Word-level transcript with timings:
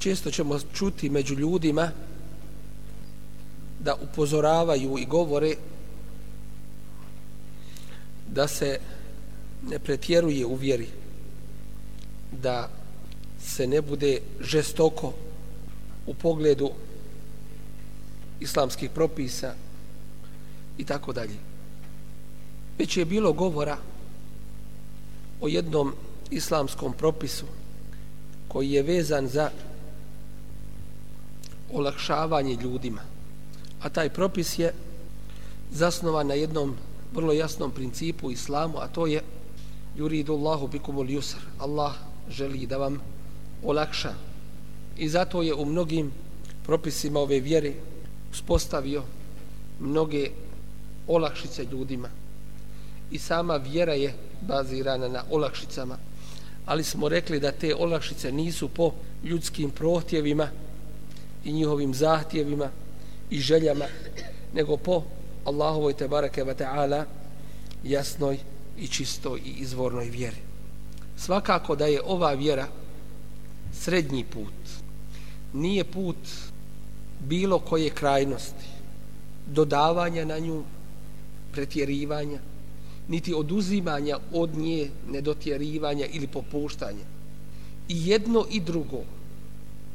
Često 0.00 0.30
ćemo 0.30 0.58
čuti 0.74 1.10
među 1.10 1.34
ljudima 1.34 1.90
da 3.80 3.94
upozoravaju 3.94 4.98
i 4.98 5.06
govore 5.06 5.54
da 8.28 8.48
se 8.48 8.78
ne 9.68 9.78
pretjeruje 9.78 10.46
u 10.46 10.54
vjeri 10.54 10.86
da 12.42 12.70
se 13.40 13.66
ne 13.66 13.80
bude 13.80 14.20
žestoko 14.40 15.12
u 16.06 16.14
pogledu 16.14 16.70
islamskih 18.40 18.90
propisa 18.90 19.54
i 20.78 20.84
tako 20.84 21.12
dalje. 21.12 21.36
Već 22.78 22.96
je 22.96 23.04
bilo 23.04 23.32
govora 23.32 23.76
o 25.40 25.48
jednom 25.48 25.94
islamskom 26.30 26.92
propisu 26.92 27.46
koji 28.48 28.70
je 28.70 28.82
vezan 28.82 29.28
za 29.28 29.50
olakšavanje 31.72 32.54
ljudima. 32.62 33.00
A 33.82 33.88
taj 33.88 34.08
propis 34.08 34.58
je 34.58 34.74
zasnovan 35.70 36.26
na 36.26 36.34
jednom 36.34 36.76
vrlo 37.14 37.32
jasnom 37.32 37.70
principu 37.70 38.30
islamu, 38.30 38.78
a 38.78 38.88
to 38.88 39.06
je 39.06 39.22
yuridu 39.96 40.32
Allahu 40.32 40.68
bikumul 40.68 41.06
yusr. 41.06 41.40
Allah 41.58 41.94
želi 42.30 42.66
da 42.66 42.76
vam 42.76 43.00
olakša. 43.64 44.14
I 44.96 45.08
zato 45.08 45.42
je 45.42 45.54
u 45.54 45.64
mnogim 45.64 46.12
propisima 46.62 47.20
ove 47.20 47.40
vjere 47.40 47.72
uspostavio 48.32 49.02
mnoge 49.80 50.30
olakšice 51.06 51.64
ljudima. 51.64 52.08
I 53.10 53.18
sama 53.18 53.56
vjera 53.56 53.92
je 53.92 54.14
bazirana 54.40 55.08
na 55.08 55.24
olakšicama. 55.30 55.96
Ali 56.66 56.84
smo 56.84 57.08
rekli 57.08 57.40
da 57.40 57.52
te 57.52 57.74
olakšice 57.74 58.32
nisu 58.32 58.68
po 58.68 58.92
ljudskim 59.24 59.70
prohtjevima, 59.70 60.48
i 61.44 61.52
njihovim 61.52 61.94
zahtjevima 61.94 62.70
i 63.30 63.38
željama, 63.40 63.84
nego 64.54 64.76
po 64.76 65.02
Allahovoj 65.44 65.92
te 65.92 66.08
bareke 66.08 66.44
ve 66.44 66.54
ta'ala 66.54 67.04
jasnoj 67.84 68.38
i 68.78 68.86
čistoj 68.86 69.40
i 69.44 69.50
izvornoj 69.50 70.08
vjeri. 70.08 70.36
Svakako 71.16 71.76
da 71.76 71.86
je 71.86 72.02
ova 72.04 72.32
vjera 72.32 72.66
srednji 73.72 74.24
put. 74.24 74.54
Nije 75.52 75.84
put 75.84 76.16
bilo 77.20 77.58
koje 77.58 77.90
krajnosti, 77.90 78.66
dodavanja 79.46 80.24
na 80.24 80.38
nju, 80.38 80.62
pretjerivanja, 81.52 82.38
niti 83.08 83.34
oduzimanja 83.34 84.18
od 84.32 84.58
nje, 84.58 84.90
nedotjerivanja 85.10 86.06
ili 86.06 86.26
popuštanja. 86.26 87.04
I 87.88 88.08
jedno 88.08 88.46
i 88.50 88.60
drugo 88.60 89.02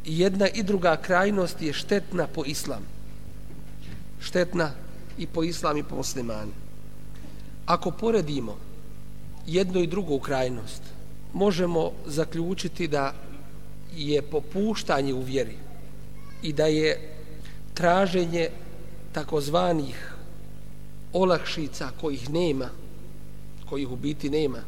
jedna 0.05 0.47
i 0.47 0.63
druga 0.63 0.97
krajnost 0.97 1.61
je 1.61 1.73
štetna 1.73 2.27
po 2.27 2.43
islam. 2.45 2.83
Štetna 4.19 4.71
i 5.17 5.27
po 5.27 5.43
islam 5.43 5.77
i 5.77 5.83
po 5.83 5.95
muslimani. 5.95 6.51
Ako 7.65 7.91
poredimo 7.91 8.57
jednu 9.47 9.79
i 9.79 9.87
drugu 9.87 10.19
krajnost, 10.19 10.81
možemo 11.33 11.91
zaključiti 12.05 12.87
da 12.87 13.13
je 13.95 14.21
popuštanje 14.21 15.13
u 15.13 15.21
vjeri 15.21 15.57
i 16.41 16.53
da 16.53 16.65
je 16.65 17.15
traženje 17.73 18.49
takozvanih 19.13 20.13
olakšica 21.13 21.89
kojih 22.01 22.29
nema, 22.29 22.69
kojih 23.69 23.89
u 23.89 23.95
biti 23.95 24.29
nema, 24.29 24.59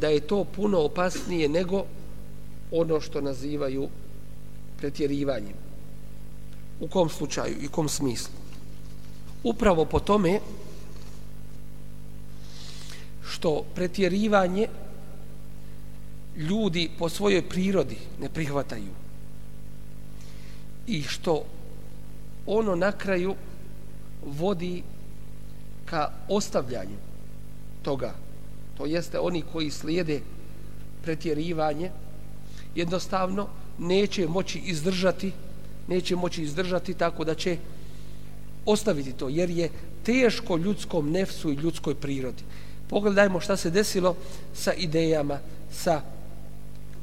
da 0.00 0.08
je 0.08 0.20
to 0.20 0.44
puno 0.44 0.80
opasnije 0.80 1.48
nego 1.48 1.84
ono 2.70 3.00
što 3.00 3.20
nazivaju 3.20 3.88
pretjerivanjem. 4.84 5.56
U 6.80 6.88
kom 6.88 7.08
slučaju 7.08 7.56
i 7.62 7.68
kom 7.68 7.88
smislu? 7.88 8.34
Upravo 9.42 9.84
po 9.84 10.00
tome 10.00 10.40
što 13.24 13.64
pretjerivanje 13.74 14.68
ljudi 16.36 16.90
po 16.98 17.08
svojoj 17.08 17.48
prirodi 17.48 17.96
ne 18.20 18.28
prihvataju 18.28 18.92
i 20.86 21.02
što 21.02 21.44
ono 22.46 22.76
na 22.76 22.92
kraju 22.92 23.34
vodi 24.26 24.82
ka 25.84 26.10
ostavljanju 26.28 26.98
toga. 27.82 28.14
To 28.76 28.86
jeste 28.86 29.18
oni 29.18 29.42
koji 29.52 29.70
slijede 29.70 30.20
pretjerivanje 31.02 31.90
jednostavno 32.74 33.63
neće 33.78 34.28
moći 34.28 34.58
izdržati 34.58 35.32
neće 35.88 36.16
moći 36.16 36.42
izdržati 36.42 36.94
tako 36.94 37.24
da 37.24 37.34
će 37.34 37.56
ostaviti 38.66 39.12
to 39.12 39.28
jer 39.28 39.50
je 39.50 39.70
teško 40.02 40.56
ljudskom 40.56 41.10
nefsu 41.10 41.52
i 41.52 41.54
ljudskoj 41.54 41.94
prirodi. 41.94 42.42
Pogledajmo 42.88 43.40
šta 43.40 43.56
se 43.56 43.70
desilo 43.70 44.16
sa 44.54 44.72
idejama 44.72 45.38
sa 45.72 46.02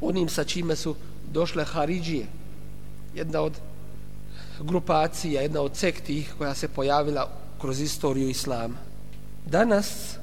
onim 0.01 0.29
sa 0.29 0.43
čime 0.43 0.75
su 0.75 0.95
došle 1.33 1.65
Haridžije 1.65 2.25
jedna 3.15 3.41
od 3.41 3.53
grupacija 4.59 5.41
jedna 5.41 5.61
od 5.61 5.75
sekti 5.75 6.25
koja 6.37 6.53
se 6.53 6.67
pojavila 6.67 7.29
kroz 7.61 7.81
istoriju 7.81 8.29
Islama. 8.29 8.75
Danas 9.45 10.15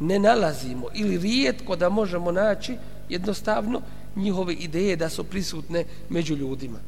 ne 0.00 0.18
nalazimo 0.18 0.86
ili 0.94 1.18
rijetko 1.18 1.76
da 1.76 1.88
možemo 1.88 2.32
naći 2.32 2.76
jednostavno 3.08 3.80
njihove 4.16 4.54
ideje 4.54 4.96
da 4.96 5.08
su 5.08 5.24
prisutne 5.24 5.84
među 6.08 6.36
ljudima. 6.36 6.78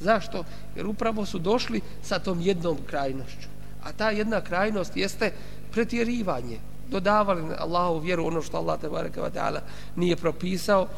Zašto? 0.00 0.44
Jer 0.76 0.86
upravo 0.86 1.26
su 1.26 1.38
došli 1.38 1.80
sa 2.02 2.18
tom 2.18 2.40
jednom 2.40 2.76
krajnošću. 2.86 3.48
A 3.82 3.92
ta 3.92 4.10
jedna 4.10 4.40
krajnost 4.40 4.96
jeste 4.96 5.32
pretjerivanje. 5.72 6.58
Dodavali 6.90 7.42
na 7.42 7.54
Allahu 7.58 7.98
vjeru 7.98 8.26
ono 8.26 8.42
što 8.42 8.56
Allah 8.56 8.80
ta'ala 8.80 9.60
nije 9.96 10.16
propisao 10.16 10.88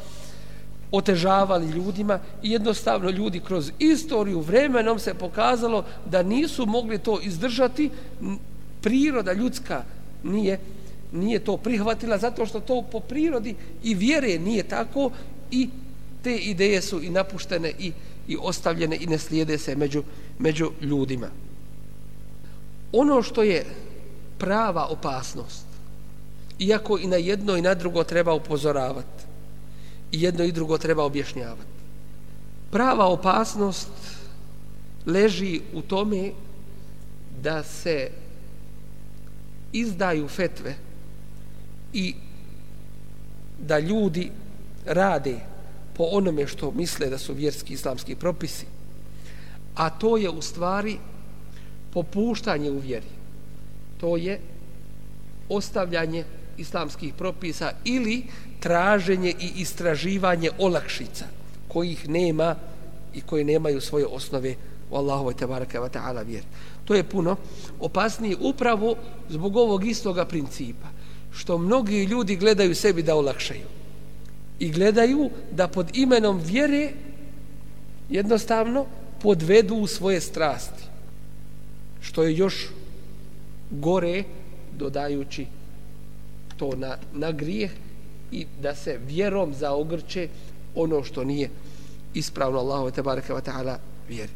otežavali 0.93 1.71
ljudima 1.71 2.19
i 2.43 2.51
jednostavno 2.51 3.11
ljudi 3.11 3.41
kroz 3.41 3.71
istoriju 3.79 4.41
vremenom 4.41 4.99
se 4.99 5.15
pokazalo 5.15 5.85
da 6.11 6.23
nisu 6.23 6.67
mogli 6.67 6.99
to 6.99 7.21
izdržati 7.23 7.91
priroda 8.81 9.33
ljudska 9.33 9.83
nije 10.23 10.59
nije 11.13 11.39
to 11.39 11.57
prihvatila 11.57 12.19
zato 12.19 12.47
što 12.47 12.61
to 12.61 12.83
po 12.93 13.01
prirodi 13.01 13.55
i 13.83 13.95
vjere 13.95 14.39
nije 14.39 14.63
tako 14.63 15.11
i 15.55 15.69
te 16.23 16.37
ideje 16.37 16.83
su 16.83 17.03
i 17.03 17.11
napuštene 17.11 17.73
i, 17.79 17.93
i 18.29 18.37
ostavljene 18.41 18.97
i 19.01 19.07
ne 19.07 19.19
slijede 19.19 19.59
se 19.59 19.77
među, 19.77 20.03
među 20.39 20.71
ljudima. 20.81 21.29
Ono 22.93 23.23
što 23.23 23.43
je 23.43 23.65
prava 24.39 24.87
opasnost, 24.87 25.67
iako 26.59 26.99
i 26.99 27.07
na 27.07 27.17
jedno 27.17 27.57
i 27.57 27.63
na 27.63 27.75
drugo 27.75 28.05
treba 28.05 28.35
upozoravati, 28.35 29.25
i 30.13 30.23
jedno 30.23 30.45
i 30.45 30.53
drugo 30.53 30.79
treba 30.79 31.05
objašnjavati, 31.05 31.75
prava 32.71 33.07
opasnost 33.07 33.91
leži 35.07 35.61
u 35.75 35.83
tome 35.83 36.33
da 37.43 37.63
se 37.63 38.11
izdaju 39.73 40.29
fetve 40.29 40.75
i 41.93 42.15
da 43.59 43.79
ljudi 43.79 44.31
rade 44.87 45.37
po 45.97 46.05
onome 46.05 46.47
što 46.47 46.71
misle 46.71 47.07
da 47.07 47.19
su 47.19 47.35
vjerski 47.35 47.75
islamski 47.75 48.15
propisi, 48.15 48.67
a 49.75 49.91
to 49.91 50.17
je 50.17 50.31
u 50.31 50.43
stvari 50.43 50.99
popuštanje 51.93 52.71
u 52.71 52.79
vjeri. 52.79 53.07
To 54.01 54.17
je 54.17 54.41
ostavljanje 55.49 56.25
islamskih 56.59 57.15
propisa 57.15 57.73
ili 57.85 58.23
traženje 58.61 59.35
i 59.41 59.53
istraživanje 59.57 60.51
olakšica 60.59 61.25
kojih 61.69 62.09
nema 62.09 62.57
i 63.15 63.21
koji 63.21 63.45
nemaju 63.45 63.81
svoje 63.81 64.07
osnove 64.07 64.55
u 64.91 64.97
Allahu 64.97 65.33
te 65.33 65.47
baraka 65.47 65.81
wa 65.81 65.89
ta'ala 65.89 66.27
vjeri. 66.27 66.47
To 66.85 66.95
je 66.95 67.05
puno 67.05 67.37
opasnije 67.81 68.37
upravo 68.41 68.97
zbog 69.29 69.57
ovog 69.57 69.87
istoga 69.87 70.25
principa 70.25 70.89
što 71.33 71.59
mnogi 71.59 72.05
ljudi 72.05 72.37
gledaju 72.37 72.75
sebi 72.75 73.03
da 73.03 73.15
olakšaju 73.15 73.84
i 74.59 74.71
gledaju 74.71 75.31
da 75.53 75.69
pod 75.69 75.97
imenom 75.97 76.39
vjere 76.39 76.91
jednostavno 78.09 78.87
podvedu 79.23 79.75
u 79.75 79.87
svoje 79.87 80.21
strasti 80.21 80.85
što 82.01 82.23
je 82.23 82.37
još 82.37 82.69
gore 83.71 84.25
dodajući 84.79 85.47
to 86.57 86.77
na, 86.77 86.97
na 87.13 87.33
grijeh 87.33 87.71
i 88.33 88.47
da 88.63 88.75
se 88.75 88.99
vjerom 89.07 89.55
zaogrče 89.55 90.29
ono 90.75 91.05
što 91.05 91.25
nije 91.25 91.51
ispravno 92.15 92.59
Allahu 92.59 92.91
te 92.91 93.03
bareke 93.03 93.35
ve 93.35 93.41
taala 93.41 93.79
vjeri. 94.09 94.33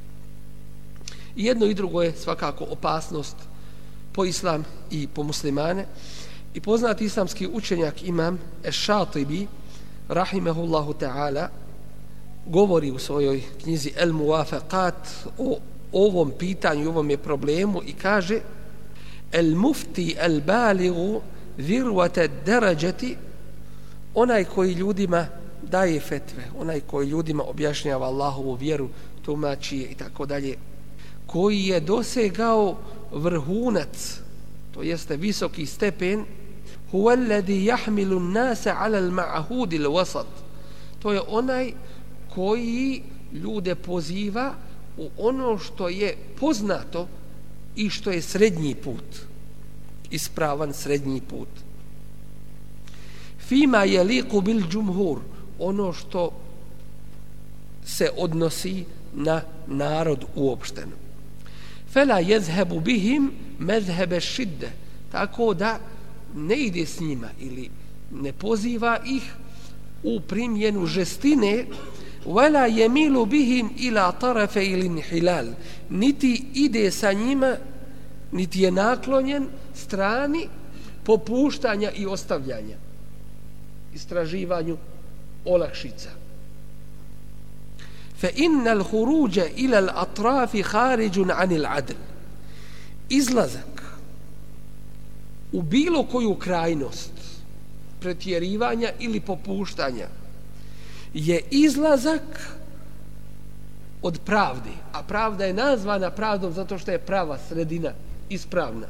I 1.36 1.44
jedno 1.44 1.66
i 1.66 1.74
drugo 1.74 2.02
je 2.02 2.12
svakako 2.12 2.64
opasnost 2.70 3.36
po 4.12 4.24
islam 4.24 4.64
i 4.90 5.06
po 5.06 5.22
muslimane. 5.22 5.86
I 6.54 6.60
poznati 6.60 7.04
islamski 7.04 7.46
učenjak 7.46 8.02
imam 8.02 8.38
Eš-Šatibi 8.64 9.46
rahimehullahu 10.08 10.92
ta'ala 10.92 11.48
govori 12.46 12.90
u 12.90 12.98
svojoj 12.98 13.42
knjizi 13.62 13.92
El 13.96 14.12
Muwafaqat 14.12 15.28
o 15.38 15.58
ovom 15.92 16.32
pitanju, 16.38 16.88
ovom 16.88 17.10
je 17.10 17.16
problemu 17.16 17.82
i 17.86 17.92
kaže 17.92 18.40
El 19.32 19.56
mufti 19.56 20.16
el 20.18 20.40
baligu 20.40 21.20
zirvate 21.58 22.28
derađeti 22.46 23.16
onaj 24.14 24.44
koji 24.44 24.72
ljudima 24.72 25.26
daje 25.62 26.00
fetve, 26.00 26.44
onaj 26.58 26.80
koji 26.80 27.08
ljudima 27.08 27.44
objašnjava 27.44 28.06
Allahovu 28.06 28.54
vjeru, 28.54 28.88
tumači 29.24 29.76
i 29.76 29.94
tako 29.94 30.26
dalje, 30.26 30.56
koji 31.26 31.64
je 31.64 31.80
dosegao 31.80 32.76
vrhunac, 33.12 34.20
to 34.74 34.82
jeste 34.82 35.16
visoki 35.16 35.66
stepen, 35.66 36.24
huwa 36.92 37.12
alladhi 37.12 37.66
yahmilu 37.66 38.16
an-nasa 38.16 38.74
'ala 38.74 38.98
al-ma'hud 38.98 39.72
al-wasat. 39.72 40.26
To 40.98 41.12
je 41.12 41.20
onaj 41.28 41.72
koji 42.34 43.02
ljude 43.32 43.74
poziva 43.74 44.54
u 44.96 45.10
ono 45.18 45.58
što 45.58 45.88
je 45.88 46.16
poznato 46.40 47.08
i 47.76 47.90
što 47.90 48.10
je 48.10 48.22
srednji 48.22 48.74
put. 48.74 49.04
Ispravan 50.10 50.72
srednji 50.72 51.20
put. 51.20 51.48
Fima 53.38 53.86
yaliqu 53.86 54.42
bil 54.42 54.62
jumhur, 54.72 55.18
ono 55.58 55.92
što 55.92 56.32
se 57.84 58.10
odnosi 58.16 58.84
na 59.14 59.42
narod 59.66 60.24
uopšteno. 60.34 60.92
Fela 61.92 62.20
yezhebu 62.20 62.80
bihim 62.80 63.32
mezhebe 63.58 64.20
šidde, 64.20 64.70
tako 65.12 65.54
da 65.54 65.78
ne 66.34 66.56
ide 66.56 66.86
s 66.86 67.00
njima 67.00 67.28
ili 67.40 67.70
ne 68.12 68.32
poziva 68.32 68.98
ih 69.06 69.32
u 70.02 70.20
primjenu 70.20 70.86
žestine 70.86 71.66
wala 72.26 72.68
yamilu 72.68 73.26
bihim 73.26 73.70
ila 73.78 74.12
tarafe 74.12 74.66
ili 74.66 75.02
hilal. 75.02 75.46
Niti 75.90 76.44
ide 76.54 76.90
sa 76.90 77.12
njima 77.12 77.56
niti 78.32 78.60
je 78.60 78.70
naklonjen 78.70 79.48
strani 79.74 80.48
popuštanja 81.04 81.90
i 81.90 82.06
ostavljanja 82.06 82.76
istraživanju 83.94 84.76
olakšica. 85.44 86.10
Fa 88.20 88.28
innal 88.36 88.84
khuruja 88.84 89.46
ila 89.56 89.78
al 89.78 89.90
atraf 89.94 90.52
kharijun 90.62 91.30
an 91.30 91.52
al 91.52 91.66
adl. 91.66 91.94
Izlazak 93.08 93.77
u 95.52 95.62
bilo 95.62 96.02
koju 96.02 96.34
krajnost 96.34 97.12
pretjerivanja 98.00 98.92
ili 98.98 99.20
popuštanja 99.20 100.08
je 101.14 101.42
izlazak 101.50 102.52
od 104.02 104.18
pravde 104.24 104.70
a 104.92 105.02
pravda 105.02 105.44
je 105.44 105.52
nazvana 105.52 106.10
pravdom 106.10 106.52
zato 106.52 106.78
što 106.78 106.90
je 106.90 106.98
prava 106.98 107.38
sredina 107.48 107.92
ispravna. 108.28 108.86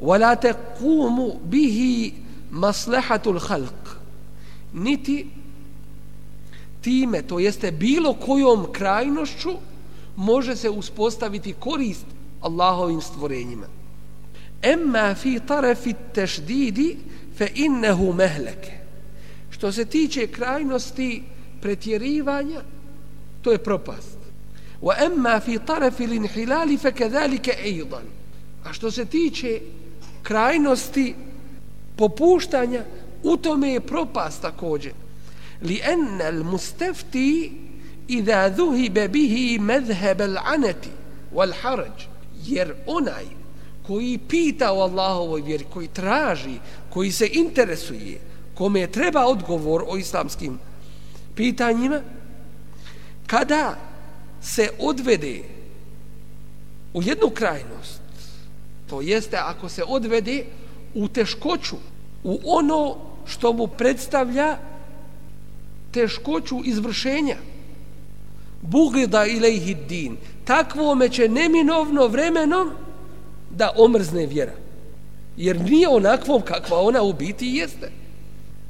Wala 0.00 0.36
taqumu 0.36 1.38
bihi 1.44 2.12
maslahatul 2.50 3.38
khalq. 3.38 3.96
Niti 4.72 5.30
time 6.80 7.22
to 7.22 7.38
jeste 7.38 7.72
bilo 7.72 8.14
kojom 8.14 8.72
krajnošću 8.72 9.50
može 10.16 10.56
se 10.56 10.70
uspostaviti 10.70 11.52
korist 11.52 12.06
Allahovim 12.40 13.00
stvorenjima 13.00 13.66
emma 14.64 15.14
fi 15.14 15.40
tarafi 15.40 15.94
tešdidi 16.14 16.96
fe 17.36 17.50
innehu 17.54 18.12
mehleke. 18.12 18.72
što 19.50 19.72
se 19.72 19.84
tiče 19.84 20.26
krajnosti 20.26 21.22
pretjerivanja 21.60 22.60
to 23.42 23.52
je 23.52 23.58
propast 23.58 24.18
wa 24.82 24.94
emma 25.06 25.40
fi 25.40 25.58
tarafi 25.66 26.06
linhilali 26.06 26.78
fe 26.78 26.92
kedalike 26.92 27.54
ejdan. 27.64 28.06
a 28.64 28.72
što 28.72 28.90
se 28.90 29.04
tiče 29.04 29.60
krajnosti 30.22 31.14
popuštanja 31.96 32.84
u 33.22 33.36
tome 33.36 33.68
je 33.68 33.80
propast 33.80 34.42
također 34.42 34.92
li 35.62 35.80
enna 35.84 36.24
al 36.24 36.44
mustafti 36.44 37.52
idha 38.08 38.48
dhuhiba 38.48 39.08
bihi 39.08 39.58
madhhab 39.58 40.20
al 40.20 40.36
wal 41.34 41.52
haraj 41.62 41.90
jer 42.44 42.74
onaj 42.86 43.43
koji 43.86 44.18
pita 44.18 44.72
o 44.72 44.80
Allahovoj 44.80 45.40
vjeri, 45.40 45.64
koji 45.72 45.88
traži, 45.88 46.58
koji 46.90 47.12
se 47.12 47.28
interesuje, 47.32 48.20
kome 48.54 48.80
je 48.80 48.92
treba 48.92 49.26
odgovor 49.26 49.84
o 49.88 49.96
islamskim 49.96 50.58
pitanjima, 51.34 52.00
kada 53.26 53.76
se 54.42 54.70
odvede 54.78 55.42
u 56.94 57.02
jednu 57.02 57.30
krajnost, 57.30 58.00
to 58.90 59.00
jeste 59.00 59.36
ako 59.36 59.68
se 59.68 59.82
odvede 59.86 60.44
u 60.94 61.08
teškoću, 61.08 61.76
u 62.24 62.40
ono 62.44 62.96
što 63.26 63.52
mu 63.52 63.66
predstavlja 63.66 64.56
teškoću 65.92 66.60
izvršenja, 66.64 67.36
bugida 68.62 69.26
ilaihi 69.26 69.74
din, 69.74 70.16
takvome 70.44 71.08
će 71.08 71.28
neminovno 71.28 72.06
vremenom 72.06 72.70
da 73.56 73.72
omrzne 73.76 74.26
vjera. 74.26 74.52
Jer 75.36 75.60
nije 75.60 75.88
onakvom 75.88 76.42
kakva 76.42 76.80
ona 76.80 77.02
u 77.02 77.12
biti 77.12 77.46
jeste. 77.46 77.90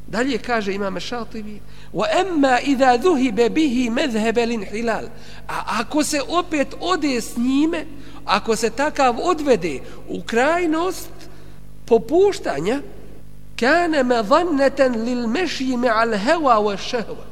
Dalje 0.07 0.38
kaže 0.38 0.75
imam 0.75 1.00
Šatibi 1.00 1.61
wa 1.95 2.07
emma 2.21 2.61
idha 2.61 2.97
dhuhiba 2.97 3.49
bihi 3.49 3.91
madhhab 3.91 4.38
al-inhilal 4.38 5.07
a 5.49 5.81
ako 5.81 6.05
se 6.05 6.21
opet 6.29 6.75
ode 6.81 7.21
s 7.21 7.37
njime 7.37 7.87
ako 8.25 8.57
se 8.57 8.71
takav 8.71 9.17
odvede 9.23 9.81
u 10.09 10.23
krajnost 10.23 11.11
popuštanja 11.87 12.81
kana 13.57 14.03
madhannatan 14.03 15.05
lil 15.05 15.26
mashi 15.26 15.76
ma'a 15.76 16.03
al-hawa 16.05 16.57
wa 16.59 16.76
shahwa 16.76 17.25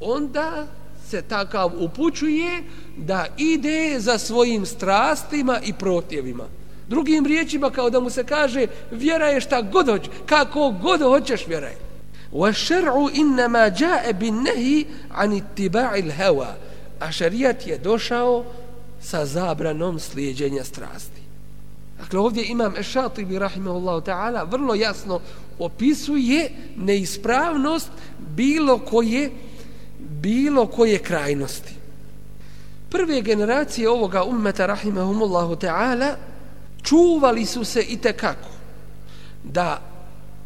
onda 0.00 0.66
se 1.08 1.22
takav 1.22 1.70
upućuje 1.78 2.62
da 2.96 3.26
ide 3.36 4.00
za 4.00 4.18
svojim 4.18 4.66
strastima 4.66 5.60
i 5.64 5.72
protjevima 5.72 6.44
Drugim 6.88 7.26
riječima 7.26 7.70
kao 7.70 7.90
da 7.90 8.00
mu 8.00 8.10
se 8.10 8.24
kaže 8.24 8.66
vjera 8.90 9.26
je 9.26 9.40
šta 9.40 9.62
god 9.62 9.88
hoće, 9.88 10.10
kako 10.26 10.74
god 10.82 11.00
hoćeš 11.00 11.46
vjera 11.46 11.66
je. 11.66 11.76
Wa 12.32 12.52
šer'u 12.52 13.10
innama 13.14 13.58
jae 13.58 14.12
bin 14.12 14.42
nehi 14.42 14.86
an 15.10 15.32
ittiba'il 15.32 16.12
hewa. 16.18 16.52
A 17.00 17.12
šarijat 17.12 17.66
je 17.66 17.78
došao 17.78 18.44
sa 19.00 19.26
zabranom 19.26 19.98
slijedjenja 19.98 20.64
strasti. 20.64 21.20
Dakle, 22.00 22.18
ovdje 22.18 22.44
imam 22.46 22.76
Ešatibi, 22.76 23.38
rahimahullahu 23.38 24.00
ta'ala, 24.00 24.50
vrlo 24.50 24.74
jasno 24.74 25.20
opisuje 25.58 26.50
neispravnost 26.76 27.90
bilo 28.36 28.78
koje 28.78 29.30
bilo 29.98 30.66
koje 30.66 30.98
krajnosti. 30.98 31.74
Prve 32.90 33.20
generacije 33.20 33.88
ovoga 33.88 34.24
ummeta, 34.24 34.66
rahimahumullahu 34.66 35.56
ta'ala, 35.56 36.14
čuvali 36.82 37.46
su 37.46 37.64
se 37.64 37.82
i 37.82 37.96
kako 37.96 38.48
da 39.44 39.80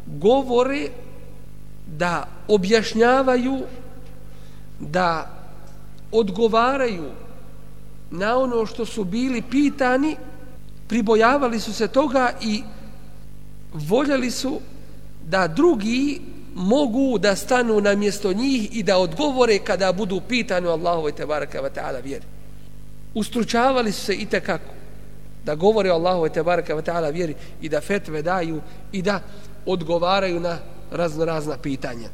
govore 0.05 0.89
da 1.87 2.27
objašnjavaju 2.47 3.61
da 4.79 5.29
odgovaraju 6.11 7.11
na 8.11 8.37
ono 8.37 8.65
što 8.65 8.85
su 8.85 9.03
bili 9.03 9.41
pitani 9.41 10.15
pribojavali 10.87 11.59
su 11.59 11.73
se 11.73 11.87
toga 11.87 12.31
i 12.41 12.63
voljeli 13.73 14.31
su 14.31 14.59
da 15.29 15.47
drugi 15.47 16.21
mogu 16.55 17.17
da 17.17 17.35
stanu 17.35 17.81
na 17.81 17.95
mjesto 17.95 18.33
njih 18.33 18.77
i 18.77 18.83
da 18.83 18.97
odgovore 18.97 19.59
kada 19.59 19.93
budu 19.93 20.21
pitani 20.29 20.67
Allahovoj 20.67 21.11
te 21.11 21.25
baraka 21.25 21.61
wa 21.61 21.69
ta'ala 21.69 22.03
vjeri. 22.03 22.25
Ustručavali 23.13 23.91
su 23.91 24.05
se 24.05 24.13
i 24.13 24.25
kako 24.25 24.82
da 25.43 25.55
govore 25.55 25.91
o 25.91 25.95
Allahu 25.95 26.29
te 26.29 26.43
baraka 26.43 26.81
ta'ala 26.81 27.09
vjeri 27.09 27.35
i 27.61 27.69
da 27.69 27.81
fetve 27.81 28.21
daju 28.21 28.61
i 28.91 29.01
da 29.01 29.19
odgovaraju 29.65 30.39
na 30.39 30.57
razno 30.91 31.25
razna 31.25 31.57
pitanja. 31.57 32.09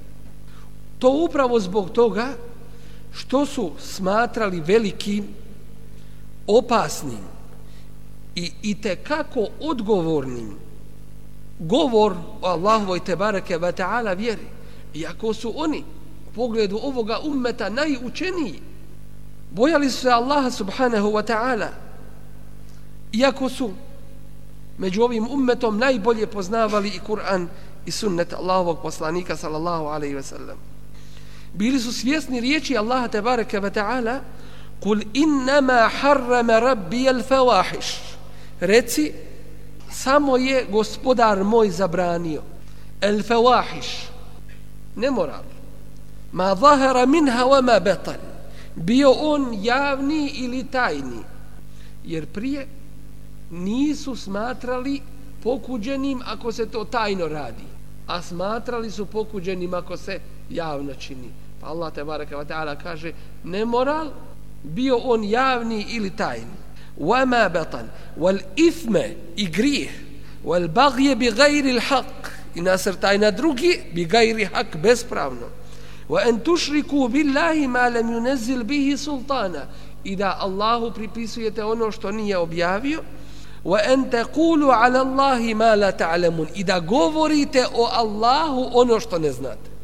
To 1.00 1.26
upravo 1.26 1.60
zbog 1.60 1.90
toga 1.92 2.28
što 3.14 3.46
su 3.46 3.72
smatrali 3.80 4.62
velikim, 4.62 5.28
opasnim 6.48 7.20
i, 8.36 8.52
i 8.62 8.82
te 8.82 8.96
kako 8.96 9.48
odgovornim 9.60 10.56
govor 11.60 12.14
o 12.42 12.48
Allahovoj 12.48 13.00
te 13.00 13.16
bareke 13.16 13.58
wa 13.58 13.72
ta'ala 13.72 14.18
vjeri. 14.18 14.48
Iako 14.94 15.34
su 15.34 15.54
oni 15.56 15.84
u 16.30 16.34
pogledu 16.36 16.80
ovoga 16.84 17.20
ummeta 17.24 17.70
najučeniji, 17.70 18.60
bojali 19.52 19.90
su 19.90 19.98
se 20.02 20.10
Allaha 20.10 20.52
subhanahu 20.52 21.12
wa 21.12 21.24
ta'ala, 21.24 21.68
iako 23.12 23.50
su 23.50 23.72
među 24.78 25.02
ovim 25.02 25.28
ummetom 25.32 25.78
najbolje 25.78 26.28
poznavali 26.28 26.90
i 26.90 27.00
Kur'an 27.08 27.48
i 27.86 27.92
sunnet 27.92 28.34
Allahovog 28.34 28.82
poslanika 28.82 29.36
sallallahu 29.36 29.86
alaihi 29.86 30.16
ve 30.16 30.24
sellem. 30.24 30.58
Bili 31.54 31.80
su 31.80 31.94
svjesni 31.94 32.40
riječi 32.40 32.78
Allaha 32.78 33.08
tebareke 33.08 33.60
ve 33.60 33.70
ta'ala 33.70 34.20
Kul 34.80 35.02
innama 35.14 35.90
harrama 36.02 36.60
rabbi 36.60 37.08
al 37.10 37.24
fawahish. 37.24 38.00
Reci 38.60 39.14
samo 39.92 40.38
je 40.38 40.66
gospodar 40.72 41.44
moj 41.44 41.70
zabranio 41.70 42.42
el 43.02 43.24
fawahish. 43.24 44.08
Nemoral 44.96 45.44
ma 46.32 46.56
zahara 46.56 47.06
minha 47.06 47.46
wa 47.46 47.62
ma 47.62 47.80
batan. 47.80 48.20
Bio 48.76 49.12
on 49.12 49.58
javni 49.64 50.30
ili 50.30 50.64
tajni. 50.64 51.24
Jer 52.06 52.26
prije 52.26 52.68
nisu 53.51 54.17
smatrali 54.17 55.01
pokuđenim 55.43 56.23
ako 56.27 56.53
se 56.53 56.67
to 56.67 56.85
tajno 56.85 57.29
radi 57.29 57.65
a 58.07 58.23
smatrali 58.23 58.91
su 58.91 59.07
pokuđenim 59.07 59.75
ako 59.75 59.97
se 59.97 60.21
javno 60.51 60.95
čini 60.95 61.31
pa 61.61 61.67
Allah 61.67 61.93
te 61.93 62.05
baraka 62.05 62.37
wa 62.37 62.45
ta'ala 62.45 62.77
kaže 62.83 63.13
nemoral 63.45 64.11
bio 64.63 64.97
on 64.97 65.25
javni 65.25 65.87
ili 65.91 66.11
tajni 66.11 66.65
وما 66.99 67.47
بطن 67.47 67.87
والإثم 68.17 68.97
إجريه 69.39 69.89
والبغي 70.45 71.15
بغير 71.15 71.65
الحق 71.65 72.27
إن 72.59 72.69
أسرتاي 72.69 73.19
ندرجي 73.19 73.81
بغير 73.95 74.47
حق 74.47 74.77
بس 74.77 75.03
براونو 75.03 75.49
وأن 76.09 76.43
تشركوا 76.43 77.09
بالله 77.09 77.67
ما 77.67 77.91
لم 77.91 78.13
ينزل 78.13 78.65
به 78.65 78.95
سلطانا 78.97 79.69
إذا 80.07 80.39
الله 80.43 80.93
pripisujete 80.93 81.65
ono 81.65 81.91
što 81.91 82.11
nije 82.11 82.39
objavio 82.39 83.03
وأن 83.69 84.11
تقولوا 84.11 84.75
على 84.75 85.01
الله 85.01 85.55
ما 85.55 85.77
لا 85.77 85.91
تعلمون 85.91 86.47
إذا 86.57 86.79
govorite 86.81 87.67
o 87.75 87.89
Allahu 87.93 88.71
ono 88.73 89.01
što 89.01 89.19
ne 89.19 89.33
znate 89.33 89.75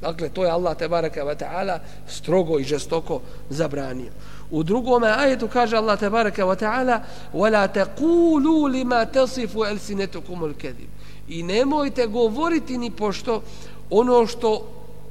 Dakle, 0.00 0.28
to 0.28 0.44
je 0.44 0.50
Allah 0.50 0.76
te 0.76 0.88
baraka 0.88 1.24
wa 1.24 1.34
ta'ala 1.34 1.78
strogo 2.06 2.58
i 2.58 2.64
žestoko 2.64 3.20
zabranio. 3.50 4.10
U 4.50 4.62
drugom 4.62 5.02
ajetu 5.02 5.48
kaže 5.48 5.76
Allah 5.76 5.98
te 5.98 6.10
baraka 6.10 6.44
wa 6.44 6.56
ta'ala 6.56 7.00
وَلَا 7.34 7.66
تَقُولُوا 7.66 8.68
لِمَا 8.68 9.04
تَصِفُ 9.04 9.56
أَلْسِنَتُكُمُ 9.56 10.44
الْكَذِبِ 10.44 10.88
I 11.28 11.42
nemojte 11.42 12.06
govoriti 12.06 12.78
ni 12.78 12.90
pošto 12.90 13.42
ono 13.90 14.26
što 14.26 14.68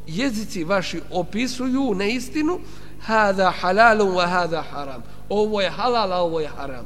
jezici 0.08 0.64
vaši 0.64 1.02
opisuju 1.12 1.96
na 1.96 2.06
istinu 2.06 2.60
هَذَا 3.08 3.52
حَلَالٌ 3.52 4.02
وَهَذَا 4.02 4.62
حَرَامٌ 4.62 5.02
Ovo 5.30 5.62
je 5.62 5.70
halal, 5.70 6.14
a 6.14 6.22
ovo 6.22 6.40
je 6.40 6.48
haram. 6.48 6.86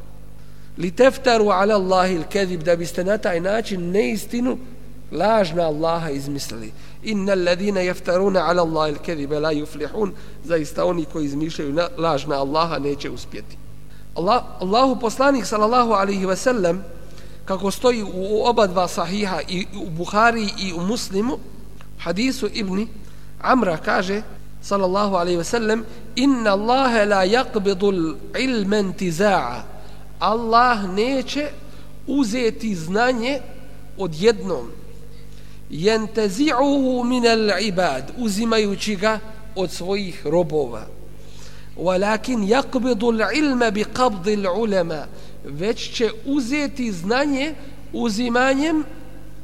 Li 0.78 0.90
teftaru 0.90 1.50
ala 1.50 1.74
Allahi 1.74 2.14
il 2.50 2.58
da 2.58 2.76
biste 2.76 3.04
na 3.04 3.18
taj 3.18 3.40
način 3.40 3.90
neistinu 3.90 4.58
lažna 5.12 5.62
Allaha 5.62 6.10
izmislili. 6.10 6.72
Innal 7.02 7.44
ladina 7.44 7.80
yaftaruna 7.80 8.40
ala 8.48 8.62
Allahi 8.62 8.92
al-kadhiba 8.92 9.40
la 9.40 9.52
yuflihun 9.52 10.12
zaista 10.44 10.84
oni 10.84 11.04
koji 11.04 11.24
izmišljaju 11.24 11.74
laž 11.98 12.24
Allaha 12.28 12.78
neće 12.78 13.10
uspjeti. 13.10 13.56
Allah 14.14 14.42
Allahu 14.60 15.00
poslanik 15.00 15.46
sallallahu 15.46 15.92
alaihi 15.92 16.26
ve 16.26 16.36
sellem 16.36 16.84
kako 17.44 17.70
stoji 17.70 18.02
u 18.02 18.44
oba 18.44 18.66
dva 18.66 18.88
sahiha 18.88 19.40
i 19.48 19.66
u 19.86 19.90
Buhari 19.90 20.48
i 20.58 20.72
u 20.72 20.80
Muslimu 20.80 21.38
hadisu 21.98 22.48
ibni 22.52 22.88
Amra 23.40 23.76
kaže 23.76 24.22
sallallahu 24.62 25.14
alaihi 25.16 25.38
ve 25.38 25.44
sellem 25.44 25.84
inna 26.16 26.50
Allaha 26.50 27.04
la 27.04 27.24
yaqbidu 27.24 28.16
al-ilma 28.34 28.78
intiza'a. 28.78 29.73
Allah 30.24 30.88
neće 30.94 31.48
uzeti 32.06 32.74
znanje 32.74 33.40
odjednom. 33.98 34.70
Jentezi'uhu 35.70 37.04
min 37.04 37.24
al-ibad 37.24 38.02
uzimajući 38.16 38.96
ga 38.96 39.18
od 39.54 39.70
svojih 39.70 40.26
robova. 40.26 40.86
Walakin 41.76 42.48
yaqbidu 42.48 43.06
al-ilma 43.12 43.70
bi 43.70 43.84
qabd 43.84 44.26
al-ulama 44.26 45.04
već 45.44 45.90
će 45.96 46.10
uzeti 46.24 46.92
znanje 46.92 47.54
uzimanjem 47.92 48.84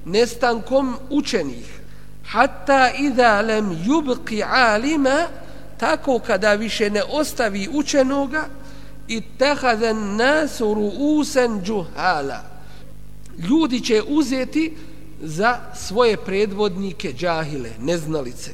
nestankom 0.05 0.97
učenih. 1.11 1.81
Hatta 2.27 2.91
idha 2.99 3.43
lam 3.43 3.85
yubqi 3.87 4.45
alima 4.51 5.27
tako 5.79 6.19
kada 6.19 6.55
više 6.55 6.91
ne 6.91 7.03
ostavi 7.03 7.69
učenoga 7.73 8.45
ittakhadha 9.11 9.91
an-nas 9.91 10.61
ru'usan 10.61 11.61
juhala 11.67 12.51
ljudi 13.49 13.81
će 13.81 14.03
uzeti 14.09 14.77
za 15.23 15.59
svoje 15.75 16.17
predvodnike 16.17 17.13
džahile, 17.13 17.71
neznalice. 17.81 18.51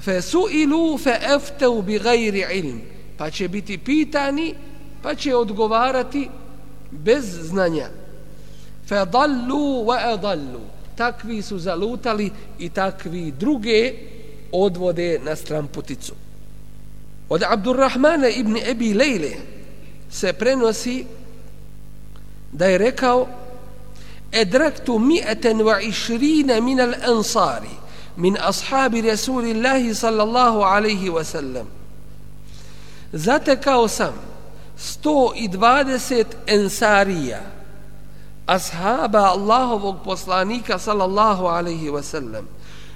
Fe 0.00 0.22
su 0.22 0.48
ilu 0.52 0.98
fe 0.98 1.18
efteu 1.36 1.82
bi 1.82 1.98
gajri 1.98 2.44
ilm. 2.54 2.80
Pa 3.16 3.30
će 3.30 3.48
biti 3.48 3.78
pitani, 3.78 4.54
pa 5.02 5.14
će 5.14 5.36
odgovarati 5.36 6.28
bez 6.90 7.24
znanja. 7.42 7.88
Fe 8.88 9.04
dallu 9.12 9.84
wa 9.84 10.14
edallu. 10.14 10.60
Takvi 10.96 11.42
su 11.42 11.58
zalutali 11.58 12.30
i 12.58 12.68
takvi 12.68 13.32
druge 13.38 13.92
odvode 14.52 15.20
na 15.24 15.36
stramputicu. 15.36 16.14
Od 17.32 17.42
Abdurrahmana 17.42 18.28
ibn 18.28 18.56
Ebi 18.56 18.94
Lejle 18.94 19.32
se 20.10 20.32
prenosi 20.32 21.06
da 22.52 22.66
je 22.66 22.78
rekao 22.78 23.28
Edraktu 24.32 24.98
mi'eten 24.98 25.62
wa 25.64 25.80
išrina 25.80 26.60
minal 26.60 26.94
ansari 27.08 27.72
min 28.16 28.36
ashabi 28.40 29.00
Rasulillahi 29.02 29.94
sallallahu 29.94 30.60
alaihi 30.60 31.08
wa 31.08 31.24
sallam. 31.24 31.66
Zatekao 33.12 33.88
sam 33.88 34.12
120 34.78 36.24
ensarija 36.46 37.40
ashaba 38.46 39.32
Allahovog 39.32 40.04
poslanika 40.04 40.78
sallallahu 40.78 41.48
alaihi 41.48 41.88
wa 41.88 42.02
sallam. 42.02 42.44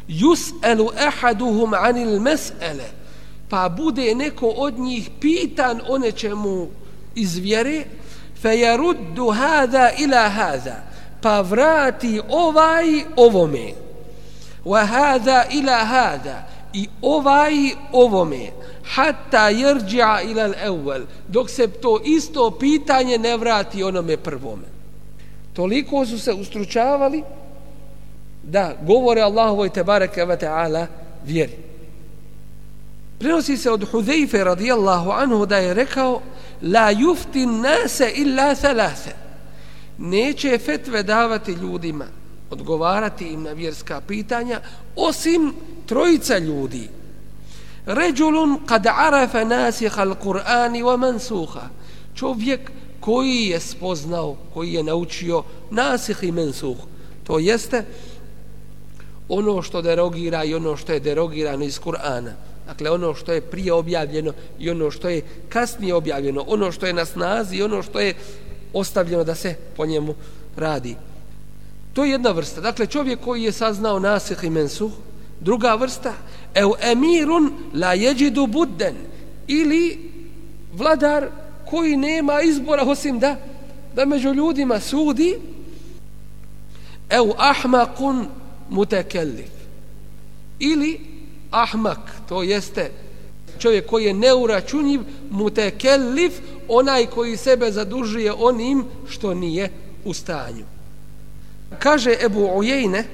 Yus'alu 0.08 0.92
ahaduhum 0.92 1.74
anil 1.74 2.20
mes'ele 2.20 3.05
pa 3.48 3.68
bude 3.68 4.14
neko 4.14 4.48
od 4.48 4.78
njih 4.78 5.10
pitan 5.20 5.80
o 5.88 5.98
nečemu 5.98 6.68
iz 7.14 7.36
vjere 7.36 7.84
fa 8.42 8.48
yaruddu 8.48 9.34
ila 9.98 10.28
hada, 10.28 10.82
pa 11.22 11.40
vrati 11.40 12.20
ovaj 12.28 13.04
ovome. 13.16 13.72
Wa 14.64 14.86
hada 14.86 15.44
ila 15.50 15.84
hada 15.84 16.48
i 16.72 16.88
ovaj 17.02 17.52
ovome. 17.92 18.50
Hatta 18.94 19.50
yerji'a 19.50 20.30
ila 20.30 20.48
al-awwal 20.48 21.02
dok 21.28 21.50
se 21.50 21.66
to 21.66 22.00
isto 22.04 22.50
pitanje 22.50 23.18
ne 23.18 23.36
vrati 23.36 23.82
onome 23.82 24.16
prvome. 24.16 24.66
Toliko 25.52 26.06
su 26.06 26.18
se 26.18 26.32
ustručavali 26.32 27.22
da 28.42 28.74
govore 28.82 29.20
Allahovoj 29.20 29.68
tebareke 29.68 30.24
ve 30.24 30.38
taala 30.38 30.86
vjeri 31.24 31.65
prenosi 33.18 33.56
se 33.56 33.70
od 33.70 33.84
Hudejfe 33.90 34.44
radijallahu 34.44 35.10
anhu 35.10 35.46
da 35.46 35.56
je 35.56 35.74
rekao 35.74 36.22
la 36.62 36.92
yufti 36.92 37.46
nase 37.46 38.12
illa 38.14 38.54
thalatha. 38.54 39.10
Neće 39.98 40.58
fetve 40.58 41.02
davati 41.02 41.52
ljudima 41.52 42.04
odgovarati 42.50 43.24
im 43.24 43.42
na 43.42 43.52
vjerska 43.52 44.00
pitanja 44.00 44.60
osim 44.96 45.54
trojica 45.86 46.38
ljudi. 46.38 46.88
Ređulun 47.86 48.58
kad 48.66 48.86
arafa 48.86 49.44
nasiha 49.44 50.04
al-Qur'ani 50.04 50.82
wa 50.82 50.96
mansuha 50.96 51.68
čovjek 52.14 52.60
koji 53.00 53.46
je 53.46 53.60
spoznao 53.60 54.36
koji 54.54 54.72
je 54.72 54.82
naučio 54.82 55.42
nasih 55.70 56.18
i 56.22 56.32
mensuh 56.32 56.76
to 57.24 57.38
jeste 57.38 57.84
ono 59.28 59.62
što 59.62 59.82
derogira 59.82 60.44
i 60.44 60.54
ono 60.54 60.76
što 60.76 60.92
je 60.92 61.00
derogirano 61.00 61.64
iz 61.64 61.80
Kur'ana 61.80 62.32
dakle 62.66 62.90
ono 62.90 63.14
što 63.14 63.32
je 63.32 63.40
prije 63.40 63.72
objavljeno 63.72 64.32
i 64.58 64.70
ono 64.70 64.90
što 64.90 65.08
je 65.08 65.22
kasnije 65.48 65.94
objavljeno 65.94 66.44
ono 66.46 66.72
što 66.72 66.86
je 66.86 66.92
na 66.92 67.04
snazi 67.04 67.56
i 67.56 67.62
ono 67.62 67.82
što 67.82 68.00
je 68.00 68.14
ostavljeno 68.72 69.24
da 69.24 69.34
se 69.34 69.54
po 69.76 69.86
njemu 69.86 70.14
radi. 70.56 70.96
To 71.92 72.04
je 72.04 72.10
jedna 72.10 72.30
vrsta. 72.30 72.60
Dakle 72.60 72.86
čovjek 72.86 73.20
koji 73.20 73.42
je 73.42 73.52
saznao 73.52 73.98
nasih 73.98 74.38
i 74.42 74.50
mensuh 74.50 74.92
druga 75.40 75.74
vrsta 75.74 76.14
eu 76.54 76.74
emirun 76.80 77.52
la 77.74 77.94
jeđidu 77.94 78.46
budden 78.46 78.94
ili 79.46 80.10
vladar 80.72 81.28
koji 81.64 81.96
nema 81.96 82.42
izbora 82.42 82.82
osim 82.82 83.18
da 83.18 83.36
da 83.94 84.04
među 84.04 84.32
ljudima 84.32 84.80
sudi 84.80 85.38
eu 87.10 87.34
ahmakun 87.38 88.26
mutekellif 88.70 89.50
ili 90.58 91.15
ahmak 91.50 91.98
to 92.28 92.42
jeste 92.42 92.90
čovjek 93.58 93.86
koji 93.86 94.04
je 94.04 94.14
neuračunjiv 94.14 95.00
mutekellif 95.30 96.32
onaj 96.68 97.06
koji 97.06 97.36
sebe 97.36 97.72
zadužuje 97.72 98.32
onim 98.32 98.84
što 99.08 99.34
nije 99.34 99.70
u 100.04 100.14
stanju 100.14 100.64
kaže 101.78 102.16
Ebu 102.24 102.50
Ujejne 102.54 103.04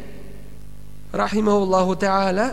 rahimahullahu 1.13 1.95
ta'ala 1.95 2.49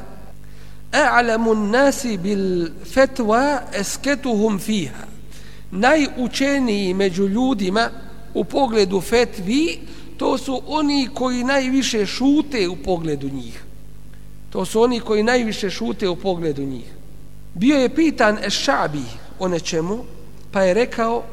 a'lamu 0.92 1.70
nasi 1.72 2.18
bil 2.18 2.68
fetva 2.94 3.62
esketuhum 3.74 4.60
fiha 4.60 5.10
najučeniji 5.72 6.94
među 6.94 7.28
ljudima 7.28 7.90
u 8.34 8.44
pogledu 8.44 9.02
fetvi 9.02 9.80
to 10.18 10.38
su 10.38 10.62
oni 10.68 11.10
koji 11.14 11.44
najviše 11.44 12.06
šute 12.06 12.70
u 12.70 12.76
pogledu 12.76 13.30
njih. 13.30 13.64
To 14.50 14.66
su 14.66 14.82
oni 14.82 15.00
koji 15.00 15.24
najviše 15.24 15.70
šute 15.70 16.10
u 16.10 16.16
pogledu 16.16 16.62
njih. 16.62 16.94
Bio 17.54 17.78
je 17.78 17.96
pitan 17.96 18.38
Ešabi 18.44 19.04
o 19.40 19.48
nečemu, 19.48 20.04
pa 20.52 20.62
je 20.62 20.74
rekao 20.74 21.24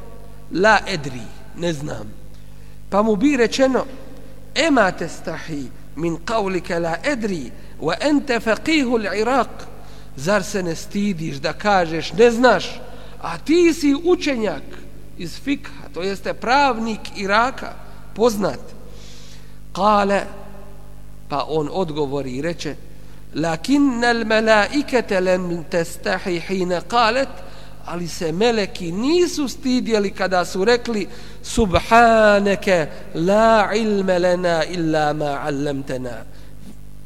la 0.52 0.78
edri, 0.86 1.26
ne 1.56 1.72
znam. 1.72 2.12
Pa 2.90 3.02
mu 3.02 3.16
bi 3.16 3.36
rečeno 3.36 3.84
ema 4.54 4.90
te 4.92 5.08
stahi 5.08 5.66
min 5.96 6.16
qavlike 6.26 6.78
la 6.78 6.96
edri 7.04 7.50
wa 7.80 7.94
ente 8.00 8.40
faqihu 8.40 8.98
l'Iraq 8.98 9.48
zar 10.16 10.44
se 10.44 10.62
ne 10.62 10.74
stidiš 10.74 11.36
da 11.36 11.52
kažeš 11.52 12.12
ne 12.12 12.30
znaš 12.30 12.80
a 13.22 13.38
ti 13.38 13.74
si 13.74 13.94
učenjak 14.04 14.62
iz 15.18 15.40
fikha, 15.40 15.88
to 15.94 16.02
jeste 16.02 16.34
pravnik 16.34 17.00
Iraka, 17.16 17.72
poznat. 18.14 18.60
Kale, 19.72 20.20
pa 21.28 21.44
on 21.48 21.68
odgovori 21.72 22.36
i 22.36 22.42
reče, 22.42 22.76
lakin 23.36 24.04
al 24.04 24.24
malaikete 24.24 25.20
lem 25.20 25.64
testahi 25.70 26.40
hina 26.40 26.80
kalet, 26.80 27.28
ali 27.86 28.08
se 28.08 28.32
meleki 28.32 28.92
nisu 28.92 29.48
stidjeli 29.48 30.10
kada 30.10 30.44
su 30.44 30.64
rekli 30.64 31.06
subhaneke 31.42 32.86
la 33.14 33.70
ilme 33.74 34.18
lena 34.18 34.64
illa 34.64 35.12
ma 35.12 35.40
allamtena. 35.44 36.24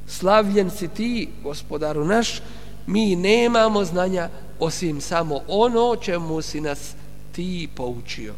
Slavljen 0.08 0.70
si 0.70 0.88
ti, 0.88 1.28
gospodaru 1.42 2.04
naš, 2.04 2.40
mi 2.86 3.16
nemamo 3.16 3.84
znanja 3.84 4.28
osim 4.58 5.00
samo 5.00 5.40
ono 5.48 5.96
čemu 5.96 6.42
si 6.42 6.60
nas 6.60 6.94
ti 7.32 7.68
poučio. 7.74 8.34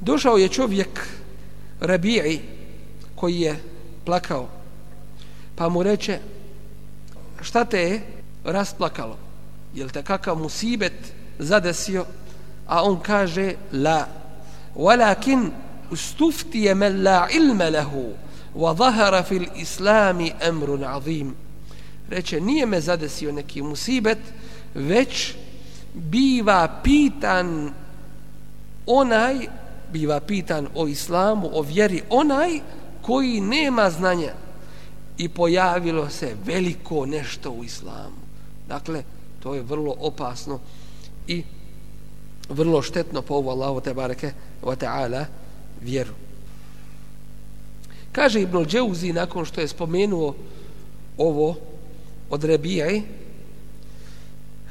Došao 0.00 0.36
je 0.38 0.48
čovjek 0.48 1.08
Rabiji 1.80 2.40
koji 3.14 3.40
je 3.40 3.56
plakao 4.04 4.48
pa 5.56 5.68
mu 5.68 5.82
reče 5.82 6.18
šta 7.44 7.64
te 7.64 7.80
je 7.80 8.02
rasplakalo? 8.44 9.18
Jel 9.74 9.88
te 9.88 10.02
kakav 10.02 10.38
musibet 10.38 11.14
zadesio? 11.38 12.04
A 12.66 12.82
on 12.82 13.00
kaže 13.00 13.54
la 13.72 14.06
walakin 14.74 15.50
ustuftije 15.90 16.74
men 16.74 17.02
la 17.02 17.28
ilme 17.30 17.70
lehu 17.70 18.12
wa 18.54 18.76
zahara 18.76 19.22
fil 19.22 19.46
islami 19.56 20.32
emrun 20.40 20.84
azim. 20.84 21.34
Reče 22.10 22.40
nije 22.40 22.66
me 22.66 22.80
zadesio 22.80 23.32
neki 23.32 23.62
musibet 23.62 24.18
već 24.74 25.34
biva 25.94 26.80
pitan 26.82 27.72
onaj 28.86 29.46
biva 29.92 30.20
pitan 30.20 30.68
o 30.74 30.86
islamu, 30.86 31.50
o 31.52 31.62
vjeri 31.62 32.02
onaj 32.10 32.60
koji 33.02 33.40
nema 33.40 33.90
znanja 33.90 34.32
i 35.18 35.28
pojavilo 35.28 36.10
se 36.10 36.36
veliko 36.44 37.06
nešto 37.06 37.50
u 37.50 37.64
islamu. 37.64 38.16
Dakle, 38.68 39.02
to 39.42 39.54
je 39.54 39.62
vrlo 39.62 39.94
opasno 39.98 40.60
i 41.26 41.42
vrlo 42.48 42.82
štetno 42.82 43.22
po 43.22 43.34
ovu 43.34 43.50
Allahu 43.50 43.80
te 43.80 43.94
bareke 43.94 44.32
wa 44.62 44.76
ta'ala 44.76 45.24
vjeru. 45.82 46.12
Kaže 48.12 48.42
Ibn 48.42 48.64
Džeuzi 48.64 49.12
nakon 49.12 49.44
što 49.44 49.60
je 49.60 49.68
spomenuo 49.68 50.34
ovo 51.18 51.56
od 52.30 52.44
Rebijaj, 52.44 53.02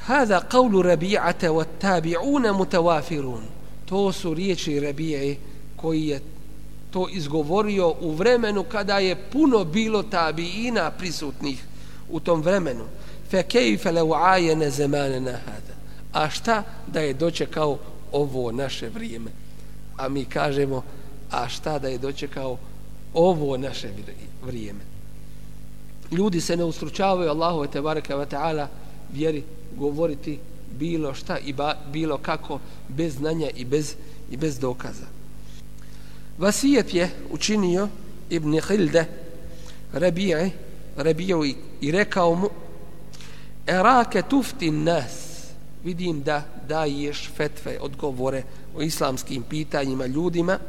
Hada 0.03 0.41
qawlu 0.51 0.83
Rabi'ata 0.83 1.49
wa 1.49 1.65
tabi'una 1.81 2.51
mutawafirun. 2.53 3.43
To 3.85 4.11
su 4.11 4.33
riječi 4.33 4.79
Rabi'e 4.79 5.35
koji 5.75 6.07
je 6.07 6.21
to 6.93 7.07
izgovorio 7.09 7.93
u 8.01 8.11
vremenu 8.11 8.63
kada 8.63 8.97
je 8.97 9.15
puno 9.31 9.63
bilo 9.63 10.03
tabiina 10.03 10.91
prisutnih 10.91 11.63
u 12.09 12.19
tom 12.19 12.41
vremenu. 12.41 12.83
Fe 13.29 13.43
kejfe 13.43 13.91
le 13.91 14.01
uajene 14.01 14.69
zemane 14.69 15.19
na 15.19 15.31
hada. 15.31 15.73
A 16.13 16.29
šta 16.29 16.63
da 16.87 16.99
je 16.99 17.13
dočekao 17.13 17.77
ovo 18.11 18.51
naše 18.51 18.89
vrijeme? 18.89 19.31
A 19.97 20.09
mi 20.09 20.25
kažemo, 20.25 20.83
a 21.31 21.47
šta 21.49 21.79
da 21.79 21.87
je 21.87 21.97
dočekao 21.97 22.57
ovo 23.13 23.57
naše 23.57 23.89
vrijeme? 24.45 24.79
Ljudi 26.11 26.41
se 26.41 26.57
ne 26.57 26.63
ustručavaju 26.63 27.29
Allahu 27.29 27.67
te 27.67 27.81
baraka 27.81 28.15
wa 28.17 28.25
ta'ala 28.25 28.67
vjeri 29.13 29.43
govoriti 29.75 30.39
bilo 30.79 31.13
šta 31.13 31.37
i 31.37 31.53
ba, 31.53 31.75
bilo 31.91 32.17
kako 32.17 32.59
bez 32.87 33.15
znanja 33.15 33.49
i 33.55 33.65
bez 33.65 33.95
i 34.31 34.37
bez 34.37 34.59
dokaza. 34.59 35.12
Vasijet 36.37 36.93
je 36.93 37.09
učinio 37.31 37.87
Ibn 38.29 38.59
Hilde 38.67 39.05
Rabije 39.93 40.51
Rabije 40.97 41.49
i, 41.49 41.55
i 41.81 41.91
rekao 41.91 42.35
mu 42.35 42.49
Erake 43.67 44.21
tufti 44.21 44.71
nas. 44.71 45.33
Vidim 45.83 46.21
da 46.23 46.41
daješ 46.67 47.29
fetve 47.37 47.77
odgovore 47.81 48.43
o 48.75 48.81
islamskim 48.81 49.43
pitanjima 49.43 50.05
ljudima. 50.05 50.59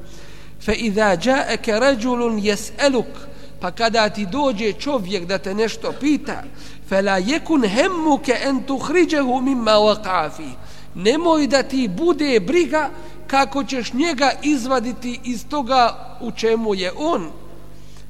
Fa 0.60 0.72
iza 0.72 1.16
ja'aka 1.16 1.78
rajulun 1.78 2.40
yas'aluk. 2.40 3.26
Pa 3.60 3.70
kada 3.70 4.08
ti 4.08 4.26
dođe 4.26 4.72
čovjek 4.72 5.24
da 5.24 5.38
te 5.38 5.54
nešto 5.54 5.92
pita 6.00 6.42
fela 6.88 7.20
yekun 7.20 7.68
hemmuke 7.68 8.36
en 8.42 8.62
tuhriđehu 8.62 9.40
mimma 9.40 9.72
waqafi 9.72 10.50
nemoj 10.94 11.46
da 11.46 11.62
ti 11.62 11.88
bude 11.88 12.40
briga 12.40 12.90
kako 13.26 13.64
ćeš 13.64 13.92
njega 13.92 14.32
izvaditi 14.42 15.20
iz 15.24 15.46
toga 15.48 16.16
u 16.20 16.30
čemu 16.30 16.74
je 16.74 16.92
on. 16.96 17.30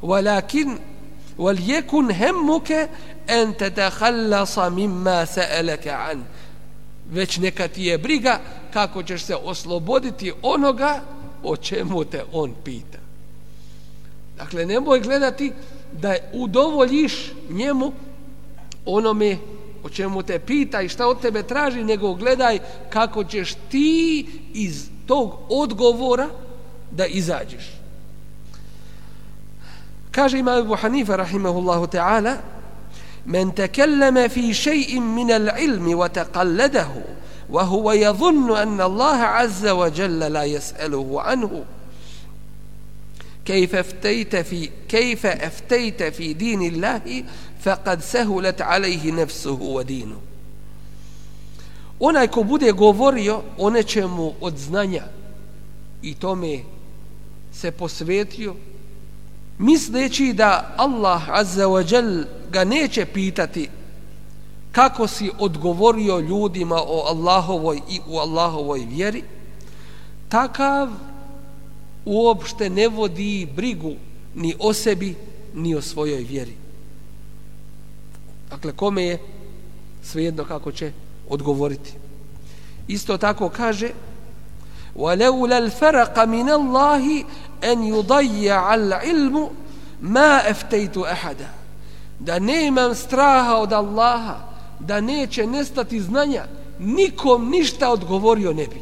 Walakin 0.02 0.76
wal 1.38 1.58
yakun 1.58 2.12
hammuka 2.18 2.88
an 3.28 3.54
tatakhallas 3.58 4.56
mimma 4.70 5.26
sa'alaka 5.26 6.10
an. 6.10 6.24
Već 7.10 7.38
neka 7.38 7.68
ti 7.68 7.84
je 7.84 7.98
briga 7.98 8.40
kako 8.72 9.02
ćeš 9.02 9.22
se 9.22 9.36
osloboditi 9.36 10.32
onoga 10.42 11.00
o 11.42 11.56
čemu 11.56 12.04
te 12.04 12.24
on 12.32 12.54
pita. 12.64 12.98
Dakle 14.36 14.66
nemoj 14.66 15.00
gledati 15.00 15.52
da 15.92 16.14
udovoljiš 16.32 17.32
njemu 17.50 17.92
onome 18.86 19.38
o 19.83 19.89
čemu 19.89 20.23
te 20.23 20.39
pita 20.39 20.81
i 20.81 20.89
šta 20.89 21.07
od 21.07 21.21
tebe 21.21 21.43
traži, 21.43 21.83
nego 21.83 22.13
gledaj 22.13 22.59
kako 22.89 23.23
ćeš 23.23 23.53
ti 23.69 24.27
iz 24.53 24.89
tog 25.05 25.39
odgovora 25.49 26.27
da 26.91 27.05
izađeš. 27.05 27.79
Kaže 30.11 30.39
ima 30.39 30.51
Abu 30.51 30.75
Hanifa 30.75 31.15
rahimahullahu 31.15 31.87
ta'ala 31.87 32.35
Men 33.25 33.51
tekelleme 33.51 34.29
fi 34.29 34.53
še'in 34.53 35.03
min 35.15 35.31
al-ilmi 35.31 35.95
wa 35.95 36.09
taqalladahu 36.09 37.01
wa 37.49 37.63
huwa 37.63 37.95
yadhunnu 37.95 38.55
anna 38.55 38.83
Allah 38.85 39.41
azza 39.41 39.75
wa 39.75 39.89
jalla 39.89 40.29
la 40.29 40.45
yas'aluhu 40.45 41.21
anhu 41.25 41.65
كيف 43.45 43.75
افتيت 43.75 44.35
في 44.35 44.69
كيف 44.89 45.25
افتيت 45.25 46.03
في 46.03 46.33
دين 46.33 46.61
الله 46.61 47.23
faqad 47.64 48.02
sahulat 48.02 48.60
alayhi 48.60 49.12
nafsuhu 49.12 49.74
wa 49.74 49.84
dinu 49.84 50.16
onaj 52.00 52.28
ko 52.28 52.42
bude 52.42 52.72
govorio 52.72 53.42
o 53.58 53.70
nečemu 53.70 54.34
od 54.40 54.58
znanja 54.58 55.02
i 56.02 56.14
tome 56.14 56.58
se 57.52 57.70
posvetio 57.70 58.54
misleći 59.58 60.32
da 60.32 60.74
Allah 60.76 61.22
azza 61.28 61.66
wa 61.66 61.94
jal 61.94 62.24
ga 62.50 62.64
neće 62.64 63.06
pitati 63.06 63.68
kako 64.72 65.06
si 65.06 65.30
odgovorio 65.38 66.18
ljudima 66.18 66.76
o 66.76 67.04
Allahovoj 67.08 67.80
i 67.90 68.00
u 68.08 68.18
Allahovoj 68.18 68.86
vjeri 68.90 69.22
takav 70.28 70.88
uopšte 72.04 72.70
ne 72.70 72.88
vodi 72.88 73.48
brigu 73.56 73.94
ni 74.34 74.54
o 74.58 74.72
sebi 74.72 75.14
ni 75.54 75.74
o 75.74 75.82
svojoj 75.82 76.22
vjeri. 76.22 76.63
dakle 78.49 78.71
kome 78.71 79.03
je 79.03 79.17
svejedno 80.03 80.45
kako 80.45 80.71
će 80.71 80.91
odgovoriti 81.29 81.93
isto 82.87 83.17
tako 83.17 83.49
kaže 83.49 83.89
ولولا 84.95 85.57
الفرق 85.57 86.19
من 86.19 86.49
الله 86.49 87.23
أن 87.63 87.83
يضيع 87.83 88.75
العلم 88.75 89.49
ما 90.01 90.51
أفتيت 90.51 90.97
أحدا 90.97 91.47
da 92.19 92.39
nemam 92.39 92.95
straha 92.95 93.55
od 93.57 93.73
Allaha 93.73 94.35
da 94.79 95.01
neće 95.01 95.47
nestati 95.47 96.01
znanja 96.01 96.43
nikom 96.79 97.49
ništa 97.49 97.89
odgovorio 97.89 98.53
ne 98.53 98.67
bi 98.67 98.81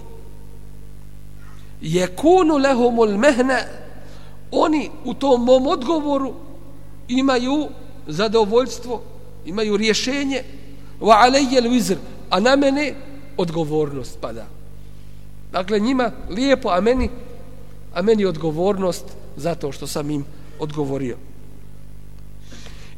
jekunu 1.81 2.57
lehumul 2.57 3.17
mehne 3.17 3.67
oni 4.51 4.89
u 5.05 5.13
tom 5.13 5.43
mom 5.43 5.67
odgovoru 5.67 6.33
imaju 7.07 7.67
zadovoljstvo 8.07 9.01
imaju 9.44 9.76
rješenje 9.76 10.42
wa 11.00 11.16
alayya 11.20 11.62
al-wizr 11.62 11.96
a 12.30 12.40
na 12.40 12.56
mene 12.56 12.94
odgovornost 13.36 14.18
pada. 14.20 14.46
Dakle 15.52 15.80
njima 15.80 16.12
lijepo 16.30 16.68
a 16.68 16.80
meni 16.80 17.10
a 17.94 18.02
meni 18.02 18.24
odgovornost 18.24 19.04
zato 19.36 19.72
što 19.72 19.86
sam 19.86 20.10
im 20.10 20.24
odgovorio. 20.58 21.16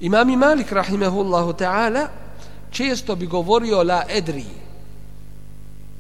Imam 0.01 0.39
Malik 0.39 0.73
rahimehullahu 0.73 1.53
ta'ala 1.53 2.07
često 2.71 3.17
bi 3.17 3.27
govorio 3.27 3.83
la 3.83 4.05
edri. 4.09 4.45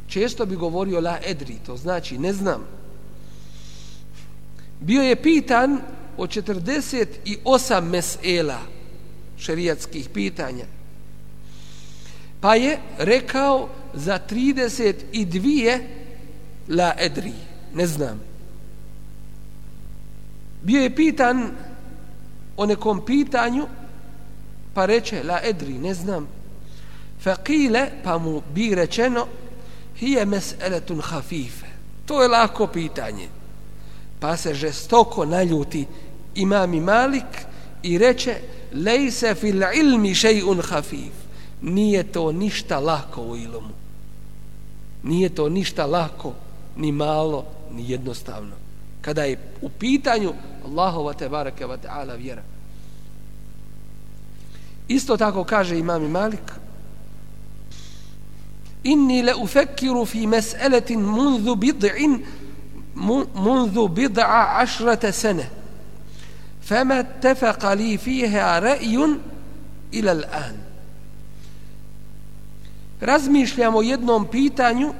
Često 0.06 0.46
bi 0.46 0.56
govorio 0.56 1.00
la 1.00 1.18
edri 1.26 1.56
to 1.66 1.76
znači 1.76 2.18
ne 2.18 2.32
znam. 2.32 2.66
Bio 4.80 5.02
je 5.02 5.22
pitan 5.22 5.80
o 6.16 6.26
48 6.26 7.80
mesela 7.80 8.73
šerijatskih 9.38 10.08
pitanja. 10.08 10.64
Pa 12.40 12.54
je 12.54 12.78
rekao 12.98 13.68
za 13.94 14.18
32 14.30 15.80
la 16.68 16.94
edri 16.98 17.32
ne 17.74 17.86
znam. 17.86 18.20
Bio 20.62 20.82
je 20.82 20.96
pitan 20.96 21.50
o 22.56 22.66
nekom 22.66 23.04
pitanju 23.04 23.66
pa 24.74 24.86
reče 24.86 25.22
la 25.22 25.40
edri 25.42 25.78
ne 25.78 25.94
znam. 25.94 26.28
Faqile 27.24 27.86
pa 28.04 28.18
mu 28.18 28.42
bi 28.54 28.74
rečeno 28.74 29.26
hije 29.96 30.26
mes'eletun 30.26 31.00
hafife. 31.00 31.66
To 32.06 32.22
je 32.22 32.28
lako 32.28 32.66
pitanje. 32.66 33.28
Pa 34.20 34.36
se 34.36 34.54
žestoko 34.54 35.24
naljuti 35.24 35.86
imam 36.34 36.74
i 36.74 36.80
malik 36.80 37.46
i 37.82 37.98
reče 37.98 38.36
lejse 38.74 39.34
fil 39.34 39.62
ilmi 39.74 40.14
še'un 40.14 40.62
hafif. 40.62 41.12
Nije 41.62 42.02
to 42.12 42.32
ništa 42.32 42.78
lako 42.78 43.22
u 43.22 43.36
ilmu 43.36 43.84
nije 45.04 45.28
to 45.28 45.48
ništa 45.48 45.86
lako 45.86 46.32
ni 46.76 46.92
malo 46.92 47.44
ni 47.70 47.90
jednostavno. 47.90 48.52
Kada 49.00 49.24
je 49.24 49.38
u 49.62 49.68
pitanju 49.68 50.32
Allahova 50.64 51.12
te 51.12 51.28
barake 51.28 51.66
wa 51.66 51.76
ta'ala 51.76 52.14
vjera. 52.14 52.42
Isto 54.88 55.16
tako 55.16 55.44
kaže 55.44 55.78
imam 55.78 56.10
malik 56.10 56.52
inni 58.82 59.22
le 59.22 59.34
ufekiru 59.34 60.06
fi 60.06 60.26
mes'eletin 60.26 61.00
munzu 61.00 61.54
bid'in 61.54 62.24
munzu 63.34 63.88
bid'a 63.88 64.58
ašrata 64.60 65.12
sene 65.12 65.50
فما 66.64 67.00
اتفق 67.00 67.72
لي 67.72 67.98
fiha 67.98 68.58
رأي 68.58 69.18
ila 69.92 70.12
الآن 70.12 70.56
razmišljamo 73.00 73.78
o 73.78 73.82
jednom 73.82 74.26
pitanju 74.26 74.94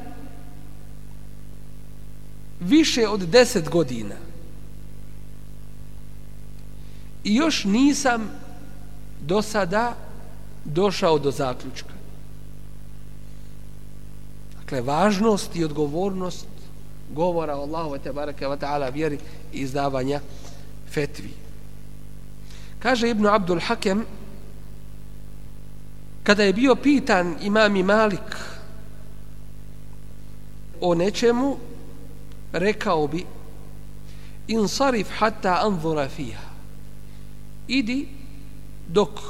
više 2.60 3.08
od 3.08 3.20
deset 3.20 3.68
godina 3.68 4.14
i 7.24 7.34
još 7.34 7.64
nisam 7.64 8.30
do 9.20 9.42
sada 9.42 9.94
došao 10.64 11.18
do 11.18 11.30
zaključka. 11.30 11.94
Dakle, 14.60 14.80
važnost 14.80 15.56
i 15.56 15.64
odgovornost 15.64 16.46
govora 17.14 17.54
Allahu 17.54 17.98
te 17.98 18.12
bareke 18.12 18.48
ve 18.48 18.58
taala 18.58 18.88
vjeri 18.88 19.18
i 19.52 19.58
izdavanja 19.58 20.20
fetvi. 20.90 21.43
Kaže 22.84 23.08
Ibn 23.08 23.24
Abdul 23.26 23.64
Hakem 23.64 24.04
kada 26.20 26.44
je 26.44 26.52
bio 26.52 26.76
pitan 26.76 27.36
imam 27.40 27.72
Malik 27.72 28.36
o 30.80 30.94
nečemu 30.94 31.56
rekao 32.52 33.06
bi 33.08 33.24
insarif 34.48 35.08
hatta 35.16 35.64
anzura 35.64 36.08
fiha. 36.08 36.48
Idi 37.68 38.08
dok 38.88 39.20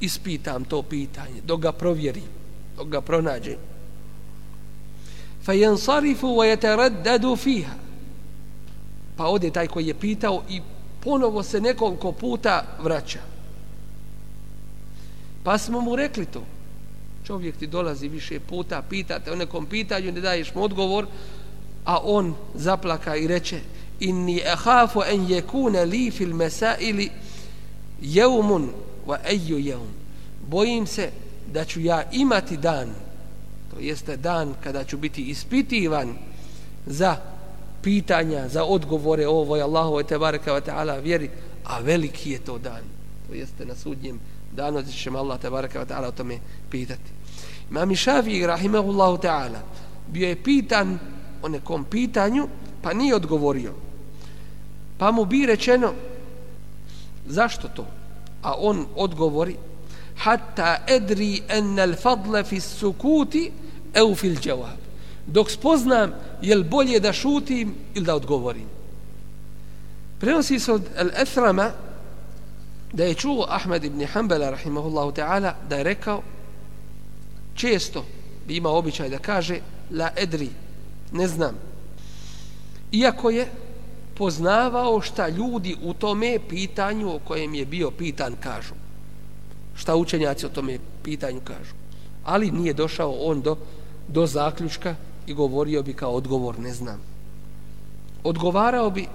ispitam 0.00 0.64
to 0.64 0.82
pitanje 0.82 1.44
dok 1.44 1.60
ga 1.60 1.72
provjerim 1.72 2.30
dok 2.76 2.88
ga 2.88 3.00
pronađem. 3.00 3.60
Fa 5.44 5.52
yansarifu 5.52 6.26
wa 6.26 7.36
fiha. 7.36 7.74
Pa 9.16 9.24
ode 9.26 9.50
taj 9.50 9.66
koji 9.66 9.86
je 9.86 9.94
pitao 9.94 10.42
i 10.48 10.60
ponovo 11.06 11.42
se 11.42 11.60
nekoliko 11.60 12.12
puta 12.12 12.64
vraća. 12.82 13.20
Pa 15.42 15.58
smo 15.58 15.80
mu 15.80 15.96
rekli 15.96 16.26
to. 16.26 16.42
Čovjek 17.26 17.56
ti 17.56 17.66
dolazi 17.66 18.08
više 18.08 18.40
puta 18.40 18.82
pitate 18.82 19.32
o 19.32 19.36
nekom 19.36 19.66
pitanju 19.66 20.12
ne 20.12 20.20
daješ 20.20 20.54
mu 20.54 20.62
odgovor 20.62 21.06
a 21.84 21.98
on 22.02 22.34
zaplaka 22.54 23.16
i 23.16 23.26
reče 23.26 23.60
inni 24.00 24.42
ahafu 24.52 25.02
en 25.02 25.26
yekuna 25.26 25.84
li 25.90 26.10
fil 26.10 26.34
masaili 26.34 27.10
jeumun 28.00 28.70
wa 29.06 29.18
eju 29.24 29.58
jeum 29.58 29.88
bojim 30.48 30.86
se 30.86 31.10
da 31.52 31.64
ću 31.64 31.80
ja 31.80 32.02
imati 32.12 32.56
dan 32.56 32.88
to 33.70 33.80
jeste 33.80 34.16
dan 34.16 34.54
kada 34.64 34.84
ću 34.84 34.96
biti 34.96 35.22
ispitivan 35.22 36.14
za 36.86 37.16
pitanja, 37.86 38.48
za 38.48 38.64
odgovore 38.64 39.26
ovoj 39.26 39.62
Allahu 39.62 40.02
te 40.02 40.18
baraka 40.18 40.52
wa 40.52 40.60
ta'ala 40.60 40.98
vjeri 41.02 41.30
a 41.64 41.78
veliki 41.80 42.30
je 42.30 42.38
to 42.38 42.58
dan 42.58 42.82
to 43.28 43.34
jeste 43.34 43.66
na 43.66 43.74
sudnjem 43.74 44.18
danu 44.52 44.82
da 44.82 44.90
ćemo 44.90 45.18
Allah 45.18 45.40
te 45.40 45.50
baraka 45.50 45.80
wa 45.80 45.86
ta'ala 45.86 46.08
o 46.08 46.12
tome 46.12 46.38
pitati. 46.70 47.10
Imam 47.70 47.94
Šafi 47.94 48.46
rahimahullahu 48.46 49.18
ta'ala 49.18 49.62
bio 50.06 50.28
je 50.28 50.42
pitan 50.42 50.98
o 51.42 51.48
nekom 51.48 51.84
pitanju 51.84 52.48
pa 52.82 52.92
nije 52.92 53.14
odgovorio. 53.14 53.72
Pa 54.98 55.10
mu 55.10 55.24
bi 55.24 55.46
rečeno 55.46 55.92
zašto 57.26 57.68
to? 57.68 57.86
A 58.42 58.54
on 58.58 58.86
odgovori 58.96 59.56
hatta 60.16 60.82
edri 60.86 61.42
en 61.48 61.78
al 61.78 61.94
fadla 61.94 62.44
fi 62.44 62.60
sukuti 62.60 63.50
eu 63.94 64.14
fil 64.14 64.34
džavab 64.40 64.85
dok 65.26 65.50
spoznam 65.50 66.12
je 66.42 66.56
bolje 66.64 67.00
da 67.00 67.12
šutim 67.12 67.74
ili 67.94 68.06
da 68.06 68.14
odgovorim 68.14 68.68
prenosi 70.18 70.58
se 70.58 70.72
od 70.72 70.82
al 70.98 71.08
ethrama 71.16 71.70
da 72.92 73.04
je 73.04 73.14
čuo 73.14 73.46
Ahmed 73.48 73.84
ibn 73.84 74.06
Hanbala 74.06 74.50
rahimahullahu 74.50 75.12
ta'ala 75.12 75.52
da 75.68 75.76
je 75.76 75.84
rekao 75.84 76.22
često 77.54 78.04
bi 78.46 78.56
imao 78.56 78.78
običaj 78.78 79.08
da 79.08 79.18
kaže 79.18 79.60
la 79.90 80.10
edri 80.16 80.50
ne 81.12 81.28
znam 81.28 81.54
iako 82.92 83.30
je 83.30 83.48
poznavao 84.16 85.00
šta 85.00 85.28
ljudi 85.28 85.76
u 85.82 85.94
tome 85.94 86.38
pitanju 86.48 87.14
o 87.14 87.18
kojem 87.18 87.54
je 87.54 87.66
bio 87.66 87.90
pitan 87.90 88.34
kažu. 88.40 88.74
Šta 89.74 89.96
učenjaci 89.96 90.46
o 90.46 90.48
tome 90.48 90.78
pitanju 91.02 91.40
kažu. 91.44 91.74
Ali 92.24 92.50
nije 92.50 92.72
došao 92.72 93.12
on 93.12 93.40
do, 93.40 93.56
do 94.08 94.26
zaključka 94.26 94.94
i 95.26 95.34
govorio 95.34 95.82
bi 95.82 95.92
kao 95.92 96.12
odgovor, 96.12 96.58
ne 96.58 96.74
znam. 96.74 97.00
Odgovarao 98.24 98.90
bi 98.90 99.06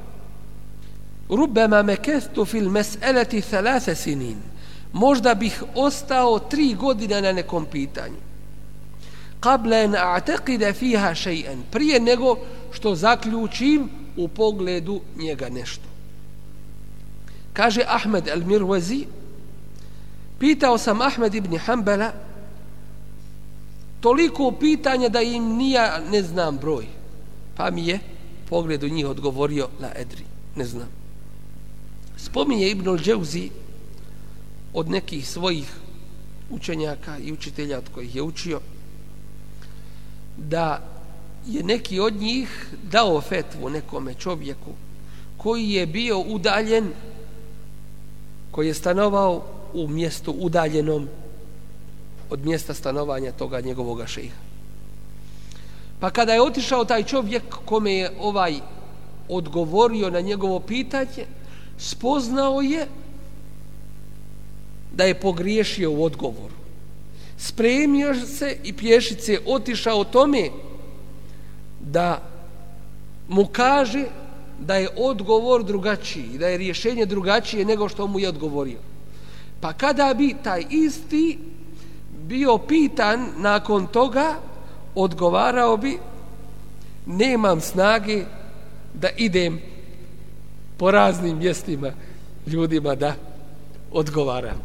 rubema 1.30 1.84
mekestu 1.84 2.46
fil 2.46 2.70
mes'eleti 2.70 3.42
thalase 3.42 3.96
sinin. 3.96 4.38
Možda 4.94 5.34
bih 5.34 5.64
ostao 5.76 6.40
tri 6.40 6.74
godine 6.74 7.22
na 7.22 7.32
nekom 7.32 7.66
pitanju. 7.66 8.20
Kable 9.40 9.84
en 9.84 9.92
a'teqide 9.92 10.74
fiha 10.74 11.12
shay'an. 11.16 11.62
Prije 11.72 12.00
nego 12.00 12.38
što 12.72 12.96
zaključim 12.96 13.90
u 14.18 14.28
pogledu 14.28 15.02
njega 15.18 15.50
nešto. 15.50 15.84
Kaže 17.54 17.82
Ahmed 17.88 18.28
al-Mirwazi 18.28 19.06
pitao 20.40 20.78
sam 20.78 21.02
Ahmed 21.02 21.36
ibn 21.36 21.58
Hanbala 21.58 22.12
toliko 24.02 24.52
pitanja 24.52 25.10
da 25.10 25.22
im 25.22 25.56
nija 25.58 26.00
ne 26.12 26.24
znam 26.24 26.58
broj. 26.58 26.86
Pa 27.56 27.72
mi 27.72 27.88
je 27.88 28.00
pogled 28.50 28.84
u 28.84 28.90
njih 28.90 29.08
odgovorio 29.08 29.68
la 29.80 29.92
edri. 29.96 30.24
Ne 30.56 30.66
znam. 30.66 30.88
Spominje 32.18 32.70
Ibn 32.70 32.86
al-Dževzi 32.86 33.50
od 34.74 34.90
nekih 34.90 35.30
svojih 35.30 35.74
učenjaka 36.50 37.18
i 37.18 37.32
učitelja 37.32 37.78
od 37.78 37.90
kojih 37.94 38.16
je 38.16 38.22
učio 38.22 38.60
da 40.38 40.82
je 41.48 41.64
neki 41.64 42.00
od 42.00 42.16
njih 42.16 42.70
dao 42.92 43.22
fetvu 43.22 43.70
nekome 43.70 44.14
čovjeku 44.14 44.72
koji 45.38 45.70
je 45.70 45.86
bio 45.86 46.20
udaljen 46.20 46.92
koji 48.52 48.68
je 48.68 48.74
stanovao 48.74 49.44
u 49.74 49.88
mjestu 49.88 50.32
udaljenom 50.32 51.08
od 52.32 52.46
mjesta 52.46 52.74
stanovanja 52.74 53.32
toga 53.32 53.62
njegovog 53.62 54.08
šeha. 54.08 54.36
Pa 56.00 56.10
kada 56.10 56.34
je 56.34 56.42
otišao 56.42 56.86
taj 56.86 57.04
čovjek 57.04 57.44
kome 57.66 57.94
je 57.94 58.12
ovaj 58.20 58.56
odgovorio 59.30 60.10
na 60.10 60.22
njegovo 60.22 60.60
pitanje, 60.60 61.26
spoznao 61.78 62.62
je 62.62 62.88
da 64.96 65.04
je 65.04 65.20
pogriješio 65.20 65.92
u 65.92 66.04
odgovoru. 66.04 66.56
Spremio 67.38 68.16
se 68.26 68.58
i 68.64 68.74
pješice 68.74 69.40
otišao 69.46 70.04
tome 70.04 70.50
da 71.80 72.22
mu 73.28 73.46
kaže 73.46 74.06
da 74.60 74.76
je 74.76 74.90
odgovor 74.98 75.64
drugačiji, 75.64 76.38
da 76.40 76.48
je 76.48 76.58
rješenje 76.58 77.06
drugačije 77.06 77.66
nego 77.66 77.90
što 77.90 78.08
mu 78.08 78.20
je 78.20 78.30
odgovorio. 78.30 78.80
Pa 79.62 79.74
kada 79.74 80.14
bi 80.14 80.36
taj 80.44 80.66
isti 80.70 81.51
bio 82.22 82.58
pitan 82.58 83.28
nakon 83.38 83.88
toga, 83.88 84.36
odgovarao 84.96 85.78
bi 85.78 85.98
nemam 87.06 87.62
snage 87.62 88.24
da 88.94 89.10
idem 89.18 89.60
po 90.78 90.92
raznim 90.92 91.38
mjestima 91.38 91.92
ljudima 92.48 92.96
da 92.96 93.14
odgovaram. 93.92 94.62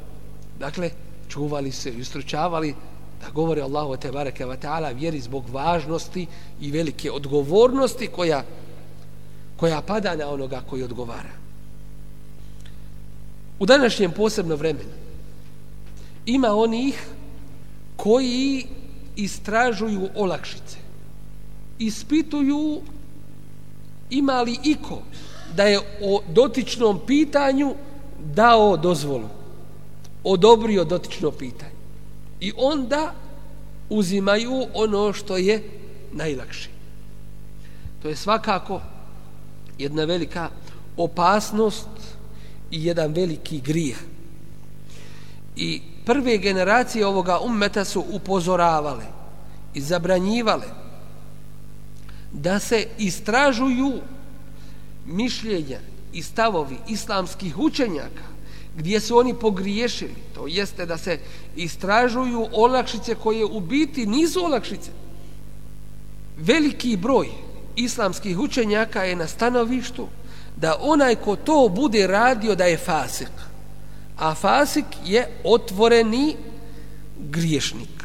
Dakle, 0.59 0.91
čuvali 1.29 1.73
se 1.73 1.91
i 1.91 2.01
ustručavali 2.01 2.75
da 3.21 3.31
govore 3.31 3.63
Allahu 3.63 3.97
te 3.97 4.13
bareke 4.13 4.47
ve 4.47 4.57
taala 4.57 4.89
vjeri 4.89 5.21
zbog 5.21 5.49
važnosti 5.53 6.27
i 6.61 6.71
velike 6.71 7.11
odgovornosti 7.11 8.07
koja 8.07 8.45
koja 9.57 9.81
pada 9.81 10.17
na 10.17 10.29
onoga 10.29 10.61
koji 10.71 10.83
odgovara. 10.83 11.33
U 13.59 13.67
današnjem 13.67 14.13
posebno 14.13 14.57
vremenu 14.57 14.91
ima 16.27 16.49
onih 16.55 17.07
koji 17.97 18.67
istražuju 19.17 20.09
olakšice. 20.15 20.79
Ispituju 21.79 22.81
ima 24.11 24.43
li 24.43 24.59
iko 24.65 25.03
da 25.57 25.63
je 25.63 25.79
o 26.03 26.23
dotičnom 26.35 27.01
pitanju 27.07 27.75
dao 28.35 28.77
dozvolu 28.77 29.29
odobrio 30.25 30.85
dotično 30.85 31.31
pitanje. 31.31 31.73
I 32.41 32.53
onda 32.57 33.15
uzimaju 33.89 34.67
ono 34.75 35.13
što 35.13 35.37
je 35.37 35.63
najlakše. 36.13 36.69
To 38.03 38.09
je 38.09 38.17
svakako 38.17 38.81
jedna 39.79 40.05
velika 40.05 40.49
opasnost 40.97 41.89
i 42.71 42.85
jedan 42.87 43.13
veliki 43.13 43.61
grijeh. 43.61 43.97
I 45.57 45.81
prve 46.05 46.39
generacije 46.39 47.07
ovoga 47.07 47.39
ummeta 47.41 47.85
su 47.85 48.05
upozoravale 48.11 49.05
i 49.75 49.81
zabranjivale 49.81 50.67
da 52.33 52.59
se 52.59 52.87
istražuju 52.99 53.93
mišljenja 55.07 55.79
i 56.13 56.23
stavovi 56.23 56.77
islamskih 56.89 57.59
učenjaka 57.59 58.37
gdje 58.77 59.01
su 59.01 59.19
oni 59.19 59.35
pogriješili. 59.35 60.15
To 60.35 60.47
jeste 60.47 60.87
da 60.87 60.99
se 60.99 61.19
istražuju 61.57 62.47
olakšice 62.53 63.15
koje 63.15 63.45
u 63.45 63.61
biti 63.61 64.07
nisu 64.07 64.45
olakšice. 64.45 64.91
Veliki 66.37 66.97
broj 66.97 67.29
islamskih 67.77 68.39
učenjaka 68.39 69.05
je 69.05 69.17
na 69.17 69.27
stanovištu 69.27 70.09
da 70.57 70.77
onaj 70.81 71.15
ko 71.15 71.37
to 71.37 71.69
bude 71.69 72.07
radio 72.07 72.55
da 72.55 72.65
je 72.65 72.79
fasik. 72.79 73.31
A 74.19 74.35
fasik 74.35 74.87
je 75.05 75.29
otvoreni 75.45 76.37
griješnik. 77.19 78.05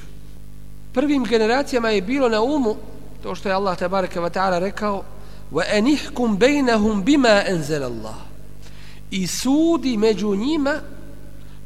Prvim 0.93 1.23
generacijama 1.23 1.89
je 1.89 2.01
bilo 2.01 2.29
na 2.29 2.41
umu 2.41 2.75
to 3.23 3.35
što 3.35 3.49
je 3.49 3.55
Allah 3.55 3.77
tabaraka 3.77 4.21
wa 4.21 4.29
ta'ala 4.29 4.59
rekao 4.59 5.03
wa 5.51 5.63
anihkum 5.77 6.37
bainahum 6.37 7.03
bima 7.03 7.43
anzala 7.49 7.85
Allah 7.85 8.15
i 9.11 9.27
sudi 9.27 9.97
među 9.97 10.35
njima 10.35 10.75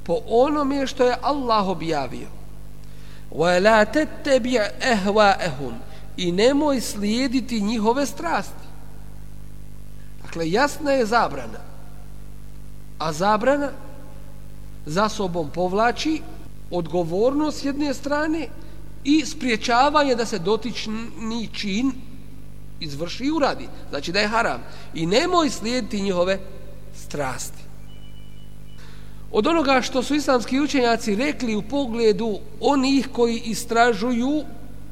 po 0.04 0.20
onome 0.28 0.88
što 0.88 1.06
je 1.06 1.16
Allah 1.22 1.68
objavio. 1.68 2.28
Wa 3.32 3.64
la 3.64 3.86
tattabi' 3.86 4.60
i 6.18 6.32
nemoj 6.32 6.82
slijediti 6.82 7.62
njihove 7.62 8.06
strasti. 8.06 8.66
Dakle, 10.22 10.52
jasna 10.52 10.92
je 10.92 11.06
zabrana. 11.06 11.60
A 13.00 13.14
zabrana 13.14 13.70
za 14.86 15.10
sobom 15.10 15.50
povlači 15.50 16.22
odgovornost 16.72 17.62
s 17.62 17.66
jedne 17.66 17.94
strane 17.94 18.48
i 19.04 19.26
spriječavanje 19.26 20.16
da 20.16 20.26
se 20.26 20.40
dotični 20.40 21.50
čin 21.54 21.92
izvrši 22.80 23.24
i 23.24 23.32
uradi. 23.32 23.68
Znači 23.90 24.12
da 24.12 24.20
je 24.20 24.28
haram. 24.28 24.64
I 24.94 25.06
nemoj 25.06 25.50
slijediti 25.50 26.02
njihove 26.02 26.40
strasti. 26.96 27.64
Od 29.32 29.48
onoga 29.48 29.82
što 29.82 30.04
su 30.04 30.16
islamski 30.16 30.60
učenjaci 30.60 31.16
rekli 31.16 31.56
u 31.56 31.62
pogledu 31.62 32.40
onih 32.60 33.10
koji 33.14 33.38
istražuju 33.38 34.44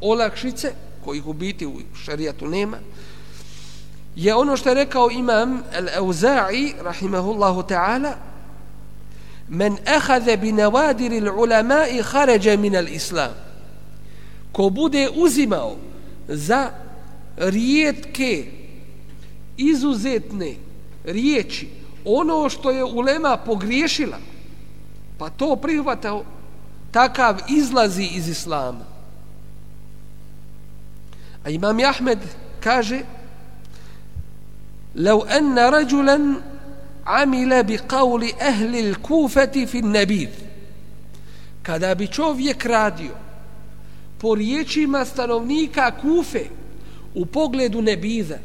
olakšice, 0.01 0.73
kojih 1.05 1.27
u 1.27 1.33
biti 1.33 1.65
u 1.65 1.73
šarijatu 2.05 2.47
nema, 2.47 2.77
je 4.15 4.35
ono 4.35 4.57
što 4.57 4.69
je 4.69 4.75
rekao 4.75 5.09
imam 5.11 5.63
Al-Auza'i, 5.77 6.73
rahimahullahu 6.83 7.61
ta'ala, 7.61 8.13
men 9.48 9.76
ehade 9.86 10.36
bi 10.36 10.52
navadiri 10.52 11.20
l'ulama 11.20 11.86
i 11.90 12.02
haređe 12.02 12.56
min 12.56 12.76
al-islam. 12.76 13.34
Ko 14.52 14.70
bude 14.70 15.08
uzimao 15.14 15.76
za 16.28 16.70
rijetke, 17.36 18.46
izuzetne 19.58 20.54
riječi 21.04 21.68
ono 22.04 22.48
što 22.48 22.70
je 22.70 22.84
ulema 22.84 23.36
pogriješila 23.36 24.18
pa 25.18 25.30
to 25.30 25.56
prihvata 25.56 26.20
takav 26.90 27.38
izlazi 27.48 28.08
iz 28.14 28.28
islama 28.28 28.84
a 31.44 31.50
imam 31.50 31.78
Ahmed 31.80 32.18
kaže 32.60 33.00
لو 34.94 35.22
أن 35.22 35.58
رجلا 35.58 36.34
amile 37.05 37.63
bi 37.63 37.77
kauli 37.87 38.33
ehli 38.39 38.95
kufeti 38.95 39.67
fin 39.67 39.91
nebid. 39.91 40.29
Kada 41.63 41.95
bi 41.95 42.07
čovjek 42.07 42.65
radio 42.65 43.11
po 44.17 44.35
riječima 44.35 45.05
stanovnika 45.05 45.91
kufe 46.01 46.45
u 47.15 47.25
pogledu 47.25 47.81
nebiza, 47.81 48.37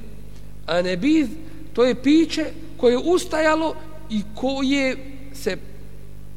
a 0.66 0.82
nebiz 0.82 1.28
to 1.72 1.84
je 1.84 2.02
piće 2.02 2.44
koje 2.76 2.92
je 2.92 2.98
ustajalo 2.98 3.74
i 4.10 4.22
koje 4.34 4.96
se, 5.34 5.56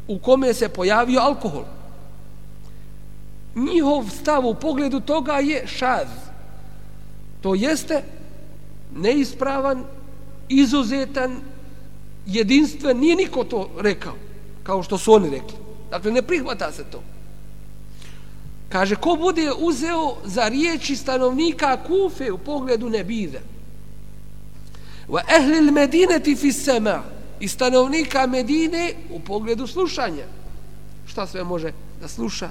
u 0.07 0.19
kome 0.19 0.53
se 0.53 0.69
pojavio 0.69 1.19
alkohol. 1.19 1.63
Njihov 3.55 4.09
stav 4.09 4.45
u 4.45 4.55
pogledu 4.55 4.99
toga 4.99 5.33
je 5.33 5.67
šaz. 5.67 6.07
To 7.41 7.55
jeste 7.55 8.03
neispravan, 8.95 9.83
izuzetan 10.49 11.50
jedinstven, 12.25 12.97
nije 12.97 13.15
niko 13.15 13.43
to 13.43 13.69
rekao, 13.79 14.13
kao 14.63 14.83
što 14.83 14.97
su 14.97 15.13
oni 15.13 15.29
rekli. 15.29 15.57
Dakle, 15.91 16.11
ne 16.11 16.21
prihvata 16.21 16.71
se 16.71 16.83
to. 16.91 17.03
Kaže, 18.69 18.95
ko 18.95 19.15
bude 19.19 19.51
uzeo 19.57 20.15
za 20.25 20.47
riječi 20.47 20.95
stanovnika 20.95 21.77
Kufe 21.83 22.31
u 22.31 22.37
pogledu 22.37 22.89
nebide, 22.89 23.41
wa 25.07 25.21
ahli 25.27 25.57
al-madinati 25.57 26.35
fi 26.35 26.47
as-sama' 26.47 27.01
i 27.39 27.47
stanovnika 27.47 28.27
Medine 28.27 28.93
u 29.09 29.19
pogledu 29.19 29.67
slušanja. 29.67 30.23
Šta 31.07 31.27
sve 31.27 31.43
može 31.43 31.71
da 32.01 32.07
sluša? 32.07 32.49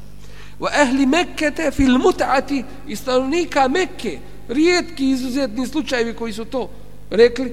Wa 0.61 0.69
ahli 0.83 1.07
Mekkete 1.07 1.71
fil 1.71 1.99
mut'ati 1.99 2.65
i 2.89 2.97
stanovnika 2.97 3.69
Mekke, 3.69 4.19
rijetki 4.49 5.11
izuzetni 5.11 5.67
slučajevi 5.67 6.15
koji 6.15 6.33
su 6.33 6.45
to 6.45 6.71
rekli, 7.11 7.53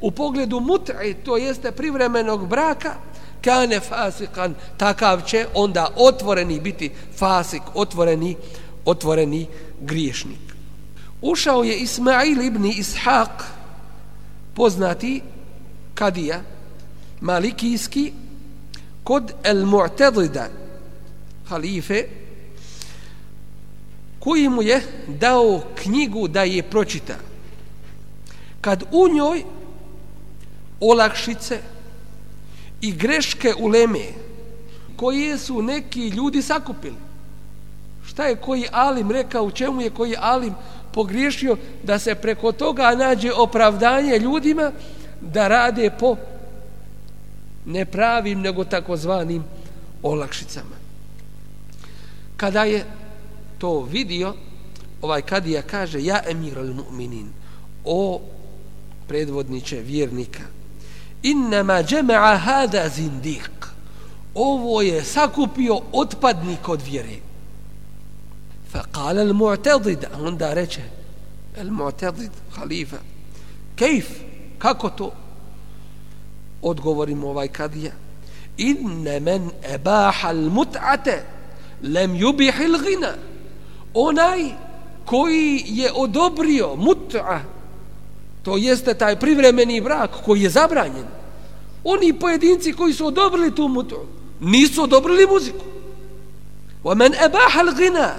u 0.00 0.10
pogledu 0.10 0.60
mut'i, 0.60 1.14
to 1.24 1.36
jeste 1.36 1.72
privremenog 1.72 2.48
braka, 2.48 2.94
kane 3.40 3.80
fasikan, 3.80 4.54
takav 4.76 5.22
će 5.26 5.46
onda 5.54 5.88
otvoreni 5.96 6.60
biti 6.60 6.90
fasik, 7.16 7.62
otvoreni, 7.74 8.36
otvoreni 8.84 9.46
griješnik. 9.80 10.38
Ušao 11.22 11.64
je 11.64 11.78
Ismail 11.78 12.42
ibn 12.42 12.64
Ishaq, 12.64 13.42
poznati 14.54 15.22
kadija, 15.94 16.40
malikijski, 17.20 18.12
kod 19.04 19.32
El 19.42 19.64
Mu'tadida, 19.64 20.46
halife, 21.48 22.04
koji 24.18 24.48
mu 24.48 24.62
je 24.62 24.82
dao 25.08 25.62
knjigu 25.74 26.28
da 26.28 26.42
je 26.42 26.62
pročita. 26.62 27.14
Kad 28.60 28.84
u 28.92 29.08
njoj 29.08 29.44
olakšice 30.80 31.60
i 32.80 32.92
greške 32.92 33.54
uleme 33.58 34.06
koje 34.96 35.38
su 35.38 35.62
neki 35.62 36.08
ljudi 36.08 36.42
sakupili. 36.42 36.96
Šta 38.06 38.24
je 38.24 38.36
koji 38.36 38.66
alim 38.72 39.10
rekao, 39.10 39.44
u 39.44 39.50
čemu 39.50 39.80
je 39.80 39.90
koji 39.90 40.14
alim 40.18 40.54
pogriješio 40.92 41.56
da 41.82 41.98
se 41.98 42.14
preko 42.14 42.52
toga 42.52 42.94
nađe 42.94 43.32
opravdanje 43.32 44.18
ljudima 44.18 44.72
da 45.20 45.48
rade 45.48 45.90
po 45.98 46.16
nepravim 47.66 48.40
nego 48.40 48.64
takozvanim 48.64 49.44
olakšicama. 50.02 50.76
Kada 52.36 52.64
je 52.64 52.84
to 53.58 53.80
vidio, 53.80 54.34
ovaj 55.02 55.22
kadija 55.22 55.62
kaže, 55.62 56.04
ja 56.04 56.20
emir 56.30 56.58
al 56.58 56.74
mu'minin, 56.74 57.26
o 57.84 58.20
predvodniče 59.08 59.80
vjernika, 59.80 60.42
innama 61.22 61.82
džema'a 61.82 62.36
hada 62.36 62.88
zindik, 62.88 63.50
ovo 64.34 64.82
je 64.82 65.04
sakupio 65.04 65.80
otpadnik 65.92 66.68
od 66.68 66.82
vjere. 66.82 67.16
Fa 68.72 68.84
kala 68.92 69.20
al 69.20 69.32
mu'tadid, 69.34 70.04
onda 70.20 70.54
reče, 70.54 70.82
al 71.60 71.70
mu'tadid, 71.70 72.30
halifa, 72.56 72.96
kejf, 73.76 74.06
kako 74.58 74.90
to? 74.90 75.12
Odgovorimo 76.62 77.28
ovaj 77.28 77.48
kadija, 77.48 77.92
inne 78.56 79.20
men 79.20 79.50
ebaha 79.74 80.28
al 80.28 80.50
mut'ate, 80.50 81.22
lem 81.82 82.14
yubih 82.14 82.60
il 82.60 82.78
gina, 82.84 83.14
onaj 83.94 84.50
koji 85.04 85.62
je 85.66 85.92
odobrio 85.94 86.74
mut'a, 86.76 87.40
to 88.43 88.57
jeste 88.57 88.93
taj 88.93 89.19
privremeni 89.19 89.81
brak 89.81 90.11
koji 90.25 90.41
je 90.41 90.49
zabranjen, 90.49 91.05
oni 91.83 92.13
pojedinci 92.13 92.73
koji 92.73 92.93
su 92.93 93.07
odobrili 93.07 93.55
tu 93.55 93.67
mut'u, 93.67 94.05
nisu 94.41 94.83
odobrili 94.83 95.27
muziku. 95.27 95.65
ومن 96.83 97.15
أباح 97.15 97.59
الغنى 97.59 98.09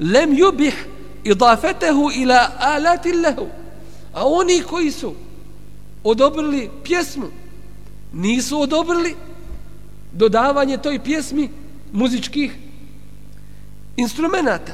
لم 0.00 0.38
يبح 0.38 0.74
إضافته 1.26 2.08
إلى 2.08 2.48
آلات 2.76 3.06
له 3.06 3.46
a 4.14 4.24
oni 4.24 4.62
koji 4.62 4.90
su 4.90 5.14
odobrili 6.04 6.70
pjesmu 6.84 7.26
nisu 8.12 8.60
odobrili 8.60 9.16
dodavanje 10.12 10.76
toj 10.76 10.98
pjesmi 11.04 11.50
muzičkih 11.92 12.52
instrumenta 13.96 14.72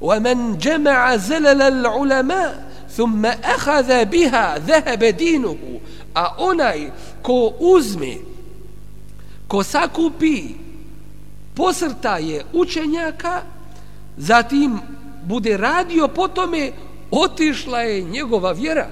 ومن 0.00 0.58
جمع 0.58 1.16
زلل 1.16 1.62
العلماء 1.62 2.70
thumma 2.95 3.35
akhadha 3.43 4.05
biha 4.05 4.59
dhahaba 4.59 5.11
dinuhu. 5.11 5.81
A 6.15 6.35
onaj 6.37 6.89
ko 7.21 7.53
uzme 7.59 8.17
ko 9.47 9.63
sakupi 9.63 10.55
posrta 11.55 12.17
je 12.17 12.45
učenjaka 12.53 13.43
zatim 14.17 14.79
bude 15.23 15.57
radio 15.57 16.07
po 16.07 16.27
tome 16.27 16.71
otišla 17.11 17.79
je 17.79 18.01
njegova 18.01 18.51
vjera. 18.51 18.87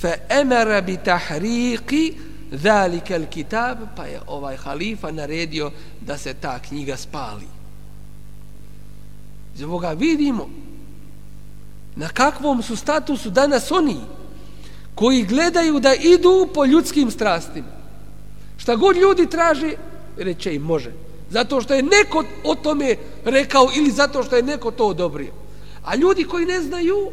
Fa 0.00 0.14
amara 0.40 0.80
bi 0.80 0.96
tahriqi 0.96 2.14
zalika 2.52 3.14
alkitab 3.14 3.78
pa 3.96 4.04
je 4.04 4.20
ovaj 4.26 4.56
halifa 4.56 5.10
naredio 5.10 5.70
da 6.00 6.18
se 6.18 6.34
ta 6.34 6.58
knjiga 6.58 6.96
spali. 6.96 7.46
Zbog 9.56 9.84
vidimo 9.96 10.48
na 11.98 12.08
kakvom 12.08 12.62
su 12.62 12.76
statusu 12.76 13.30
danas 13.30 13.70
oni 13.70 13.96
koji 14.94 15.22
gledaju 15.22 15.80
da 15.80 15.94
idu 15.94 16.48
po 16.54 16.64
ljudskim 16.64 17.10
strastima. 17.10 17.66
Šta 18.56 18.76
god 18.76 18.96
ljudi 18.96 19.26
traže, 19.26 19.72
reće 20.16 20.54
im 20.54 20.62
može. 20.62 20.92
Zato 21.30 21.60
što 21.60 21.74
je 21.74 21.82
neko 21.82 22.24
o 22.44 22.54
tome 22.54 22.96
rekao 23.24 23.68
ili 23.76 23.90
zato 23.90 24.22
što 24.22 24.36
je 24.36 24.42
neko 24.42 24.70
to 24.70 24.86
odobrio. 24.86 25.32
A 25.84 25.96
ljudi 25.96 26.24
koji 26.24 26.46
ne 26.46 26.60
znaju 26.62 27.10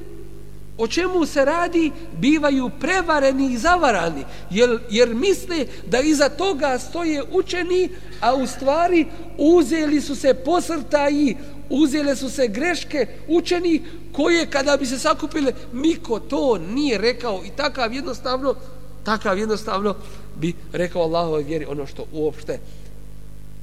o 0.78 0.88
čemu 0.88 1.26
se 1.26 1.46
radi, 1.46 1.92
bivaju 2.20 2.70
prevareni 2.80 3.54
i 3.54 3.58
zavarani, 3.58 4.24
jer, 4.50 4.80
jer 4.90 5.16
misle 5.16 5.66
da 5.88 6.00
iza 6.00 6.30
toga 6.30 6.80
stoje 6.80 7.24
učeni, 7.32 7.90
a 8.22 8.36
u 8.36 8.48
stvari 8.48 9.06
uzeli 9.38 10.02
su 10.02 10.16
se 10.16 10.34
posrtaji 10.34 11.36
uzele 11.70 12.16
su 12.16 12.30
se 12.30 12.48
greške 12.48 13.08
učeni 13.28 13.82
koje 14.12 14.50
kada 14.50 14.78
bi 14.78 14.86
se 14.86 15.00
sakupile 15.00 15.54
niko 15.74 16.20
to 16.20 16.58
nije 16.58 16.98
rekao. 16.98 17.42
I 17.46 17.50
takav 17.50 17.94
jednostavno 17.94 18.56
takav 19.04 19.40
jednostavno 19.40 19.96
bi 20.36 20.54
rekao 20.74 21.02
Allahove 21.02 21.44
vjeri 21.44 21.66
ono 21.66 21.86
što 21.86 22.06
uopšte 22.12 22.60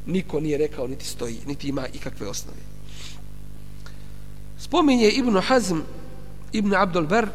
niko 0.06 0.40
nije 0.40 0.58
rekao 0.58 0.86
niti 0.86 1.06
stoji 1.06 1.38
niti 1.46 1.68
ima 1.68 1.86
ikakve 1.94 2.28
osnove. 2.28 2.58
Spominje 4.58 5.08
Ibn 5.08 5.40
Hazm 5.40 5.78
Ibn 6.52 6.74
Abdul 6.74 7.06
Ber 7.06 7.28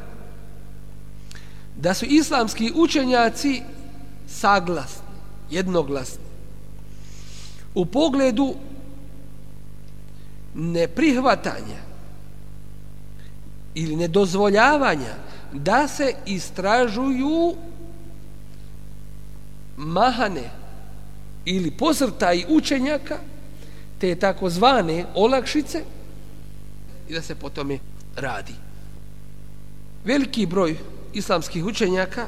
da 1.76 1.94
su 1.94 2.06
islamski 2.06 2.72
učenjaci 2.76 3.62
saglasni 4.28 5.08
jednoglasni 5.52 6.24
u 7.76 7.86
pogledu 7.86 8.56
neprihvatanja 10.56 11.78
ili 13.76 13.96
nedozvoljavanja 13.96 15.14
da 15.54 15.88
se 15.88 16.14
istražuju 16.26 17.56
mahane 19.78 20.50
ili 21.46 21.72
posrtaj 21.72 22.46
učenjaka 22.50 23.18
te 24.00 24.16
takozvane 24.16 25.06
olakšice 25.16 25.84
i 27.10 27.14
da 27.14 27.22
se 27.22 27.36
po 27.36 27.50
tome 27.50 27.80
radi. 28.16 28.67
Veliki 30.08 30.46
broj 30.46 30.78
islamskih 31.14 31.66
učenjaka 31.66 32.28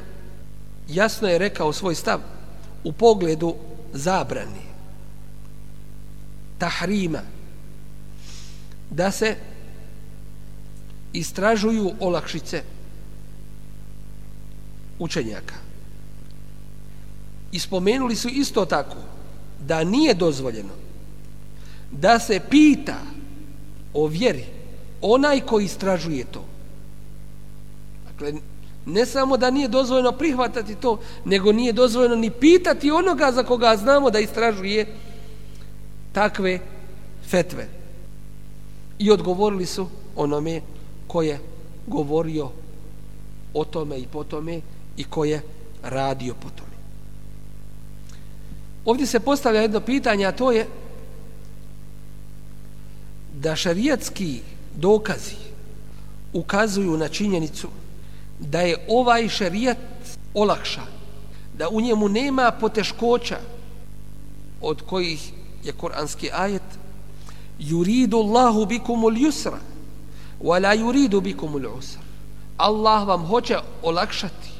jasno 0.88 1.28
je 1.28 1.38
rekao 1.38 1.72
svoj 1.72 1.94
stav 1.94 2.20
u 2.84 2.92
pogledu 2.92 3.54
zabrani 3.92 4.64
tahrima 6.58 7.22
da 8.90 9.10
se 9.10 9.36
istražuju 11.12 11.92
olakšice 12.00 12.62
učenjaka. 14.98 15.54
I 17.52 17.58
spomenuli 17.58 18.16
su 18.16 18.28
isto 18.28 18.64
tako 18.64 18.96
da 19.60 19.84
nije 19.84 20.14
dozvoljeno 20.14 20.74
da 21.90 22.18
se 22.18 22.40
pita 22.50 22.96
o 23.94 24.06
vjeri 24.06 24.44
onaj 25.00 25.40
koji 25.40 25.64
istražuje 25.64 26.24
to. 26.24 26.49
Dakle, 28.20 28.40
ne 28.86 29.06
samo 29.06 29.36
da 29.36 29.50
nije 29.50 29.68
dozvoljeno 29.68 30.12
prihvatati 30.12 30.74
to, 30.74 31.00
nego 31.24 31.52
nije 31.52 31.72
dozvoljeno 31.72 32.16
ni 32.16 32.30
pitati 32.30 32.90
onoga 32.90 33.32
za 33.32 33.42
koga 33.42 33.76
znamo 33.76 34.10
da 34.10 34.18
istražuje 34.18 34.86
takve 36.12 36.58
fetve 37.28 37.68
i 38.98 39.10
odgovorili 39.10 39.66
su 39.66 39.88
onome 40.16 40.60
ko 41.06 41.22
je 41.22 41.38
govorio 41.86 42.50
o 43.54 43.64
tome 43.64 43.98
i 43.98 44.06
po 44.06 44.24
tome 44.24 44.60
i 44.96 45.04
ko 45.04 45.24
je 45.24 45.42
radio 45.82 46.34
po 46.34 46.48
tome. 46.50 46.76
Ovdje 48.84 49.06
se 49.06 49.20
postavlja 49.20 49.60
jedno 49.60 49.80
pitanje, 49.80 50.26
a 50.26 50.32
to 50.32 50.52
je 50.52 50.66
da 53.34 53.56
šarijatski 53.56 54.40
dokazi 54.76 55.36
ukazuju 56.32 56.96
na 56.96 57.08
činjenicu 57.08 57.68
da 58.40 58.60
je 58.60 58.86
ovaj 58.88 59.28
šerijat 59.28 59.78
olakšan, 60.34 60.86
da 61.58 61.68
u 61.68 61.80
njemu 61.80 62.08
nema 62.08 62.50
poteškoća 62.50 63.38
od 64.60 64.82
kojih 64.82 65.32
je 65.64 65.72
kuranski 65.72 66.30
ajet 66.32 66.62
yuridu 67.58 68.16
Allahu 68.16 68.66
bikum 68.66 69.04
ul 69.04 69.14
yusra 69.14 69.58
wa 70.42 70.62
la 70.62 70.74
yuridu 70.74 71.20
bikum 71.20 71.54
ul 71.54 71.66
usra. 71.78 72.00
Allah 72.56 73.08
vam 73.08 73.26
hoće 73.26 73.56
olakšati 73.82 74.50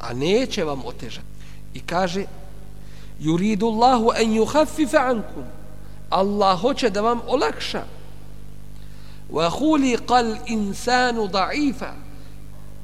a 0.00 0.12
neće 0.12 0.64
vam 0.64 0.82
otežati. 0.84 1.26
I 1.74 1.80
kaže 1.80 2.24
yuridu 3.20 3.66
Allahu 3.66 4.10
an 4.10 4.34
yukhaffifa 4.34 5.10
ankum. 5.10 5.44
Allah 6.10 6.60
hoće 6.60 6.90
da 6.90 7.00
vam 7.00 7.20
olakša. 7.26 7.82
Wa 9.32 9.50
khuliqa 9.50 10.14
al-insanu 10.14 11.28
da'ifa 11.28 11.92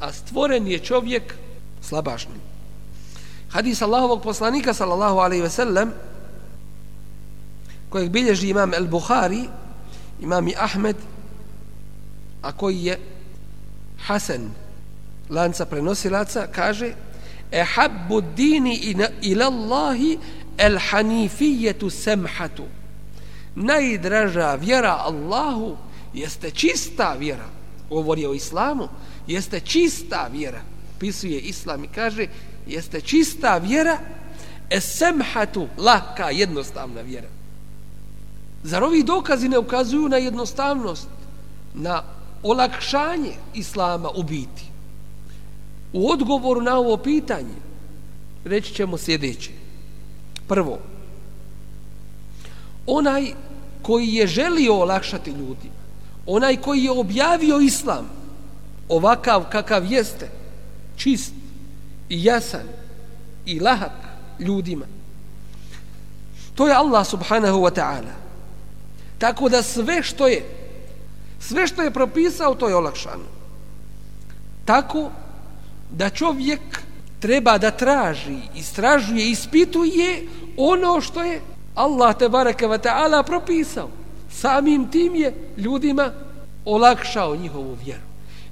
a 0.00 0.12
stvoren 0.12 0.66
je 0.66 0.78
čovjek 0.78 1.34
slabašni 1.82 2.56
hadis 3.56 3.82
Allahovog 3.82 4.22
poslanika 4.22 4.74
sallallahu 4.74 5.18
alejhi 5.18 5.42
ve 5.42 5.50
sellem 5.50 5.92
kojeg 7.88 8.10
bilježi 8.10 8.48
imam 8.48 8.74
el-Bukhari, 8.74 9.48
imam 10.20 10.48
i 10.48 10.54
Ahmed, 10.58 10.96
a 12.42 12.52
koji 12.52 12.84
je 12.84 12.98
Hasan, 14.06 14.50
lanca 15.30 15.66
prenosilaca, 15.66 16.46
kaže 16.52 16.92
e 17.50 17.64
habbu 17.64 18.20
dini 18.20 18.96
ila 19.22 19.46
Allahi 19.46 20.18
el 20.58 20.78
hanifijetu 20.78 21.90
semhatu. 21.90 22.64
Najdraža 23.54 24.54
vjera 24.54 24.92
Allahu 24.92 25.76
jeste 26.14 26.50
čista 26.50 27.14
vjera. 27.18 27.48
Govori 27.90 28.26
o 28.26 28.34
islamu, 28.34 28.88
jeste 29.26 29.60
čista 29.60 30.28
vjera. 30.32 30.60
Pisuje 30.98 31.40
islam 31.40 31.84
i 31.84 31.88
kaže 31.88 32.26
jeste 32.66 33.00
čista 33.00 33.58
vjera 33.58 33.98
esemhatu, 34.70 35.68
laka, 35.78 36.30
jednostavna 36.30 37.00
vjera. 37.00 37.28
Zar 38.62 38.84
ovi 38.84 39.02
dokazi 39.02 39.48
ne 39.48 39.58
ukazuju 39.58 40.08
na 40.08 40.16
jednostavnost, 40.16 41.08
na 41.74 42.02
olakšanje 42.42 43.32
Islama 43.54 44.10
u 44.10 44.22
biti? 44.22 44.64
U 45.92 46.10
odgovoru 46.10 46.60
na 46.60 46.78
ovo 46.78 46.96
pitanje 46.96 47.54
reći 48.44 48.74
ćemo 48.74 48.98
sljedeće. 48.98 49.50
Prvo, 50.48 50.78
onaj 52.86 53.32
koji 53.82 54.08
je 54.08 54.26
želio 54.26 54.74
olakšati 54.74 55.30
ljudima, 55.30 55.82
onaj 56.26 56.56
koji 56.56 56.84
je 56.84 56.90
objavio 56.90 57.60
Islam 57.60 58.10
ovakav 58.88 59.44
kakav 59.50 59.92
jeste, 59.92 60.30
čist 60.96 61.32
i 62.08 62.24
jasan 62.24 62.68
i 63.46 63.60
lahak 63.60 63.92
ljudima, 64.38 64.86
to 66.54 66.68
je 66.68 66.74
Allah 66.74 67.06
subhanahu 67.06 67.58
wa 67.58 67.70
ta'ala. 67.70 68.14
Tako 69.18 69.48
da 69.48 69.62
sve 69.62 70.02
što 70.02 70.26
je 70.26 70.44
sve 71.40 71.66
što 71.66 71.82
je 71.82 71.90
propisao 71.90 72.54
to 72.54 72.68
je 72.68 72.74
olakšano. 72.74 73.28
Tako 74.64 75.10
da 75.90 76.10
čovjek 76.10 76.60
treba 77.20 77.58
da 77.58 77.70
traži, 77.70 78.38
istražuje, 78.54 79.30
ispituje 79.30 80.26
ono 80.56 81.00
što 81.00 81.22
je 81.22 81.40
Allah 81.74 82.16
te 82.18 82.28
baraka 82.28 82.66
wa 82.66 82.78
ta'ala 82.78 83.22
propisao. 83.22 83.88
Samim 84.30 84.90
tim 84.90 85.14
je 85.14 85.34
ljudima 85.56 86.10
olakšao 86.64 87.36
njihovu 87.36 87.76
vjeru. 87.84 88.02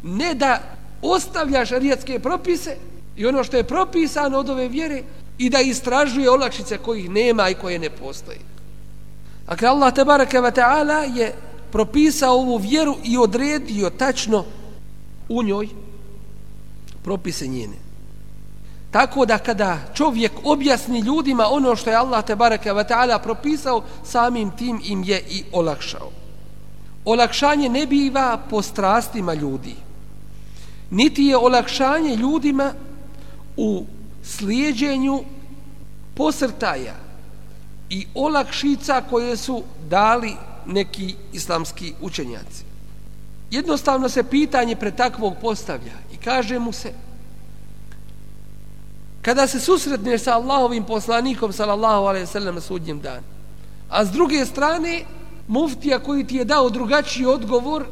Ne 0.04 0.34
da 0.34 0.58
ostavlja 1.02 1.66
šarijatske 1.66 2.18
propise 2.18 2.76
i 3.16 3.26
ono 3.26 3.44
što 3.44 3.56
je 3.56 3.64
propisano 3.64 4.38
od 4.38 4.50
ove 4.50 4.68
vjere 4.68 5.02
i 5.38 5.50
da 5.50 5.60
istražuje 5.60 6.30
olakšice 6.30 6.78
kojih 6.78 7.10
nema 7.10 7.48
i 7.48 7.54
koje 7.54 7.78
ne 7.78 7.90
postoje. 7.90 8.38
Dakle, 9.46 9.68
Allah 9.68 9.94
te 9.94 10.04
baraka 10.04 10.40
wa 10.40 10.52
ta'ala 10.52 11.16
je 11.16 11.34
propisao 11.72 12.34
ovu 12.34 12.56
vjeru 12.56 12.96
i 13.04 13.18
odredio 13.18 13.90
tačno 13.90 14.44
u 15.28 15.42
njoj 15.42 15.68
propise 17.02 17.46
njene. 17.46 17.76
Tako 18.90 19.26
da 19.26 19.38
kada 19.38 19.78
čovjek 19.94 20.32
objasni 20.44 21.00
ljudima 21.00 21.46
ono 21.50 21.76
što 21.76 21.90
je 21.90 21.96
Allah 21.96 22.24
te 22.24 22.36
baraka 22.36 22.74
wa 22.74 22.88
ta'ala 22.88 23.18
propisao, 23.22 23.82
samim 24.04 24.50
tim 24.50 24.80
im 24.84 25.04
je 25.04 25.24
i 25.28 25.44
olakšao. 25.52 26.10
Olakšanje 27.04 27.68
ne 27.68 27.86
biva 27.86 28.38
po 28.50 28.62
strastima 28.62 29.34
ljudi. 29.34 29.74
Niti 30.94 31.24
je 31.24 31.36
olakšanje 31.36 32.16
ljudima 32.16 32.72
u 33.56 33.84
slijedjenju 34.22 35.24
posrtaja, 36.14 36.94
i 37.90 38.06
olakšica 38.14 39.02
koje 39.10 39.36
su 39.36 39.62
dali 39.88 40.36
neki 40.66 41.14
islamski 41.32 41.92
učenjaci. 42.00 42.64
Jednostavno 43.50 44.08
se 44.08 44.22
pitanje 44.22 44.76
pre 44.76 44.90
takvog 44.90 45.34
postavlja 45.40 45.92
i 46.12 46.16
kaže 46.16 46.58
mu 46.58 46.72
se 46.72 46.92
kada 49.22 49.46
se 49.46 49.60
susretneš 49.60 50.22
sa 50.22 50.34
Allahovim 50.34 50.84
poslanikom 50.84 51.52
sallallahu 51.52 52.04
alaihi 52.04 52.26
sallam 52.26 52.60
sudnjem 52.60 53.00
dan 53.00 53.22
a 53.90 54.04
s 54.04 54.10
druge 54.10 54.44
strane 54.44 55.04
muftija 55.48 55.98
koji 55.98 56.26
ti 56.26 56.36
je 56.36 56.44
dao 56.44 56.70
drugačiji 56.70 57.26
odgovor 57.26 57.86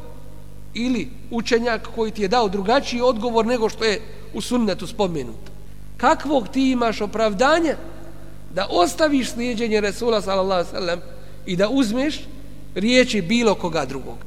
ili 0.73 1.09
učenjak 1.31 1.87
koji 1.95 2.11
ti 2.11 2.21
je 2.21 2.27
dao 2.27 2.49
drugačiji 2.49 3.01
odgovor 3.01 3.45
nego 3.45 3.69
što 3.69 3.83
je 3.83 4.01
u 4.33 4.41
sunnetu 4.41 4.87
spomenuto 4.87 5.53
kakvog 6.03 6.47
ti 6.47 6.71
imaš 6.71 7.01
opravdanja 7.01 7.75
da 8.53 8.67
ostaviš 8.69 9.31
slijedjenje 9.31 9.81
Resula 9.81 10.21
sallallahu 10.21 10.71
sallam 10.71 10.99
i 11.45 11.55
da 11.55 11.69
uzmeš 11.69 12.19
riječi 12.75 13.21
bilo 13.21 13.55
koga 13.55 13.85
drugog. 13.85 14.17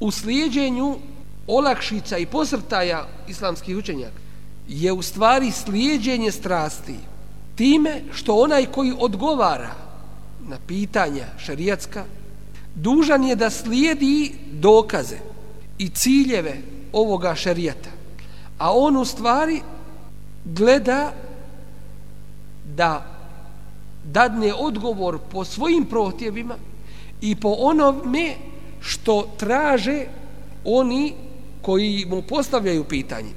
U 0.00 0.10
slijedjenju 0.10 0.96
olakšica 1.46 2.18
i 2.18 2.26
posrtaja 2.26 3.06
islamskih 3.28 3.76
učenjaka 3.76 4.20
je 4.68 4.92
u 4.92 5.02
stvari 5.02 5.50
slijedjenje 5.50 6.32
strasti 6.32 6.94
time 7.56 8.02
što 8.12 8.34
onaj 8.34 8.66
koji 8.66 8.92
odgovara 8.98 9.74
na 10.48 10.56
pitanja 10.66 11.26
šarijatska 11.38 12.04
dužan 12.74 13.24
je 13.24 13.36
da 13.36 13.50
slijedi 13.50 14.32
dokaze 14.52 15.29
i 15.79 15.89
ciljeve 15.89 16.61
ovoga 16.93 17.35
šarijata. 17.35 17.89
A 18.57 18.77
on 18.77 18.97
u 18.97 19.05
stvari 19.05 19.61
gleda 20.45 21.13
da 22.75 23.05
dadne 24.03 24.53
odgovor 24.53 25.19
po 25.31 25.45
svojim 25.45 25.85
prohtjevima 25.85 26.55
i 27.21 27.35
po 27.35 27.49
onome 27.49 28.35
što 28.81 29.27
traže 29.37 30.05
oni 30.65 31.13
koji 31.61 32.05
mu 32.09 32.21
postavljaju 32.21 32.83
pitanje. 32.83 33.29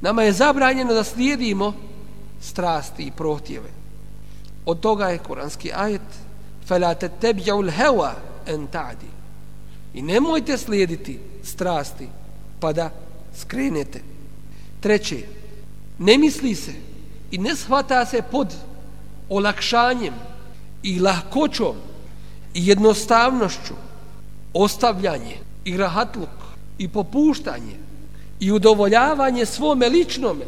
Nama 0.00 0.22
je 0.22 0.32
zabranjeno 0.32 0.94
da 0.94 1.04
slijedimo 1.04 1.72
strasti 2.40 3.02
i 3.02 3.10
prohtjeve. 3.10 3.70
Od 4.66 4.80
toga 4.80 5.08
je 5.08 5.18
kuranski 5.18 5.70
ajet 5.74 6.02
فَلَا 6.68 6.94
تَتَّبْجَعُ 6.94 7.54
الْهَوَا 7.54 8.12
أَنْ 8.48 8.66
تَعْدِ 8.72 8.98
I 9.97 10.01
nemojte 10.01 10.57
slijediti 10.57 11.19
strasti 11.43 12.07
pa 12.59 12.73
da 12.73 12.89
skrenete. 13.35 14.01
Treće, 14.79 15.17
ne 15.99 16.17
misli 16.17 16.55
se 16.55 16.73
i 17.31 17.37
ne 17.37 17.55
shvata 17.55 18.05
se 18.05 18.21
pod 18.31 18.53
olakšanjem 19.29 20.13
i 20.83 20.99
lahkoćom 20.99 21.75
i 22.53 22.67
jednostavnošću 22.67 23.73
ostavljanje 24.53 25.37
i 25.65 25.77
rahatluk 25.77 26.29
i 26.77 26.87
popuštanje 26.87 27.75
i 28.39 28.51
udovoljavanje 28.51 29.45
svome 29.45 29.89
ličnome 29.89 30.45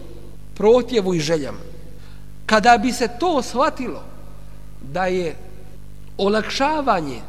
protjevu 0.56 1.16
i 1.16 1.20
željama. 1.20 1.66
Kada 2.46 2.78
bi 2.78 2.92
se 2.92 3.08
to 3.20 3.42
shvatilo 3.42 4.04
da 4.94 5.06
je 5.06 5.36
olakšavanje, 6.18 7.22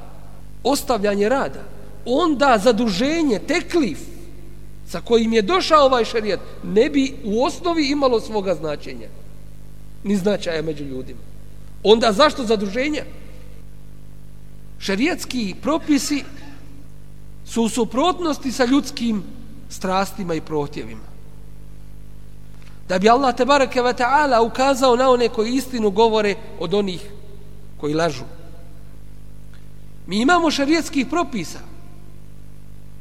ostavljanje 0.64 1.28
rada, 1.28 1.79
onda 2.04 2.58
zaduženje, 2.58 3.38
teklif 3.38 3.98
sa 4.86 5.00
kojim 5.00 5.32
je 5.32 5.42
došao 5.42 5.84
ovaj 5.84 6.04
šerijat, 6.04 6.40
ne 6.62 6.90
bi 6.90 7.14
u 7.24 7.44
osnovi 7.44 7.90
imalo 7.90 8.20
svoga 8.20 8.54
značenja 8.54 9.08
ni 10.04 10.16
značaja 10.16 10.62
među 10.62 10.84
ljudima 10.84 11.30
onda 11.82 12.12
zašto 12.12 12.44
zaduženja? 12.44 13.04
Šerijatski 14.78 15.54
propisi 15.62 16.24
su 17.46 17.62
u 17.62 17.68
suprotnosti 17.68 18.52
sa 18.52 18.64
ljudskim 18.64 19.22
strastima 19.68 20.34
i 20.34 20.40
protjevima. 20.40 21.10
Da 22.88 22.98
bi 22.98 23.08
Allah 23.08 23.36
te 23.36 23.44
bareke 23.44 23.82
ve 23.82 23.92
ta'ala 23.92 24.40
ukazao 24.46 24.96
na 24.96 25.10
one 25.10 25.28
koji 25.28 25.54
istinu 25.54 25.90
govore 25.90 26.34
od 26.58 26.74
onih 26.74 27.00
koji 27.76 27.94
lažu. 27.94 28.24
Mi 30.06 30.20
imamo 30.20 30.50
šerijatskih 30.50 31.06
propisa 31.06 31.58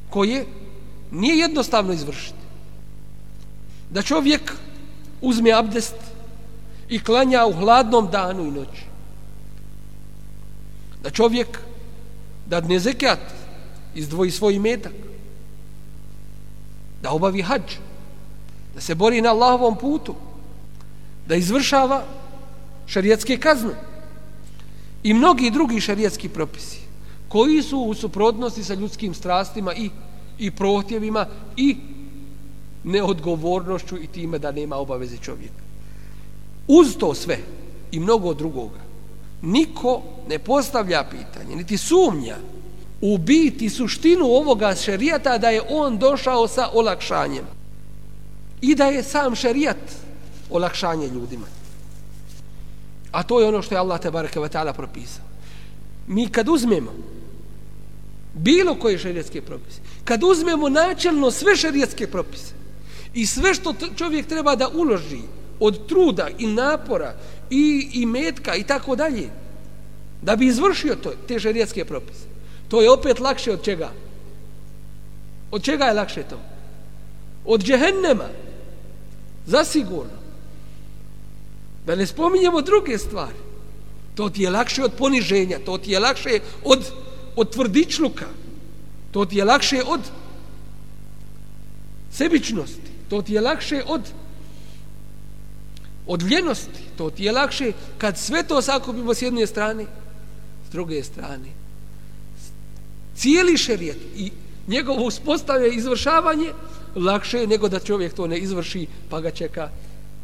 koje 0.09 0.45
nije 1.11 1.37
jednostavno 1.37 1.93
izvršiti. 1.93 2.39
Da 3.89 4.01
čovjek 4.01 4.53
uzme 5.21 5.51
abdest 5.51 5.95
i 6.89 7.03
klanja 7.03 7.45
u 7.45 7.53
hladnom 7.53 8.11
danu 8.11 8.45
i 8.45 8.51
noći. 8.51 8.83
Da 11.03 11.09
čovjek 11.09 11.59
da 12.45 12.61
ne 12.61 12.79
zekat 12.79 13.19
izdvoji 13.95 14.31
svoj 14.31 14.59
metak 14.59 14.93
da 17.01 17.11
obavi 17.11 17.41
hađ. 17.41 17.77
Da 18.75 18.81
se 18.81 18.95
bori 18.95 19.21
na 19.21 19.29
Allahovom 19.29 19.77
putu. 19.77 20.15
Da 21.27 21.35
izvršava 21.35 22.03
šarijetske 22.87 23.37
kazne. 23.37 23.73
I 25.03 25.13
mnogi 25.13 25.51
drugi 25.51 25.79
šarijetski 25.81 26.29
propisi 26.29 26.88
koji 27.29 27.61
su 27.61 27.79
u 27.79 27.93
suprotnosti 27.93 28.63
sa 28.63 28.73
ljudskim 28.73 29.13
strastima 29.13 29.73
i, 29.73 29.89
i 30.39 30.51
prohtjevima 30.51 31.25
i 31.57 31.77
neodgovornošću 32.83 33.97
i 33.97 34.07
time 34.07 34.39
da 34.39 34.51
nema 34.51 34.75
obaveze 34.75 35.17
čovjeka. 35.17 35.63
Uz 36.67 36.97
to 36.99 37.13
sve 37.13 37.37
i 37.91 37.99
mnogo 37.99 38.33
drugoga, 38.33 38.79
niko 39.41 40.01
ne 40.29 40.39
postavlja 40.39 41.03
pitanje, 41.03 41.55
niti 41.55 41.77
sumnja 41.77 42.37
u 43.01 43.17
biti 43.17 43.69
suštinu 43.69 44.25
ovoga 44.25 44.75
šerijata 44.75 45.37
da 45.37 45.49
je 45.49 45.61
on 45.69 45.97
došao 45.97 46.47
sa 46.47 46.69
olakšanjem 46.73 47.45
i 48.61 48.75
da 48.75 48.85
je 48.85 49.03
sam 49.03 49.35
šerijat 49.35 49.77
olakšanje 50.49 51.07
ljudima. 51.07 51.45
A 53.11 53.23
to 53.23 53.39
je 53.39 53.47
ono 53.47 53.61
što 53.61 53.75
je 53.75 53.79
Allah 53.79 53.99
te 53.99 54.11
bareke 54.11 54.39
ta'ala 54.39 54.73
propisao. 54.73 55.23
Mi 56.07 56.27
kad 56.27 56.49
uzmemo 56.49 56.91
bilo 58.33 58.75
koje 58.75 58.97
šerijetske 58.97 59.41
propise, 59.41 59.81
kad 60.05 60.23
uzmemo 60.23 60.69
načelno 60.69 61.31
sve 61.31 61.55
šerijetske 61.55 62.07
propise 62.07 62.53
i 63.13 63.25
sve 63.25 63.53
što 63.53 63.73
čovjek 63.95 64.27
treba 64.27 64.55
da 64.55 64.67
uloži 64.67 65.21
od 65.59 65.87
truda 65.87 66.27
i 66.37 66.47
napora 66.47 67.15
i, 67.49 67.89
i 67.93 68.05
metka 68.05 68.55
i 68.55 68.63
tako 68.63 68.95
dalje, 68.95 69.29
da 70.21 70.35
bi 70.35 70.45
izvršio 70.45 70.95
to, 70.95 71.11
te 71.27 71.39
šerijetske 71.39 71.85
propise, 71.85 72.25
to 72.67 72.81
je 72.81 72.91
opet 72.91 73.19
lakše 73.19 73.51
od 73.51 73.63
čega? 73.63 73.91
Od 75.51 75.63
čega 75.63 75.85
je 75.85 75.93
lakše 75.93 76.23
to? 76.23 76.39
Od 77.45 77.63
džehennema. 77.63 78.29
Zasigurno. 79.45 80.19
Da 81.85 81.95
ne 81.95 82.07
spominjemo 82.07 82.61
druge 82.61 82.97
stvari. 82.97 83.37
To 84.15 84.29
ti 84.29 84.43
je 84.43 84.49
lakše 84.49 84.83
od 84.83 84.93
poniženja, 84.93 85.59
to 85.65 85.77
ti 85.77 85.91
je 85.91 85.99
lakše 85.99 86.39
od, 86.63 86.91
od 87.39 87.49
tvrdičluka, 87.49 88.25
to 89.11 89.25
ti 89.25 89.37
je 89.37 89.45
lakše 89.45 89.81
od 89.87 90.01
sebičnosti, 92.11 92.91
to 93.09 93.21
ti 93.21 93.33
je 93.33 93.41
lakše 93.41 93.83
od 93.87 94.01
od 96.07 96.23
ljenosti, 96.23 96.83
to 96.97 97.09
ti 97.09 97.23
je 97.23 97.31
lakše 97.31 97.71
kad 97.97 98.17
sve 98.17 98.43
to 98.43 98.61
sakupimo 98.61 99.13
s 99.13 99.21
jedne 99.21 99.47
strane, 99.47 99.85
s 100.67 100.71
druge 100.71 101.03
strane. 101.03 101.53
Cijeli 103.15 103.57
šerijet 103.57 103.97
i 104.15 104.31
njegovo 104.67 105.05
uspostavljanje 105.05 105.73
i 105.73 105.77
izvršavanje 105.77 106.51
lakše 106.95 107.37
je 107.37 107.47
nego 107.47 107.69
da 107.69 107.79
čovjek 107.79 108.13
to 108.13 108.27
ne 108.27 108.37
izvrši 108.37 108.87
pa 109.09 109.21
ga 109.21 109.31
čeka 109.31 109.69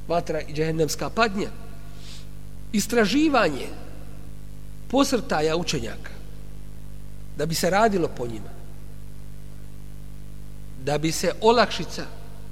vatra 0.07 0.41
i 0.41 0.53
džehennemska 0.53 1.09
padnja. 1.09 1.49
Istraživanje 2.74 3.68
posrtaja 4.89 5.55
učenjaka 5.55 6.16
da 7.38 7.46
bi 7.46 7.56
se 7.56 7.70
radilo 7.70 8.08
po 8.08 8.28
njima 8.28 8.50
da 10.84 10.98
bi 10.98 11.12
se 11.12 11.32
olakšica 11.42 12.06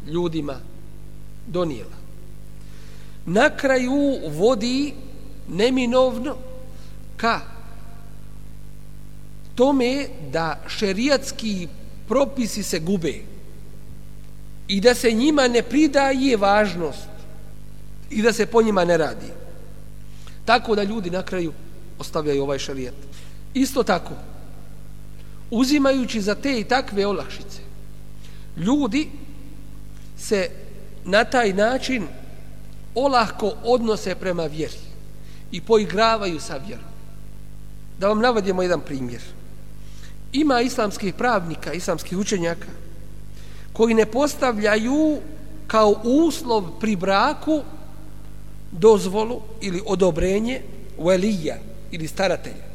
ljudima 0.07 0.59
donijela 1.47 1.97
na 3.25 3.49
kraju 3.49 4.19
vodi 4.29 4.93
neminovno 5.47 6.35
ka 7.17 7.39
tome 9.55 10.07
da 10.31 10.59
šerijatski 10.67 11.67
propisi 12.07 12.63
se 12.63 12.79
gube 12.79 13.13
i 14.67 14.81
da 14.81 14.95
se 14.95 15.11
njima 15.11 15.47
ne 15.47 15.63
pridaje 15.63 16.37
važnost 16.37 17.07
i 18.09 18.21
da 18.21 18.33
se 18.33 18.45
po 18.45 18.61
njima 18.61 18.85
ne 18.85 18.97
radi. 18.97 19.31
Tako 20.45 20.75
da 20.75 20.83
ljudi 20.83 21.09
na 21.09 21.23
kraju 21.23 21.53
ostavljaju 21.99 22.43
ovaj 22.43 22.59
šarijat. 22.59 22.93
Isto 23.53 23.83
tako, 23.83 24.13
uzimajući 25.53 26.21
za 26.21 26.35
te 26.35 26.59
i 26.59 26.63
takve 26.63 27.07
olakšice, 27.07 27.61
ljudi 28.57 29.09
se 30.17 30.49
na 31.05 31.23
taj 31.23 31.53
način 31.53 32.07
olahko 32.95 33.53
odnose 33.63 34.15
prema 34.15 34.45
vjeri 34.45 34.79
i 35.51 35.61
poigravaju 35.61 36.39
sa 36.39 36.57
vjerom. 36.67 36.85
Da 37.99 38.07
vam 38.07 38.19
navodimo 38.19 38.61
jedan 38.61 38.81
primjer. 38.81 39.21
Ima 40.31 40.61
islamskih 40.61 41.13
pravnika, 41.13 41.73
islamskih 41.73 42.17
učenjaka, 42.17 42.67
koji 43.73 43.93
ne 43.93 44.05
postavljaju 44.05 45.21
kao 45.67 46.01
uslov 46.03 46.79
pri 46.79 46.95
braku 46.95 47.61
dozvolu 48.71 49.41
ili 49.61 49.81
odobrenje 49.85 50.61
velija 50.97 51.55
ili 51.91 52.07
staratelja. 52.07 52.65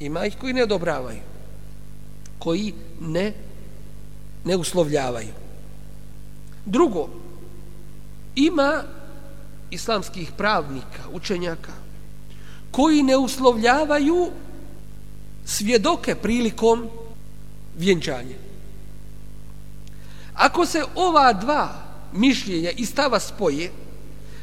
Ima 0.00 0.26
ih 0.26 0.36
koji 0.40 0.52
ne 0.52 0.62
odobravaju, 0.62 1.31
koji 2.42 2.74
ne, 3.00 3.32
ne 4.44 4.56
uslovljavaju. 4.56 5.32
Drugo, 6.66 7.08
ima 8.34 8.82
islamskih 9.70 10.32
pravnika, 10.36 11.06
učenjaka, 11.12 11.72
koji 12.70 13.02
ne 13.02 13.16
uslovljavaju 13.16 14.30
svjedoke 15.44 16.14
prilikom 16.14 16.88
vjenčanja. 17.78 18.36
Ako 20.34 20.66
se 20.66 20.82
ova 20.94 21.32
dva 21.32 21.68
mišljenja 22.12 22.70
i 22.70 22.86
stava 22.86 23.20
spoje, 23.20 23.70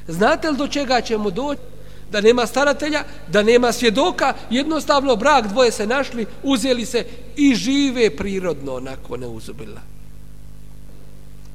znate 0.07 0.49
li 0.49 0.57
do 0.57 0.67
čega 0.67 1.01
ćemo 1.01 1.29
doći? 1.29 1.68
Da 2.11 2.21
nema 2.21 2.45
staratelja, 2.45 3.03
da 3.27 3.43
nema 3.43 3.71
svjedoka, 3.71 4.33
jednostavno 4.49 5.15
brak 5.15 5.47
dvoje 5.47 5.71
se 5.71 5.87
našli, 5.87 6.25
uzeli 6.43 6.85
se 6.85 7.05
i 7.35 7.55
žive 7.55 8.15
prirodno 8.15 8.75
onako 8.75 9.17
neuzubila. 9.17 9.81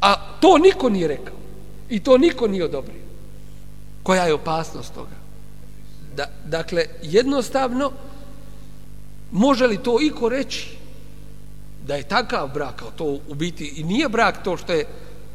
A 0.01 0.15
to 0.41 0.59
niko 0.59 0.89
nije 0.89 1.09
rekao. 1.09 1.37
I 1.91 2.01
to 2.01 2.19
niko 2.19 2.49
nije 2.49 2.65
odobrio. 2.65 3.03
Koja 4.03 4.25
je 4.25 4.35
opasnost 4.35 4.95
toga? 4.95 5.17
Da, 6.17 6.27
dakle, 6.45 6.85
jednostavno, 7.03 7.93
može 9.33 9.67
li 9.67 9.83
to 9.83 9.99
iko 10.01 10.29
reći 10.29 10.77
da 11.87 11.95
je 11.95 12.09
takav 12.09 12.49
brak, 12.55 12.77
kao 12.77 12.91
to 12.91 13.19
u 13.29 13.35
biti 13.35 13.73
i 13.77 13.85
nije 13.85 14.09
brak 14.09 14.43
to 14.45 14.57
što 14.57 14.73
je 14.73 14.87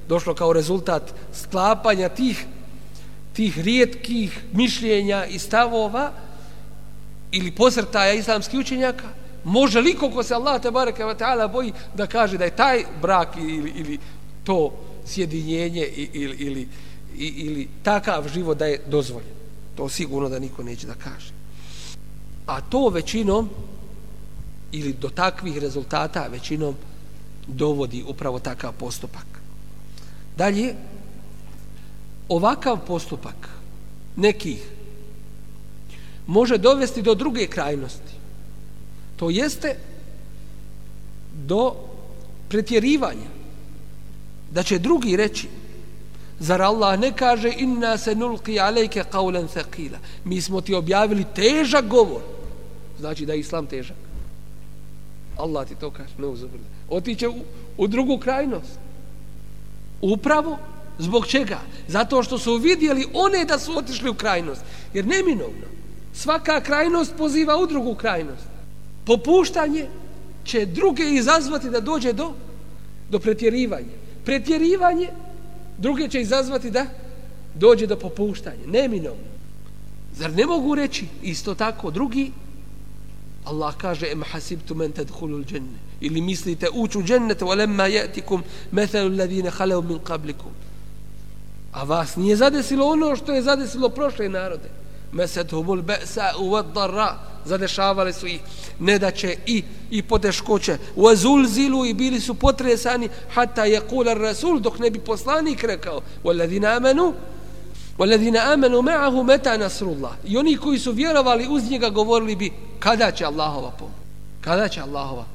došlo 0.08 0.34
kao 0.34 0.54
rezultat 0.54 1.14
sklapanja 1.34 2.10
tih 2.10 2.46
tih 3.34 3.60
rijetkih 3.60 4.44
mišljenja 4.54 5.26
i 5.26 5.40
stavova 5.40 6.12
ili 7.32 7.52
posrtaja 7.52 8.14
islamskih 8.14 8.60
učenjaka, 8.60 9.08
može 9.44 9.82
li 9.82 9.96
ko 9.96 10.24
se 10.24 10.34
Allah 10.34 10.62
te 10.62 10.72
bareke 10.72 11.06
ve 11.06 11.18
taala 11.18 11.48
boji 11.48 11.74
da 11.96 12.08
kaže 12.08 12.38
da 12.38 12.46
je 12.46 12.56
taj 12.56 12.84
brak 13.02 13.36
ili, 13.38 13.74
ili 13.76 13.98
to 14.44 14.74
sjedinjenje 15.06 15.86
ili, 15.86 16.10
ili, 16.14 16.68
ili, 17.18 17.34
ili 17.36 17.70
takav 17.84 18.30
život 18.34 18.58
da 18.58 18.66
je 18.66 18.82
dozvoljen. 18.88 19.40
To 19.76 19.90
sigurno 19.90 20.30
da 20.30 20.40
niko 20.40 20.64
neće 20.64 20.88
da 20.88 20.94
kaže. 20.94 21.32
A 22.48 22.62
to 22.62 22.90
većinom 22.90 23.50
ili 24.72 24.94
do 24.94 25.10
takvih 25.10 25.58
rezultata 25.58 26.28
većinom 26.32 26.76
dovodi 27.48 28.04
upravo 28.08 28.40
takav 28.40 28.74
postupak. 28.74 29.26
Dalje, 30.38 30.76
ovakav 32.30 32.86
postupak 32.88 33.50
nekih 34.16 34.70
može 36.28 36.58
dovesti 36.58 37.02
do 37.02 37.16
druge 37.16 37.48
krajnosti. 37.48 38.14
To 39.16 39.30
jeste 39.30 39.76
do 41.34 41.76
pretjerivanja. 42.50 43.30
Da 44.52 44.64
će 44.64 44.80
drugi 44.80 45.16
reći 45.16 45.48
Zar 46.40 46.62
Allah 46.62 47.00
ne 47.00 47.12
kaže 47.12 47.52
inna 47.58 47.98
se 47.98 48.16
nulqi 48.16 48.60
alejke 48.60 49.04
qawlan 49.12 49.48
thaqila. 49.48 49.98
Mi 50.24 50.42
smo 50.42 50.62
ti 50.62 50.74
objavili 50.74 51.26
težak 51.36 51.88
govor. 51.88 52.22
Znači 53.00 53.26
da 53.26 53.34
je 53.34 53.40
islam 53.40 53.66
težak. 53.66 53.98
Allah 55.38 55.68
ti 55.68 55.76
to 55.76 55.92
kaže, 55.92 56.14
ne 56.18 56.28
uzobrne. 56.28 56.66
Otiće 56.90 57.28
u, 57.28 57.36
u 57.78 57.88
drugu 57.88 58.18
krajnost. 58.18 58.80
Upravo 60.02 60.58
zbog 61.00 61.28
čega? 61.28 61.60
Zato 61.88 62.24
što 62.24 62.38
su 62.38 62.56
vidjeli 62.56 63.08
one 63.14 63.46
da 63.46 63.60
su 63.60 63.78
otišli 63.78 64.10
u 64.10 64.14
krajnost. 64.14 64.62
Jer 64.94 65.06
neminovno, 65.06 65.66
svaka 66.14 66.62
krajnost 66.62 67.14
poziva 67.18 67.58
u 67.58 67.68
drugu 67.68 67.96
krajnost. 67.96 68.46
Popuštanje 69.06 69.88
će 70.44 70.66
druge 70.66 71.04
izazvati 71.04 71.70
da 71.70 71.80
dođe 71.80 72.14
do, 72.14 72.34
do 73.10 73.20
pretjerivanja. 73.20 73.96
Pretjerivanje 74.26 75.10
druge 75.78 76.10
će 76.10 76.22
izazvati 76.22 76.72
da 76.72 76.86
dođe 77.56 77.88
do 77.88 77.96
popuštanja. 77.96 78.66
Neminovno. 78.68 79.30
Zar 80.16 80.32
ne 80.32 80.46
mogu 80.46 80.76
reći 80.76 81.06
isto 81.22 81.56
tako 81.56 81.92
drugi? 81.92 82.32
Allah 83.46 83.74
kaže 83.78 84.12
em 84.12 84.24
hasibtu 84.24 84.76
men 84.76 84.92
tadkhulul 84.92 85.44
janna 85.52 85.80
ili 86.02 86.22
mislite 86.22 86.68
uću 86.74 87.00
u 87.00 87.04
džennet 87.04 87.42
walamma 87.42 87.88
yatikum 87.90 88.42
mathalu 88.72 89.12
alladhina 89.12 89.52
khalu 89.52 89.82
min 89.82 90.00
qablikum 90.00 90.52
A 91.72 91.84
vas 91.84 92.16
nije 92.16 92.36
zadesilo 92.36 92.88
ono 92.88 93.16
što 93.16 93.34
je 93.34 93.42
zadesilo 93.42 93.90
prošle 93.90 94.30
narode. 94.30 94.70
Meset 95.12 95.52
humul 95.52 95.82
besa 95.82 96.32
u 96.40 96.50
vaddara. 96.50 97.16
Zadešavali 97.46 98.14
su 98.14 98.28
ih 98.28 98.42
nedaće 98.80 99.38
i, 99.46 99.64
i 99.90 100.02
poteškoće. 100.02 100.78
U 100.96 101.08
azulzilu 101.08 101.86
i 101.86 101.94
bili 101.94 102.20
su 102.20 102.34
potresani 102.34 103.10
hata 103.34 103.66
je 103.66 103.80
kular 103.80 104.18
rasul 104.18 104.60
dok 104.60 104.80
ne 104.80 104.90
bi 104.90 105.00
poslanik 105.00 105.64
rekao. 105.64 106.02
U 106.24 106.30
amanu 106.30 106.68
amenu. 106.68 107.14
amanu 108.54 108.82
ma'ahu 108.82 109.24
meta 109.24 109.58
nasrullah. 109.58 110.12
I 110.26 110.38
oni 110.38 110.58
koji 110.58 110.80
su 110.80 110.92
vjerovali 110.92 111.48
uz 111.50 111.70
njega 111.72 111.90
govorili 111.90 112.36
bi 112.36 112.52
kada 112.80 113.12
će 113.12 113.26
Allahova 113.26 113.72
pomoć. 113.72 113.96
Kada 114.42 114.68
će 114.68 114.82
Allahova 114.82 115.26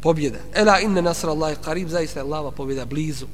pobjeda? 0.00 0.38
Ela 0.54 0.80
inna 0.80 1.00
nasrallahi 1.00 1.56
qarib, 1.64 1.88
zaista 1.88 2.20
je 2.20 2.24
Allahova 2.24 2.50
pobjeda 2.50 2.84
blizu. 2.84 3.26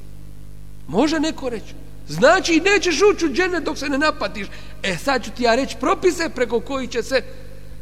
Može 0.87 1.19
neko 1.19 1.49
reći, 1.49 1.73
znači 2.08 2.60
nećeš 2.60 3.00
ući 3.12 3.26
u 3.26 3.32
džennet 3.32 3.64
dok 3.64 3.78
se 3.78 3.88
ne 3.88 3.98
napatiš 3.98 4.46
e 4.82 4.96
sad 4.96 5.24
ću 5.24 5.30
ti 5.30 5.42
ja 5.42 5.54
reći 5.54 5.76
propise 5.80 6.28
preko 6.28 6.60
koji 6.60 6.86
će 6.86 7.02
se 7.02 7.22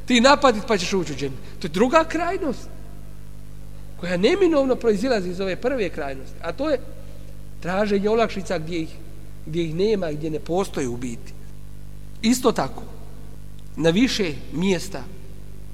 ti 0.07 0.21
napaditi 0.21 0.66
pa 0.68 0.79
ćeš 0.79 0.93
ući 0.93 1.12
u 1.12 1.16
džennet 1.16 1.39
to 1.59 1.66
je 1.66 1.71
druga 1.71 2.05
krajnost 2.05 2.68
koja 4.01 4.16
neminovno 4.16 4.77
proizilazi 4.77 5.31
iz 5.31 5.41
ove 5.41 5.57
prve 5.57 5.89
krajnosti 5.89 6.37
a 6.43 6.53
to 6.53 6.71
je 6.71 6.81
traženje 7.61 8.11
olakšica 8.11 8.59
gdje 8.59 8.81
ih 8.81 8.89
gdje 9.47 9.64
ih 9.64 9.75
nema, 9.75 10.12
gdje 10.12 10.31
ne 10.31 10.41
postoje 10.41 10.89
u 10.89 10.97
biti. 10.97 11.33
Isto 12.23 12.53
tako, 12.53 12.83
na 13.77 13.91
više 13.91 14.33
mjesta 14.53 15.03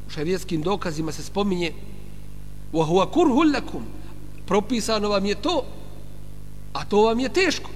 u 0.06 0.10
šarijetskim 0.10 0.62
dokazima 0.62 1.12
se 1.12 1.22
spominje 1.22 1.72
وَهُوَ 2.72 3.10
كُرْهُ 3.12 3.54
لَكُمْ 3.54 3.82
Propisano 4.46 5.08
vam 5.08 5.26
je 5.26 5.34
to, 5.34 5.64
a 6.72 6.84
to 6.84 7.02
vam 7.02 7.20
je 7.20 7.28
teško. 7.28 7.70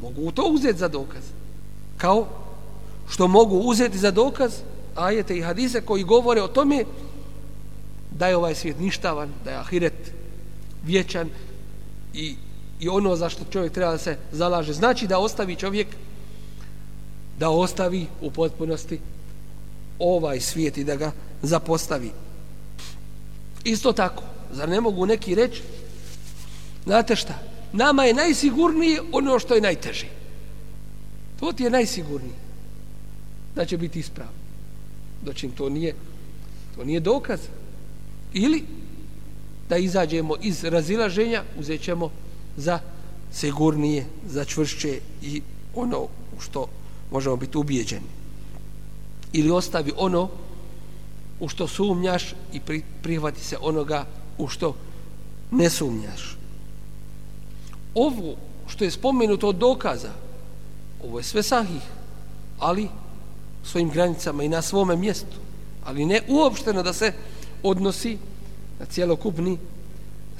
Mogu 0.00 0.32
to 0.32 0.42
uzeti 0.42 0.78
za 0.78 0.88
dokaz. 0.88 1.22
Kao 1.96 2.26
što 3.08 3.28
mogu 3.28 3.58
uzeti 3.58 3.98
za 3.98 4.10
dokaz 4.10 4.52
ajete 4.94 5.36
i 5.36 5.42
hadise 5.42 5.80
koji 5.80 6.04
govore 6.04 6.42
o 6.42 6.48
tome 6.48 6.84
da 8.18 8.28
je 8.28 8.36
ovaj 8.36 8.54
svijet 8.54 8.80
ništavan, 8.80 9.28
da 9.44 9.50
je 9.50 9.56
ahiret 9.56 10.12
vječan 10.84 11.28
i 12.14 12.36
i 12.80 12.88
ono 12.88 13.16
za 13.16 13.28
što 13.28 13.44
čovjek 13.50 13.72
treba 13.72 13.92
da 13.92 13.98
se 13.98 14.16
zalaže. 14.32 14.72
Znači 14.72 15.06
da 15.06 15.18
ostavi 15.18 15.56
čovjek 15.56 15.88
da 17.38 17.50
ostavi 17.50 18.06
u 18.20 18.30
potpunosti 18.30 19.00
ovaj 19.98 20.40
svijet 20.40 20.78
i 20.78 20.84
da 20.84 20.96
ga 20.96 21.12
zapostavi. 21.42 22.10
Isto 23.64 23.92
tako, 23.92 24.22
zar 24.52 24.68
ne 24.68 24.80
mogu 24.80 25.06
neki 25.06 25.34
reći 25.34 25.62
znate 26.84 27.16
šta, 27.16 27.34
nama 27.72 28.04
je 28.04 28.14
najsigurnije 28.14 29.02
ono 29.12 29.38
što 29.38 29.54
je 29.54 29.60
najteže. 29.60 30.06
To 31.40 31.52
ti 31.52 31.62
je 31.62 31.70
najsigurnije 31.70 32.34
da 33.54 33.64
će 33.64 33.78
biti 33.78 33.98
ispravno. 33.98 34.40
Doćim 35.24 35.50
to 35.50 35.68
nije 35.68 35.94
to 36.80 36.84
nije 36.84 37.00
dokaz. 37.00 37.40
Ili 38.32 38.64
da 39.68 39.76
izađemo 39.76 40.34
iz 40.42 40.64
razilaženja, 40.64 41.42
uzet 41.58 41.82
ćemo 41.82 42.10
za 42.56 42.78
sigurnije, 43.32 44.06
za 44.26 44.44
čvršće 44.44 45.00
i 45.22 45.42
ono 45.74 46.08
što 46.40 46.66
možemo 47.10 47.36
biti 47.36 47.58
ubijeđeni. 47.58 48.10
Ili 49.32 49.50
ostavi 49.50 49.92
ono 49.96 50.28
u 51.40 51.48
što 51.48 51.68
sumnjaš 51.68 52.34
i 52.52 52.60
prihvati 53.02 53.44
se 53.44 53.56
onoga 53.60 54.06
u 54.38 54.48
što 54.48 54.74
ne 55.50 55.70
sumnjaš. 55.70 56.39
Ovo 57.94 58.36
što 58.68 58.84
je 58.84 58.90
spomenuto 58.90 59.48
od 59.48 59.56
dokaza, 59.56 60.10
ovo 61.04 61.18
je 61.18 61.24
sve 61.24 61.42
sahih, 61.42 61.82
ali 62.58 62.88
svojim 63.64 63.90
granicama 63.90 64.42
i 64.42 64.48
na 64.48 64.62
svome 64.62 64.96
mjestu, 64.96 65.36
ali 65.84 66.06
ne 66.06 66.20
uopšteno 66.28 66.82
da 66.82 66.92
se 66.92 67.12
odnosi 67.62 68.18
na 68.78 68.86
cijelokupni 68.86 69.58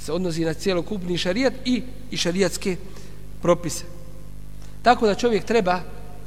se 0.01 0.13
odnosi 0.13 0.45
na 0.45 0.55
cijelokupni 0.55 1.19
šarijat 1.19 1.53
i, 1.65 1.83
i 2.11 2.17
šarijatske 2.17 2.77
propise. 3.43 3.85
Tako 4.83 5.07
da 5.07 5.15
čovjek 5.15 5.45
treba 5.45 5.81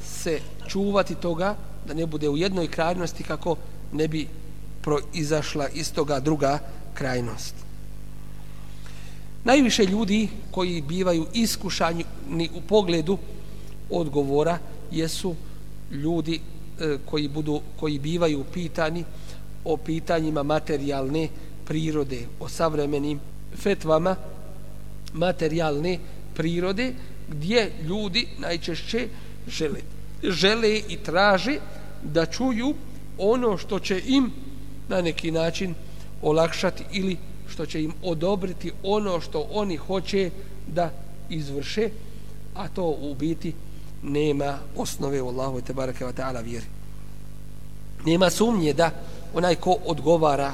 se 0.06 0.40
čuvati 0.68 1.16
toga 1.16 1.56
da 1.88 1.94
ne 1.94 2.06
bude 2.06 2.30
u 2.30 2.38
jednoj 2.38 2.68
krajnosti 2.68 3.24
kako 3.24 3.56
ne 3.92 4.08
bi 4.08 4.28
proizašla 4.82 5.68
iz 5.70 5.94
toga 5.94 6.20
druga 6.20 6.60
krajnost. 6.94 7.56
Najviše 9.44 9.86
ljudi 9.86 10.28
koji 10.52 10.82
bivaju 10.82 11.26
iskušani 11.34 12.04
u 12.56 12.62
pogledu 12.62 13.18
odgovora 13.90 14.60
jesu 14.92 15.36
ljudi 15.92 16.40
e, 16.80 16.98
koji 17.06 17.28
budu 17.28 17.62
koji 17.80 18.00
bivaju 18.00 18.44
pitani 18.54 19.04
o 19.66 19.78
pitanjima 19.78 20.44
materijalne 20.44 21.28
prirode, 21.66 22.20
o 22.40 22.50
savremenim 22.50 23.20
fetvama 23.56 24.16
materijalne 25.14 26.00
prirode 26.34 26.94
gdje 27.30 27.72
ljudi 27.84 28.28
najčešće 28.40 29.08
žele, 29.48 29.80
žele 30.24 30.82
i 30.90 30.98
traže 30.98 31.58
da 32.04 32.26
čuju 32.26 32.74
ono 33.18 33.58
što 33.58 33.80
će 33.80 34.02
im 34.08 34.32
na 34.90 35.02
neki 35.02 35.32
način 35.32 35.76
olakšati 36.22 36.84
ili 36.92 37.18
što 37.54 37.66
će 37.66 37.84
im 37.84 37.94
odobriti 38.04 38.72
ono 38.84 39.22
što 39.22 39.48
oni 39.52 39.78
hoće 39.78 40.32
da 40.68 40.92
izvrše 41.30 41.90
a 42.56 42.68
to 42.68 42.98
u 43.02 43.16
biti 43.16 43.54
nema 44.04 44.58
osnove 44.78 45.22
u 45.22 45.28
Allahu 45.28 45.62
te 45.62 45.74
bareke 45.74 46.06
ve 46.06 46.14
taala 46.14 46.40
vjeri. 46.40 46.66
Nema 48.06 48.30
sumnje 48.30 48.74
da 48.74 48.92
onaj 49.34 49.56
ko 49.56 49.78
odgovara 49.86 50.54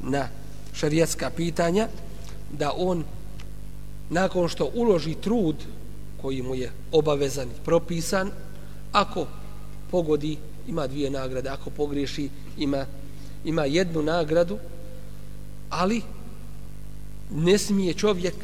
na 0.00 0.28
šerijatska 0.74 1.30
pitanja 1.30 1.88
da 2.52 2.72
on 2.76 3.04
nakon 4.10 4.48
što 4.48 4.70
uloži 4.74 5.14
trud 5.14 5.56
koji 6.22 6.42
mu 6.42 6.54
je 6.54 6.72
obavezan 6.92 7.48
i 7.48 7.64
propisan 7.64 8.30
ako 8.92 9.26
pogodi 9.90 10.36
ima 10.68 10.86
dvije 10.86 11.10
nagrade 11.10 11.48
ako 11.48 11.70
pogriješi 11.70 12.28
ima, 12.58 12.86
ima 13.44 13.64
jednu 13.64 14.02
nagradu 14.02 14.58
ali 15.70 16.02
ne 17.34 17.58
smije 17.58 17.94
čovjek 17.94 18.34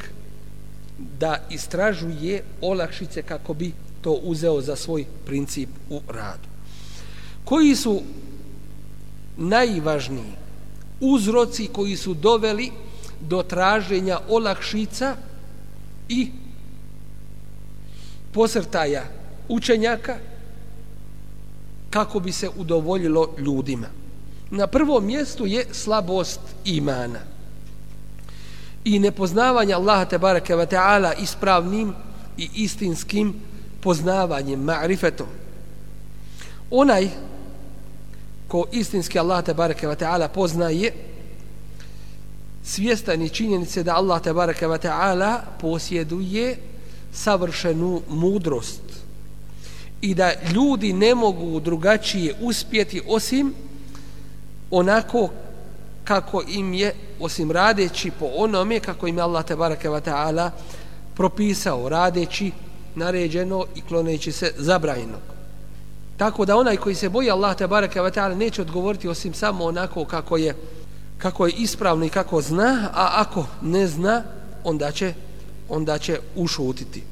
da 1.19 1.37
istražuje 1.49 2.43
olakšice 2.61 3.21
kako 3.21 3.53
bi 3.53 3.71
to 4.01 4.11
uzeo 4.11 4.61
za 4.61 4.75
svoj 4.75 5.05
princip 5.25 5.69
u 5.89 6.01
radu 6.07 6.47
koji 7.45 7.75
su 7.75 8.01
najvažniji 9.37 10.31
uzroci 11.01 11.67
koji 11.67 11.95
su 11.95 12.13
doveli 12.13 12.71
do 13.21 13.43
traženja 13.43 14.19
olakšica 14.29 15.15
i 16.09 16.31
posrtaja 18.33 19.03
učenjaka 19.49 20.15
kako 21.89 22.19
bi 22.19 22.31
se 22.31 22.49
udovoljilo 22.57 23.29
ljudima. 23.37 23.87
Na 24.51 24.67
prvom 24.67 25.05
mjestu 25.05 25.45
je 25.45 25.65
slabost 25.71 26.39
imana 26.65 27.19
i 28.87 28.99
nepoznavanje 28.99 29.73
Allaha 29.73 30.05
te 30.05 30.17
bareke 30.17 30.55
ve 30.55 30.65
taala 30.65 31.13
ispravnim 31.13 31.93
i 32.37 32.49
istinskim 32.63 33.33
poznavanjem 33.81 34.63
ma'rifetom. 34.63 35.27
Onaj 36.71 37.09
ko 38.47 38.65
istinski 38.71 39.19
Allah 39.19 39.43
te 39.43 39.53
bareke 39.53 39.87
ve 39.87 39.95
taala 39.95 40.27
poznaje 40.27 40.93
svjestan 42.67 43.21
je 43.21 43.29
činjenice 43.29 43.83
da 43.83 43.95
Allah 43.95 44.21
tebareke 44.21 44.67
ve 44.67 44.77
ta'ala 44.77 45.41
posjeduje 45.61 46.57
savršenu 47.13 48.01
mudrost 48.09 48.81
i 50.01 50.15
da 50.15 50.31
ljudi 50.53 50.93
ne 50.93 51.15
mogu 51.15 51.59
drugačije 51.59 52.35
uspjeti 52.41 53.01
osim 53.07 53.53
onako 54.71 55.29
kako 56.03 56.43
im 56.47 56.73
je 56.73 56.93
osim 57.19 57.51
radeći 57.51 58.11
po 58.19 58.25
onome 58.35 58.79
kako 58.79 59.07
im 59.07 59.17
je 59.17 59.23
Allah 59.23 59.45
barake 59.57 59.89
wa 59.89 60.01
ta'ala 60.01 60.49
propisao 61.15 61.89
radeći 61.89 62.51
naređeno 62.95 63.65
i 63.75 63.81
kloneći 63.81 64.31
se 64.31 64.53
zabranjeno. 64.57 65.17
tako 66.17 66.45
da 66.45 66.57
onaj 66.57 66.77
koji 66.77 66.95
se 66.95 67.09
boji 67.09 67.31
Allah 67.31 67.57
tabaraka 67.57 68.01
wa 68.01 68.11
ta'ala 68.11 68.35
neće 68.35 68.61
odgovoriti 68.61 69.07
osim 69.07 69.33
samo 69.33 69.65
onako 69.65 70.05
kako 70.05 70.37
je 70.37 70.55
kako 71.17 71.45
je 71.47 71.53
ispravno 71.57 72.05
i 72.05 72.09
kako 72.09 72.41
zna, 72.41 72.89
a 72.93 73.09
ako 73.13 73.45
ne 73.61 73.87
zna, 73.87 74.23
onda 74.63 74.91
će, 74.91 75.13
onda 75.69 75.97
će 75.97 76.19
ušutiti. 76.35 77.03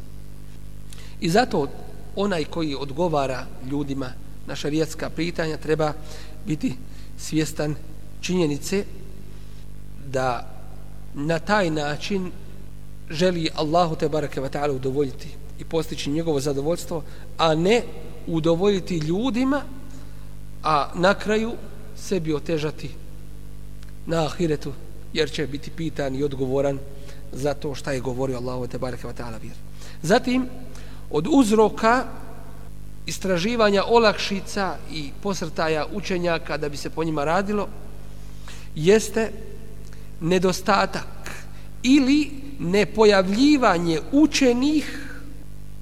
I 1.20 1.30
zato 1.30 1.68
onaj 2.16 2.44
koji 2.46 2.76
odgovara 2.76 3.46
ljudima 3.72 4.10
na 4.48 4.56
šarijetska 4.56 5.10
pitanja 5.10 5.58
treba 5.58 5.94
biti 6.46 6.76
svjestan 7.18 7.76
činjenice 8.22 8.86
da 10.16 10.48
na 11.14 11.40
taj 11.40 11.70
način 11.70 12.32
želi 13.10 13.50
Allahu 13.56 13.96
te 13.96 14.10
bareke 14.10 14.42
ve 14.42 14.50
ta'ala 14.50 14.76
udovoljiti 14.76 15.30
i 15.60 15.64
postići 15.64 16.10
njegovo 16.10 16.40
zadovoljstvo, 16.40 17.04
a 17.38 17.56
ne 17.56 17.82
udovoljiti 18.28 18.98
ljudima, 18.98 19.62
a 20.64 20.92
na 20.96 21.14
kraju 21.14 21.52
sebi 21.96 22.34
otežati 22.34 22.90
na 24.06 24.26
ahiretu, 24.26 24.72
jer 25.14 25.32
će 25.32 25.48
biti 25.48 25.72
pitan 25.72 26.16
i 26.16 26.24
odgovoran 26.24 26.80
za 27.34 27.54
to 27.54 27.76
šta 27.76 27.92
je 27.92 28.00
govorio 28.00 28.38
Allahu 28.38 28.68
te 28.68 28.78
bareke 28.78 29.08
ve 29.08 29.14
taala 29.14 29.38
vjer. 29.38 29.56
Zatim 30.02 30.48
od 31.12 31.28
uzroka 31.32 32.06
istraživanja 33.06 33.84
olakšica 33.88 34.76
i 34.92 35.10
posrtaja 35.24 35.86
učenja 35.94 36.40
kada 36.40 36.70
bi 36.70 36.78
se 36.78 36.90
po 36.90 37.04
njima 37.04 37.24
radilo 37.24 37.68
jeste 38.76 39.32
nedostatak 40.26 41.32
ili 41.84 42.32
nepojavljivanje 42.60 44.00
učenih 44.12 45.10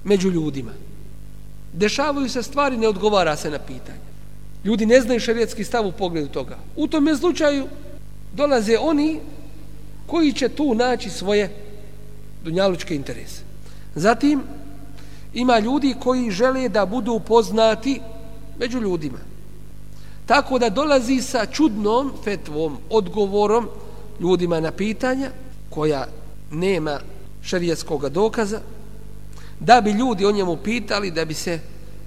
među 0.04 0.30
ljudima. 0.30 0.70
Dešavaju 1.72 2.28
se 2.28 2.42
stvari, 2.42 2.76
ne 2.76 2.88
odgovara 2.88 3.36
se 3.36 3.50
na 3.50 3.58
pitanje. 3.58 3.98
Ljudi 4.64 4.86
ne 4.86 5.00
znaju 5.00 5.20
šarijetski 5.20 5.64
stav 5.64 5.86
u 5.86 5.92
pogledu 5.92 6.28
toga. 6.28 6.58
U 6.76 6.86
tom 6.86 7.16
slučaju 7.16 7.66
dolaze 8.34 8.78
oni 8.78 9.20
koji 10.06 10.32
će 10.32 10.48
tu 10.48 10.74
naći 10.74 11.10
svoje 11.10 11.50
dunjalučke 12.44 12.94
interese. 12.94 13.42
Zatim, 13.94 14.42
ima 15.34 15.58
ljudi 15.58 15.94
koji 16.00 16.30
žele 16.30 16.68
da 16.68 16.86
budu 16.86 17.20
poznati 17.26 18.00
među 18.58 18.80
ljudima. 18.80 19.18
Tako 20.26 20.58
da 20.58 20.70
dolazi 20.70 21.20
sa 21.20 21.46
čudnom 21.46 22.12
fetvom, 22.24 22.76
odgovorom 22.90 23.68
ljudima 24.20 24.60
na 24.60 24.72
pitanja 24.72 25.30
koja 25.70 26.06
nema 26.50 27.00
šarijetskog 27.42 28.08
dokaza, 28.08 28.60
da 29.60 29.80
bi 29.80 29.90
ljudi 29.90 30.26
o 30.26 30.32
njemu 30.32 30.56
pitali, 30.56 31.10
da 31.10 31.24
bi 31.24 31.34
se 31.34 31.60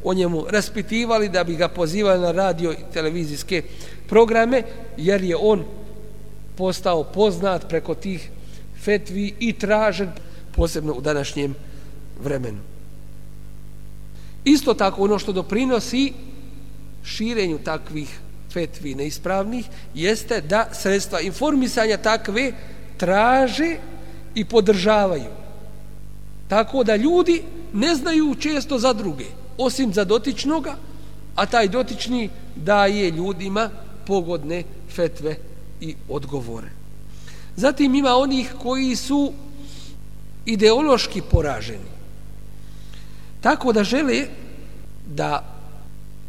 o 0.03 0.13
njemu 0.13 0.45
raspitivali, 0.49 1.29
da 1.29 1.43
bi 1.43 1.55
ga 1.55 1.67
pozivali 1.67 2.21
na 2.21 2.31
radio 2.31 2.71
i 2.71 2.93
televizijske 2.93 3.63
programe, 4.09 4.63
jer 4.97 5.23
je 5.23 5.35
on 5.35 5.63
postao 6.55 7.03
poznat 7.03 7.69
preko 7.69 7.95
tih 7.95 8.29
fetvi 8.83 9.33
i 9.39 9.53
tražen 9.53 10.11
posebno 10.55 10.93
u 10.93 11.01
današnjem 11.01 11.55
vremenu. 12.23 12.59
Isto 14.43 14.73
tako 14.73 15.03
ono 15.03 15.19
što 15.19 15.31
doprinosi 15.31 16.13
širenju 17.03 17.59
takvih 17.63 18.19
fetvi 18.53 18.95
neispravnih 18.95 19.65
jeste 19.93 20.41
da 20.41 20.69
sredstva 20.73 21.19
informisanja 21.19 21.97
takve 21.97 22.51
traže 22.97 23.75
i 24.35 24.45
podržavaju. 24.45 25.31
Tako 26.47 26.83
da 26.83 26.95
ljudi 26.95 27.43
ne 27.73 27.95
znaju 27.95 28.35
često 28.39 28.79
za 28.79 28.93
druge, 28.93 29.25
osim 29.57 29.93
za 29.93 30.03
dotičnoga, 30.03 30.75
a 31.35 31.45
taj 31.45 31.67
dotični 31.67 32.29
daje 32.55 33.11
ljudima 33.11 33.69
pogodne 34.07 34.63
fetve 34.95 35.35
i 35.81 35.95
odgovore. 36.09 36.69
Zatim 37.55 37.95
ima 37.95 38.15
onih 38.15 38.53
koji 38.61 38.95
su 38.95 39.33
ideološki 40.45 41.21
poraženi. 41.21 41.91
Tako 43.41 43.73
da 43.73 43.83
žele 43.83 44.27
da 45.07 45.56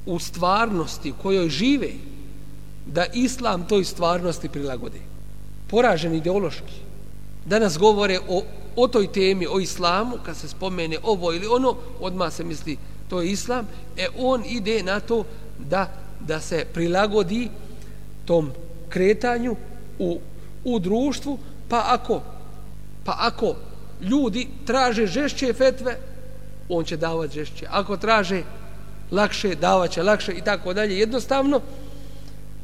u 0.08 0.18
stvarnosti 0.18 1.10
u 1.10 1.22
kojoj 1.22 1.48
žive 1.48 1.90
da 2.86 3.04
islam 3.12 3.66
toj 3.68 3.84
stvarnosti 3.84 4.48
prilagode. 4.48 4.98
Poraženi 5.70 6.16
ideološki. 6.16 6.80
Danas 7.46 7.78
govore 7.78 8.18
o, 8.28 8.42
o 8.76 8.88
toj 8.88 9.12
temi, 9.12 9.46
o 9.46 9.60
islamu, 9.60 10.16
kad 10.24 10.36
se 10.36 10.48
spomene 10.48 10.96
ovo 11.02 11.32
ili 11.32 11.46
ono, 11.46 11.76
odma 12.00 12.30
se 12.30 12.44
misli 12.44 12.76
to 13.08 13.20
je 13.20 13.30
islam, 13.30 13.66
e 13.96 14.06
on 14.18 14.44
ide 14.46 14.82
na 14.82 15.00
to 15.00 15.24
da, 15.58 15.92
da 16.20 16.40
se 16.40 16.66
prilagodi 16.74 17.48
tom 18.24 18.52
kretanju 18.88 19.56
u, 19.98 20.20
u 20.64 20.78
društvu, 20.78 21.38
pa 21.68 21.84
ako, 21.86 22.22
pa 23.04 23.16
ako 23.18 23.54
ljudi 24.00 24.48
traže 24.66 25.06
žešće 25.06 25.52
fetve, 25.52 25.98
on 26.68 26.84
će 26.84 26.96
davati 26.96 27.34
žešće. 27.34 27.66
Ako 27.70 27.96
traže 27.96 28.42
lakše, 29.10 29.54
davaće 29.54 30.02
lakše 30.02 30.32
i 30.32 30.40
tako 30.40 30.74
dalje. 30.74 30.98
Jednostavno, 30.98 31.60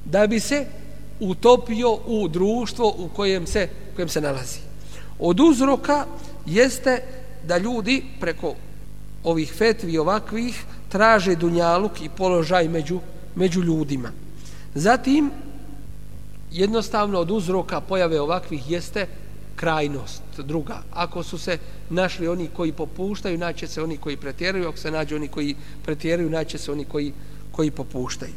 da 0.04 0.26
bi 0.26 0.40
se 0.40 0.66
utopio 1.20 1.98
u 2.06 2.28
društvo 2.28 2.94
u 2.98 3.08
kojem 3.08 3.46
se, 3.46 3.68
u 3.92 3.96
kojem 3.96 4.08
se 4.08 4.20
nalazi. 4.20 4.58
Od 5.18 5.40
uzroka 5.40 6.06
jeste 6.46 7.02
da 7.46 7.58
ljudi 7.58 8.04
preko 8.20 8.54
ovih 9.24 9.52
fetvi 9.52 9.98
ovakvih 9.98 10.64
traže 10.88 11.34
dunjaluk 11.34 12.02
i 12.02 12.08
položaj 12.08 12.68
među, 12.68 13.00
među 13.34 13.62
ljudima. 13.62 14.10
Zatim, 14.74 15.30
jednostavno 16.52 17.20
od 17.20 17.30
uzroka 17.30 17.80
pojave 17.80 18.20
ovakvih 18.20 18.70
jeste 18.70 19.06
krajnost 19.56 20.22
druga. 20.38 20.82
Ako 20.92 21.22
su 21.22 21.38
se 21.38 21.58
našli 21.90 22.28
oni 22.28 22.48
koji 22.56 22.72
popuštaju, 22.72 23.38
naće 23.38 23.66
se 23.66 23.82
oni 23.82 23.96
koji 23.96 24.16
pretjeraju, 24.16 24.68
ako 24.68 24.78
se 24.78 24.90
nađe 24.90 25.16
oni 25.16 25.28
koji 25.28 25.56
pretjeraju, 25.84 26.30
naće 26.30 26.58
se 26.58 26.72
oni 26.72 26.84
koji, 26.84 27.12
koji 27.52 27.70
popuštaju. 27.70 28.32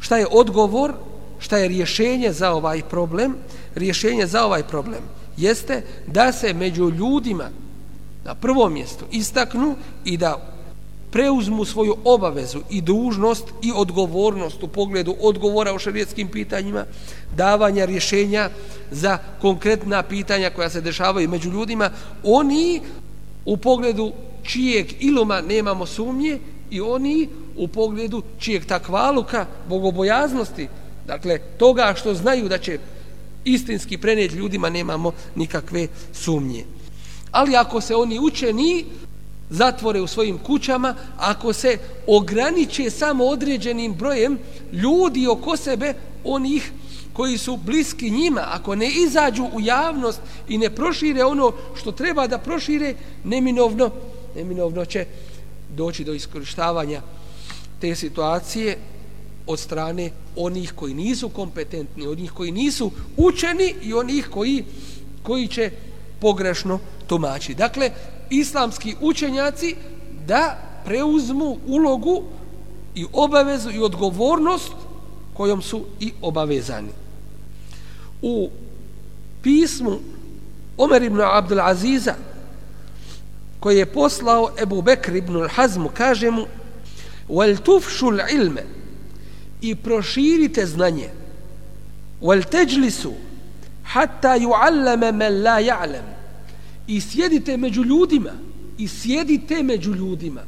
Šta 0.00 0.16
je 0.16 0.26
odgovor, 0.30 0.92
šta 1.38 1.58
je 1.58 1.68
rješenje 1.68 2.32
za 2.32 2.52
ovaj 2.52 2.82
problem? 2.82 3.36
Rješenje 3.74 4.26
za 4.26 4.44
ovaj 4.44 4.62
problem 4.62 5.02
jeste 5.36 5.82
da 6.06 6.32
se 6.32 6.54
među 6.54 6.90
ljudima 6.90 7.50
na 8.24 8.34
prvom 8.34 8.72
mjestu 8.72 9.04
istaknu 9.10 9.76
i 10.04 10.16
da 10.16 10.59
preuzmu 11.10 11.64
svoju 11.64 11.96
obavezu 12.04 12.60
i 12.70 12.80
dužnost 12.80 13.44
i 13.62 13.72
odgovornost 13.74 14.62
u 14.62 14.68
pogledu 14.68 15.16
odgovora 15.20 15.72
o 15.72 15.78
šarijetskim 15.78 16.28
pitanjima, 16.28 16.84
davanja 17.36 17.84
rješenja 17.84 18.50
za 18.90 19.18
konkretna 19.40 20.02
pitanja 20.02 20.50
koja 20.50 20.70
se 20.70 20.80
dešavaju 20.80 21.28
među 21.28 21.50
ljudima, 21.50 21.90
oni 22.24 22.80
u 23.44 23.56
pogledu 23.56 24.12
čijeg 24.42 24.86
iluma 25.00 25.40
nemamo 25.40 25.86
sumnje 25.86 26.38
i 26.70 26.80
oni 26.80 27.28
u 27.56 27.68
pogledu 27.68 28.22
čijeg 28.38 28.64
takvaluka, 28.66 29.46
bogobojaznosti, 29.68 30.68
dakle 31.06 31.38
toga 31.38 31.94
što 31.96 32.14
znaju 32.14 32.48
da 32.48 32.58
će 32.58 32.78
istinski 33.44 33.98
prenijeti 33.98 34.36
ljudima 34.36 34.70
nemamo 34.70 35.12
nikakve 35.34 35.88
sumnje. 36.12 36.64
Ali 37.30 37.56
ako 37.56 37.80
se 37.80 37.96
oni 37.96 38.18
učeni, 38.18 38.84
zatvore 39.50 40.00
u 40.00 40.06
svojim 40.06 40.38
kućama, 40.38 40.94
ako 41.18 41.52
se 41.52 41.78
ograniče 42.06 42.90
samo 42.90 43.24
određenim 43.24 43.94
brojem 43.94 44.38
ljudi 44.72 45.26
oko 45.26 45.56
sebe, 45.56 45.94
onih 46.24 46.72
koji 47.12 47.38
su 47.38 47.56
bliski 47.56 48.10
njima, 48.10 48.44
ako 48.46 48.74
ne 48.74 48.90
izađu 48.90 49.44
u 49.52 49.60
javnost 49.60 50.20
i 50.48 50.58
ne 50.58 50.70
prošire 50.70 51.24
ono 51.24 51.52
što 51.74 51.92
treba 51.92 52.26
da 52.26 52.38
prošire, 52.38 52.94
neminovno, 53.24 53.90
neminovno 54.36 54.84
će 54.84 55.06
doći 55.76 56.04
do 56.04 56.14
iskorištavanja 56.14 57.00
te 57.80 57.94
situacije 57.94 58.78
od 59.46 59.58
strane 59.58 60.10
onih 60.36 60.72
koji 60.76 60.94
nisu 60.94 61.28
kompetentni, 61.28 62.06
onih 62.06 62.32
koji 62.32 62.52
nisu 62.52 62.90
učeni 63.16 63.74
i 63.82 63.94
onih 63.94 64.28
koji, 64.30 64.64
koji 65.22 65.48
će 65.48 65.70
pogrešno 66.20 66.78
tumači. 67.06 67.54
Dakle, 67.54 67.90
islamski 68.30 68.94
učenjaci 69.00 69.76
da 70.26 70.58
preuzmu 70.84 71.58
ulogu 71.66 72.22
i 72.94 73.06
obavezu 73.12 73.70
i 73.70 73.78
odgovornost 73.78 74.72
kojom 75.34 75.62
su 75.62 75.84
i 76.00 76.12
obavezani. 76.22 76.90
U 78.22 78.50
pismu 79.42 79.98
Omer 80.76 81.02
ibn 81.02 81.20
Abdul 81.20 81.60
Aziza 81.60 82.14
koji 83.60 83.78
je 83.78 83.86
poslao 83.86 84.50
Ebu 84.62 84.82
Bekr 84.82 85.16
ibn 85.16 85.48
Hazmu 85.48 85.90
kaže 85.94 86.30
mu 86.30 86.46
wal 87.28 87.56
tufšu 87.56 88.06
ilme 88.32 88.64
i 89.60 89.74
proširite 89.74 90.66
znanje 90.66 91.10
wal 92.22 92.44
tajlisu 92.44 93.12
hatta 93.84 94.36
yu'allama 94.38 95.12
man 95.12 95.42
la 95.42 95.60
ya'lam 95.60 96.19
i 96.86 97.00
sjedite 97.00 97.56
među 97.56 97.84
ljudima. 97.84 98.32
I 98.78 98.88
sjedite 98.88 99.62
među 99.62 99.94
ljudima. 99.94 100.40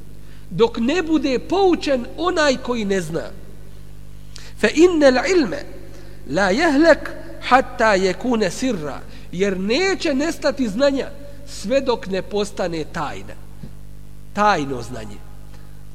Dok 0.50 0.78
ne 0.78 1.02
bude 1.02 1.38
poučen 1.38 2.04
onaj 2.16 2.56
koji 2.56 2.84
ne 2.84 3.00
zna. 3.00 3.30
Fa 4.60 4.68
innal 4.74 5.14
ilme 5.36 5.62
la 6.30 6.52
yahlak 6.52 7.10
hatta 7.40 7.96
yakuna 7.96 8.50
sirra. 8.50 9.00
Jer 9.32 9.60
neće 9.60 10.14
nestati 10.14 10.68
znanja 10.68 11.08
sve 11.46 11.80
dok 11.80 12.06
ne 12.06 12.22
postane 12.22 12.84
tajna. 12.84 13.34
Tajno 14.32 14.82
znanje. 14.82 15.16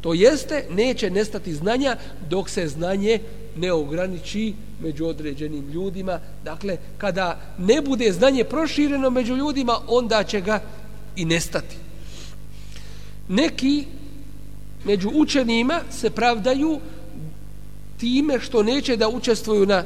To 0.02 0.14
jeste, 0.14 0.66
neće 0.70 1.10
nestati 1.10 1.54
znanja 1.54 1.96
dok 2.30 2.50
se 2.50 2.68
znanje 2.68 3.20
ne 3.58 3.72
ograniči 3.72 4.54
među 4.82 5.06
određenim 5.06 5.70
ljudima. 5.70 6.20
Dakle, 6.44 6.78
kada 6.98 7.40
ne 7.58 7.82
bude 7.82 8.12
znanje 8.12 8.44
prošireno 8.44 9.10
među 9.10 9.36
ljudima, 9.36 9.78
onda 9.88 10.24
će 10.24 10.42
ga 10.42 10.60
i 11.16 11.26
nestati. 11.26 11.76
Neki 13.28 13.86
među 14.86 15.10
učenima 15.14 15.80
se 15.92 16.10
pravdaju 16.10 16.80
time 17.98 18.40
što 18.40 18.64
neće 18.64 18.98
da 18.98 19.10
učestvuju 19.10 19.66
na 19.66 19.84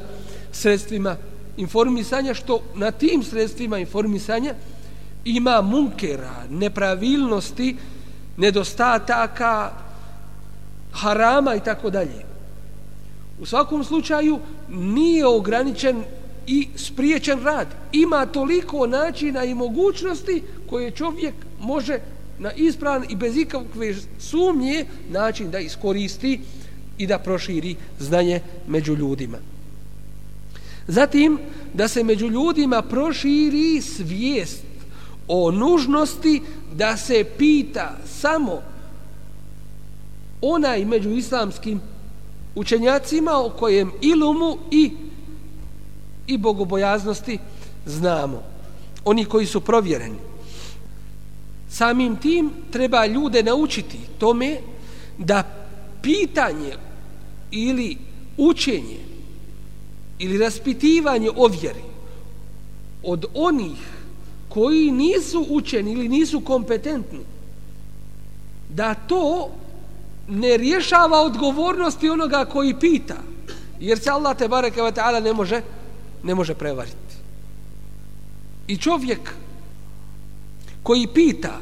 sredstvima 0.52 1.16
informisanja, 1.58 2.34
što 2.34 2.62
na 2.76 2.92
tim 2.92 3.24
sredstvima 3.24 3.78
informisanja 3.78 4.54
ima 5.26 5.62
munkera, 5.62 6.44
nepravilnosti, 6.50 7.78
nedostataka, 8.38 9.72
harama 10.92 11.56
i 11.56 11.60
tako 11.60 11.90
dalje. 11.90 12.31
U 13.42 13.46
svakom 13.46 13.84
slučaju 13.84 14.40
nije 14.70 15.28
ograničen 15.28 16.04
i 16.48 16.68
spriječen 16.76 17.44
rad. 17.44 17.68
Ima 17.92 18.26
toliko 18.26 18.88
načina 18.88 19.44
i 19.44 19.54
mogućnosti 19.54 20.44
koje 20.70 20.92
čovjek 20.92 21.34
može 21.62 22.00
na 22.40 22.52
ispravan 22.54 23.06
i 23.10 23.16
bez 23.16 23.38
ikakve 23.38 23.96
sumnje 24.20 24.86
način 25.10 25.52
da 25.52 25.60
iskoristi 25.60 26.40
i 26.98 27.08
da 27.08 27.20
proširi 27.20 27.76
znanje 28.00 28.40
među 28.68 28.96
ljudima. 28.96 29.38
Zatim, 30.88 31.40
da 31.74 31.88
se 31.88 32.04
među 32.04 32.28
ljudima 32.28 32.82
proširi 32.82 33.82
svijest 33.82 34.64
o 35.28 35.52
nužnosti 35.52 36.42
da 36.76 36.98
se 36.98 37.24
pita 37.38 37.98
samo 38.06 38.62
onaj 40.42 40.86
među 40.86 41.10
islamskim 41.10 41.82
učenjacima 42.56 43.32
o 43.32 43.50
kojem 43.50 43.92
ilumu 44.02 44.58
i 44.72 44.92
i 46.28 46.38
bogobojaznosti 46.38 47.40
znamo. 47.86 48.44
Oni 49.06 49.26
koji 49.26 49.46
su 49.46 49.62
provjereni. 49.62 50.18
Samim 51.70 52.16
tim 52.16 52.52
treba 52.72 53.06
ljude 53.06 53.44
naučiti 53.44 53.98
tome 54.18 54.58
da 55.18 55.44
pitanje 56.02 56.74
ili 57.52 57.98
učenje 58.38 59.00
ili 60.20 60.38
raspitivanje 60.38 61.30
o 61.36 61.48
vjeri 61.48 61.84
od 63.04 63.26
onih 63.34 63.78
koji 64.50 64.92
nisu 64.92 65.46
učeni 65.50 65.92
ili 65.92 66.10
nisu 66.10 66.40
kompetentni 66.40 67.20
da 68.70 68.94
to 68.94 69.50
ne 70.28 70.58
rješava 70.58 71.22
odgovornosti 71.22 72.10
onoga 72.10 72.46
koji 72.46 72.80
pita 72.80 73.16
jer 73.80 74.00
se 74.00 74.10
Allah 74.10 74.38
te 74.38 74.48
bareke 74.48 74.82
ve 74.82 74.92
taala 74.92 75.20
ne 75.20 75.34
može 75.34 75.62
ne 76.24 76.36
može 76.36 76.54
prevariti 76.54 77.16
i 78.68 78.78
čovjek 78.78 79.34
koji 80.84 81.08
pita 81.08 81.60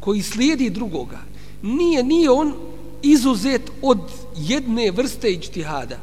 koji 0.00 0.22
slijedi 0.22 0.70
drugoga 0.70 1.18
nije 1.62 2.02
nije 2.02 2.30
on 2.30 2.54
izuzet 3.02 3.70
od 3.82 3.98
jedne 4.36 4.90
vrste 4.90 5.30
ijtihada 5.30 5.96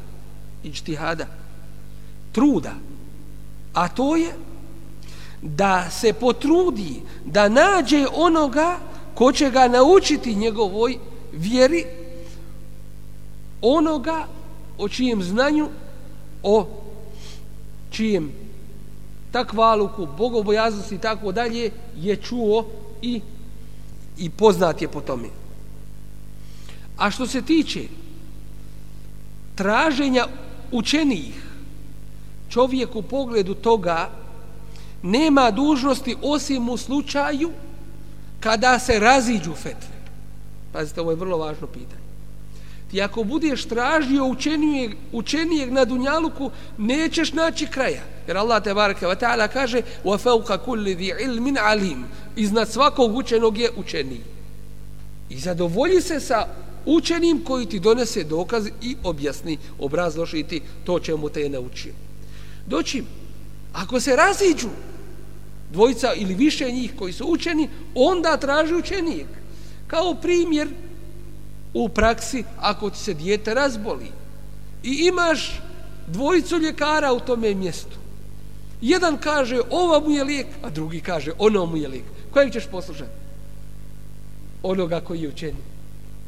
ijtihada 0.64 1.26
truda 2.32 2.72
a 3.74 3.88
to 3.88 4.16
je 4.16 4.32
da 5.42 5.90
se 5.90 6.12
potrudi 6.12 7.02
da 7.24 7.48
nađe 7.48 8.06
onoga 8.14 8.78
ko 9.14 9.32
će 9.32 9.50
ga 9.50 9.68
naučiti 9.68 10.34
njegovoj 10.34 10.98
vjeri 11.32 11.84
onoga 13.62 14.26
o 14.78 14.88
čijem 14.88 15.22
znanju 15.22 15.68
o 16.42 16.66
čijem 17.90 18.32
takvaluku, 19.32 20.08
bogobojaznosti 20.18 20.94
i 20.94 20.98
tako 20.98 21.32
dalje 21.32 21.70
je 21.96 22.16
čuo 22.16 22.66
i 23.02 23.20
i 24.20 24.30
poznat 24.30 24.82
je 24.82 24.88
po 24.88 25.00
tome. 25.00 25.28
A 26.96 27.10
što 27.10 27.26
se 27.26 27.42
tiče 27.42 27.80
traženja 29.54 30.26
učenijih 30.72 31.46
čovjek 32.48 32.96
u 32.96 33.02
pogledu 33.02 33.54
toga 33.54 34.10
nema 35.02 35.50
dužnosti 35.50 36.16
osim 36.22 36.68
u 36.68 36.76
slučaju 36.76 37.50
kada 38.40 38.78
se 38.78 38.98
raziđu 38.98 39.54
fetve. 39.54 39.89
Pazite, 40.71 41.01
ovo 41.01 41.11
je 41.11 41.15
vrlo 41.15 41.37
važno 41.37 41.67
pitanje. 41.67 42.05
Ti 42.91 43.01
ako 43.01 43.23
budeš 43.23 43.65
tražio 43.65 44.25
učenijeg, 44.25 44.91
učenijeg 45.11 45.71
na 45.71 45.85
Dunjaluku, 45.85 46.51
nećeš 46.77 47.33
naći 47.33 47.67
kraja. 47.67 48.03
Jer 48.27 48.37
Allah 48.37 48.63
te 48.63 48.73
baraka 48.73 49.07
wa 49.07 49.15
ta'ala 49.15 49.47
kaže 49.47 49.81
وَفَوْقَ 50.03 50.57
كُلِّ 50.65 50.95
ذِي 50.95 51.13
عِلْمٍ 51.13 51.57
عَلِيمٍ 51.57 52.03
Iznad 52.35 52.69
svakog 52.69 53.15
učenog 53.15 53.57
je 53.57 53.71
učeniji. 53.77 54.21
I 55.29 55.39
zadovolji 55.39 56.01
se 56.01 56.19
sa 56.19 56.47
učenim 56.85 57.43
koji 57.43 57.65
ti 57.65 57.79
donese 57.79 58.23
dokaz 58.23 58.67
i 58.81 58.95
objasni, 59.03 59.57
obrazložiti 59.79 60.61
to 60.83 60.99
čemu 60.99 61.29
te 61.29 61.41
je 61.41 61.49
naučio. 61.49 61.93
Doći, 62.67 63.03
ako 63.73 63.99
se 63.99 64.15
raziđu 64.15 64.69
dvojica 65.71 66.13
ili 66.13 66.35
više 66.35 66.71
njih 66.71 66.91
koji 66.95 67.13
su 67.13 67.25
učeni, 67.25 67.69
onda 67.95 68.37
traži 68.37 68.75
učenijeg. 68.75 69.27
Kao 69.90 70.14
primjer 70.14 70.68
u 71.74 71.88
praksi 71.88 72.44
ako 72.58 72.90
ti 72.90 72.98
se 72.98 73.14
dijete 73.14 73.54
razboli 73.54 74.06
i 74.82 75.08
imaš 75.08 75.60
dvojicu 76.06 76.58
ljekara 76.58 77.12
u 77.12 77.20
tome 77.20 77.54
mjestu. 77.54 77.96
Jedan 78.80 79.18
kaže 79.18 79.60
ova 79.70 80.00
mu 80.00 80.10
je 80.10 80.24
lijek, 80.24 80.46
a 80.62 80.70
drugi 80.70 81.00
kaže 81.00 81.32
ono 81.38 81.66
mu 81.66 81.76
je 81.76 81.88
lijek. 81.88 82.04
Kojeg 82.30 82.52
ćeš 82.52 82.66
poslušati? 82.66 83.10
Onoga 84.62 85.00
koji 85.00 85.22
je 85.22 85.28
učeni. 85.28 85.56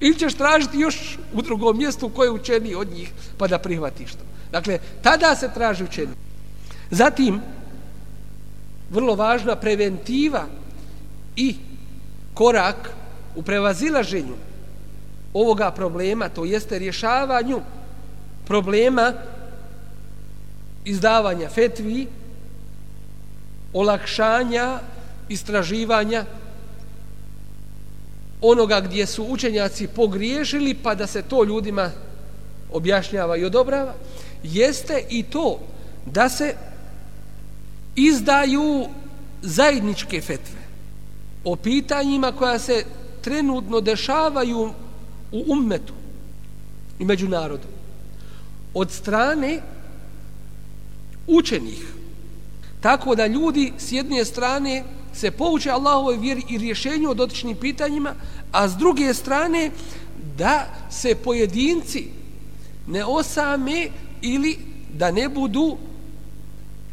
Ili 0.00 0.18
ćeš 0.18 0.34
tražiti 0.34 0.78
još 0.78 1.18
u 1.32 1.42
drugom 1.42 1.78
mjestu 1.78 2.08
koje 2.08 2.26
je 2.26 2.30
učeni 2.30 2.74
od 2.74 2.90
njih 2.90 3.12
pa 3.38 3.46
da 3.46 3.58
prihvatiš 3.58 4.12
to. 4.12 4.24
Dakle, 4.52 4.78
tada 5.02 5.36
se 5.36 5.50
traži 5.54 5.84
učeni. 5.84 6.12
Zatim, 6.90 7.40
vrlo 8.90 9.14
važna 9.14 9.56
preventiva 9.56 10.46
i 11.36 11.56
korak 12.34 12.90
u 13.36 13.42
prevazilaženju 13.42 14.34
ovoga 15.34 15.70
problema, 15.70 16.28
to 16.28 16.44
jeste 16.44 16.78
rješavanju 16.78 17.60
problema 18.46 19.12
izdavanja 20.84 21.48
fetvi, 21.48 22.06
olakšanja, 23.72 24.78
istraživanja 25.28 26.24
onoga 28.40 28.80
gdje 28.80 29.06
su 29.06 29.24
učenjaci 29.24 29.86
pogriješili 29.86 30.74
pa 30.74 30.94
da 30.94 31.06
se 31.06 31.22
to 31.22 31.44
ljudima 31.44 31.90
objašnjava 32.72 33.36
i 33.36 33.44
odobrava, 33.44 33.94
jeste 34.42 35.04
i 35.08 35.22
to 35.22 35.58
da 36.06 36.28
se 36.28 36.54
izdaju 37.96 38.86
zajedničke 39.42 40.20
fetve. 40.20 40.62
O 41.44 41.56
pitanjima 41.56 42.32
koja 42.32 42.58
se 42.58 42.84
trenutno 43.22 43.80
dešavaju 43.80 44.70
u 45.32 45.44
ummetu 45.48 45.92
i 46.98 47.04
među 47.04 47.28
narodom. 47.28 47.70
Od 48.74 48.90
strane 48.90 49.60
učenih. 51.26 51.94
Tako 52.80 53.14
da 53.14 53.26
ljudi 53.26 53.72
s 53.78 53.92
jedne 53.92 54.24
strane 54.24 54.84
se 55.14 55.30
pouče 55.30 55.70
Allahovoj 55.70 56.16
vjeri 56.16 56.42
i 56.48 56.58
rješenju 56.58 57.10
o 57.10 57.14
dotičnim 57.14 57.56
pitanjima 57.56 58.14
a 58.52 58.68
s 58.68 58.76
druge 58.76 59.14
strane 59.14 59.70
da 60.38 60.66
se 60.90 61.14
pojedinci 61.14 62.08
ne 62.86 63.04
osame 63.04 63.88
ili 64.22 64.58
da 64.98 65.10
ne 65.10 65.28
budu 65.28 65.76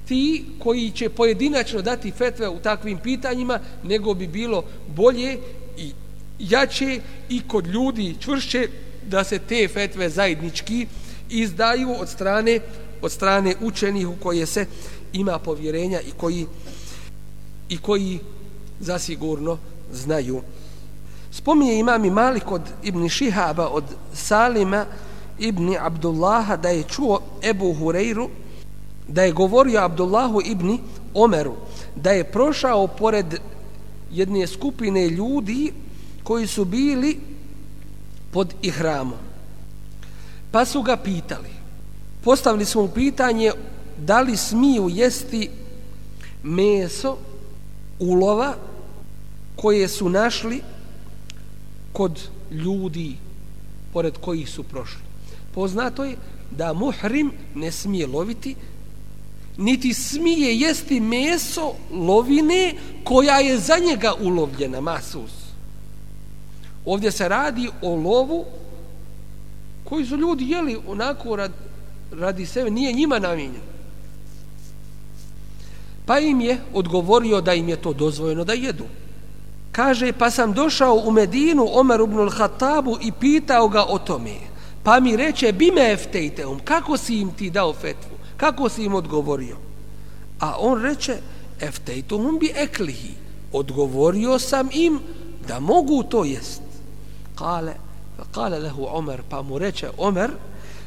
ti 0.07 0.45
koji 0.59 0.91
će 0.91 1.09
pojedinačno 1.09 1.81
dati 1.81 2.11
fetve 2.11 2.49
u 2.49 2.59
takvim 2.59 2.97
pitanjima, 2.97 3.59
nego 3.83 4.13
bi 4.13 4.27
bilo 4.27 4.63
bolje 4.95 5.37
i 5.77 5.91
jače 6.39 6.99
i 7.29 7.41
kod 7.47 7.67
ljudi 7.67 8.15
čvršće 8.19 8.67
da 9.07 9.23
se 9.23 9.39
te 9.39 9.67
fetve 9.67 10.09
zajednički 10.09 10.87
izdaju 11.29 11.95
od 11.99 12.09
strane 12.09 12.59
od 13.01 13.11
strane 13.11 13.55
učenih 13.61 14.07
u 14.07 14.15
koje 14.23 14.45
se 14.45 14.65
ima 15.13 15.39
povjerenja 15.39 16.01
i 16.01 16.11
koji 16.17 16.45
i 17.69 17.77
koji 17.77 18.19
zasigurno 18.79 19.57
znaju. 19.93 20.41
Spominje 21.31 21.79
imam 21.79 22.05
i 22.05 22.09
Malik 22.09 22.51
od 22.51 22.61
Ibn 22.83 23.09
Šihaba 23.09 23.67
od 23.67 23.83
Salima 24.13 24.85
Ibn 25.39 25.75
Abdullaha 25.79 26.55
da 26.55 26.69
je 26.69 26.83
čuo 26.83 27.21
Ebu 27.43 27.75
Hureyru 27.79 28.29
da 29.07 29.23
je 29.23 29.31
govorio 29.31 29.81
Abdullahu 29.81 30.41
ibn 30.45 30.77
Omeru 31.13 31.55
da 31.95 32.11
je 32.11 32.23
prošao 32.23 32.87
pored 32.87 33.39
jedne 34.11 34.47
skupine 34.47 35.07
ljudi 35.09 35.71
koji 36.29 36.47
su 36.47 36.65
bili 36.65 37.19
pod 38.31 38.53
ihramom. 38.61 39.17
Pa 40.51 40.65
su 40.65 40.81
ga 40.81 40.97
pitali. 40.97 41.49
Postavili 42.23 42.65
smo 42.65 42.81
mu 42.81 42.87
pitanje 42.87 43.51
da 43.97 44.21
li 44.21 44.37
smiju 44.37 44.89
jesti 44.89 45.49
meso 46.43 47.17
ulova 47.99 48.55
koje 49.55 49.87
su 49.87 50.09
našli 50.09 50.61
kod 51.93 52.19
ljudi 52.51 53.15
pored 53.93 54.17
kojih 54.17 54.49
su 54.49 54.63
prošli. 54.63 55.01
Poznato 55.53 56.03
je 56.03 56.17
da 56.51 56.73
muhrim 56.73 57.31
ne 57.55 57.71
smije 57.71 58.07
loviti 58.07 58.55
niti 59.57 59.93
smije 59.93 60.59
jesti 60.59 60.99
meso 60.99 61.73
lovine 61.91 62.75
koja 63.03 63.39
je 63.39 63.57
za 63.57 63.77
njega 63.77 64.13
ulovljena 64.21 64.81
masus. 64.81 65.38
Ovdje 66.85 67.11
se 67.11 67.29
radi 67.29 67.69
o 67.81 67.95
lovu 67.95 68.45
koji 69.83 70.05
su 70.05 70.17
ljudi 70.17 70.49
jeli 70.49 70.77
onako 70.87 71.35
rad, 71.35 71.51
radi 72.11 72.45
sebe, 72.45 72.69
nije 72.69 72.93
njima 72.93 73.19
namijenjen. 73.19 73.61
Pa 76.05 76.19
im 76.19 76.41
je 76.41 76.57
odgovorio 76.73 77.41
da 77.41 77.53
im 77.53 77.69
je 77.69 77.75
to 77.75 77.93
dozvojeno 77.93 78.43
da 78.43 78.53
jedu. 78.53 78.85
Kaže, 79.71 80.13
pa 80.13 80.31
sam 80.31 80.53
došao 80.53 80.95
u 81.05 81.11
Medinu 81.11 81.67
Omer 81.71 81.99
ibn 81.99 82.17
al-Hattabu 82.17 82.97
i 83.01 83.11
pitao 83.11 83.67
ga 83.67 83.83
o 83.83 83.99
tome. 83.99 84.35
Pa 84.83 84.99
mi 84.99 85.15
reče, 85.15 85.51
bime 85.51 85.91
eftejte 85.91 86.45
kako 86.63 86.97
si 86.97 87.19
im 87.19 87.31
ti 87.31 87.49
dao 87.49 87.73
fetvu? 87.73 88.17
Kako 88.37 88.69
si 88.69 88.83
im 88.83 88.95
odgovorio? 88.95 89.57
A 90.39 90.55
on 90.59 90.81
reče, 90.81 91.17
eftejte 91.59 92.15
bi 92.39 92.51
eklihi. 92.55 93.13
Odgovorio 93.51 94.39
sam 94.39 94.69
im 94.71 94.99
da 95.47 95.59
mogu 95.59 96.03
to 96.03 96.23
jest. 96.23 96.68
Kale, 97.39 97.73
kale 98.31 98.59
lehu 98.59 98.85
Omer, 98.85 99.21
pa 99.29 99.41
mu 99.41 99.59
reče 99.59 99.89
Omer, 99.97 100.31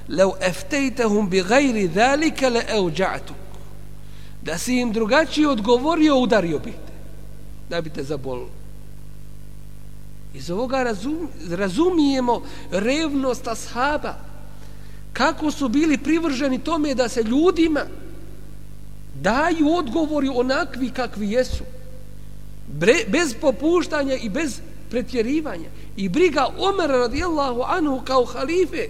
بغير 0.08 0.92
ذلك 0.92 1.30
bi 1.30 1.42
gajri 1.42 1.88
dhalike. 1.88 2.50
Da 4.42 4.58
si 4.58 4.76
im 4.76 4.92
drugačije 4.92 5.48
odgovorio, 5.48 6.18
udario 6.18 6.58
bih 6.58 6.74
te. 6.74 6.92
Da 7.70 7.80
bi 7.80 7.90
te 7.90 8.02
zabolilo. 8.02 8.50
Iz 10.34 10.50
ovoga 10.50 10.82
razum, 10.82 11.28
razumijemo 11.50 12.42
revnost 12.70 13.48
ashaba. 13.48 14.14
Kako 15.12 15.50
su 15.50 15.68
bili 15.68 15.98
privrženi 15.98 16.58
tome 16.58 16.94
da 16.94 17.08
se 17.08 17.22
ljudima 17.22 17.80
daju 19.14 19.74
odgovori 19.76 20.28
onakvi 20.34 20.90
kakvi 20.90 21.30
jesu. 21.30 21.64
Bre, 22.68 22.94
bez 23.08 23.34
popuštanja 23.40 24.14
i 24.14 24.28
bez 24.28 24.60
pretjerivanja. 24.92 25.68
I 25.96 26.08
briga 26.08 26.46
Omera 26.58 26.98
radijallahu 26.98 27.62
anhu 27.66 28.02
kao 28.04 28.24
halife 28.24 28.88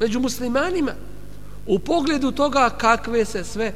među 0.00 0.20
muslimanima 0.20 0.92
u 1.66 1.78
pogledu 1.78 2.32
toga 2.32 2.70
kakve 2.78 3.24
se 3.24 3.44
sve 3.44 3.72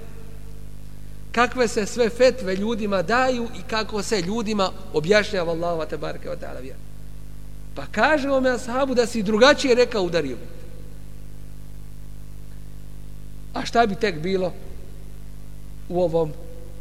kakve 1.33 1.69
se 1.69 1.87
sve 1.87 2.09
fetve 2.09 2.57
ljudima 2.57 3.03
daju 3.03 3.49
i 3.59 3.63
kako 3.71 4.03
se 4.03 4.21
ljudima 4.21 4.71
objašnjava 4.93 5.53
Allahu 5.53 5.91
te 5.91 5.97
bareke 5.97 6.29
ve 6.29 6.37
taala 6.37 6.61
vjera. 6.61 6.79
Pa 7.75 7.87
kaže 7.93 8.31
ome 8.31 8.51
ashabu 8.51 8.95
da 8.95 9.07
si 9.07 9.23
drugačije 9.23 9.75
rekao 9.75 10.03
udario. 10.03 10.37
A 13.55 13.65
šta 13.65 13.87
bi 13.87 13.95
tek 13.95 14.19
bilo 14.21 14.53
u 15.89 16.03
ovom 16.03 16.33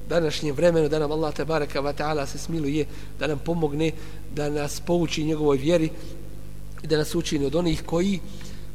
današnjem 0.10 0.56
vremenu 0.56 0.90
da 0.90 1.00
nam 1.00 1.12
Allah 1.12 1.34
te 1.34 1.46
baraka 1.46 1.80
va 1.80 1.94
taala 1.94 2.26
se 2.26 2.38
smiluje 2.38 2.86
da 3.20 3.28
nam 3.28 3.40
pomogne 3.40 3.92
da 4.36 4.50
nas 4.50 4.80
pouči 4.80 5.24
njegovoj 5.24 5.58
vjeri 5.58 5.90
i 6.84 6.88
da 6.88 6.98
nas 6.98 7.16
učini 7.16 7.46
od 7.46 7.56
onih 7.56 7.84
koji 7.86 8.20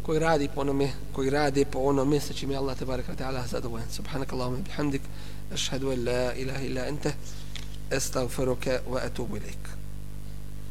koji 0.02 0.18
radi 0.18 0.48
po 0.54 0.60
onome 0.60 0.90
koji 1.12 1.30
rade 1.30 1.64
po 1.64 1.78
onome 1.78 2.20
sa 2.20 2.32
čime 2.32 2.56
Allah 2.56 2.78
te 2.78 2.84
baraka 2.84 3.14
taala 3.14 3.46
zadovoljan. 3.46 3.88
Subhanakallahumma 3.90 4.64
bihamdik 4.64 5.02
ashhadu 5.54 5.90
an 5.90 6.04
la 6.04 6.34
ilaha 6.34 6.64
illa 6.64 6.82
anta 6.88 7.12
astaghfiruka 7.90 8.80
wa 8.90 9.06
atubu 9.06 9.36
ilaik 9.36 9.81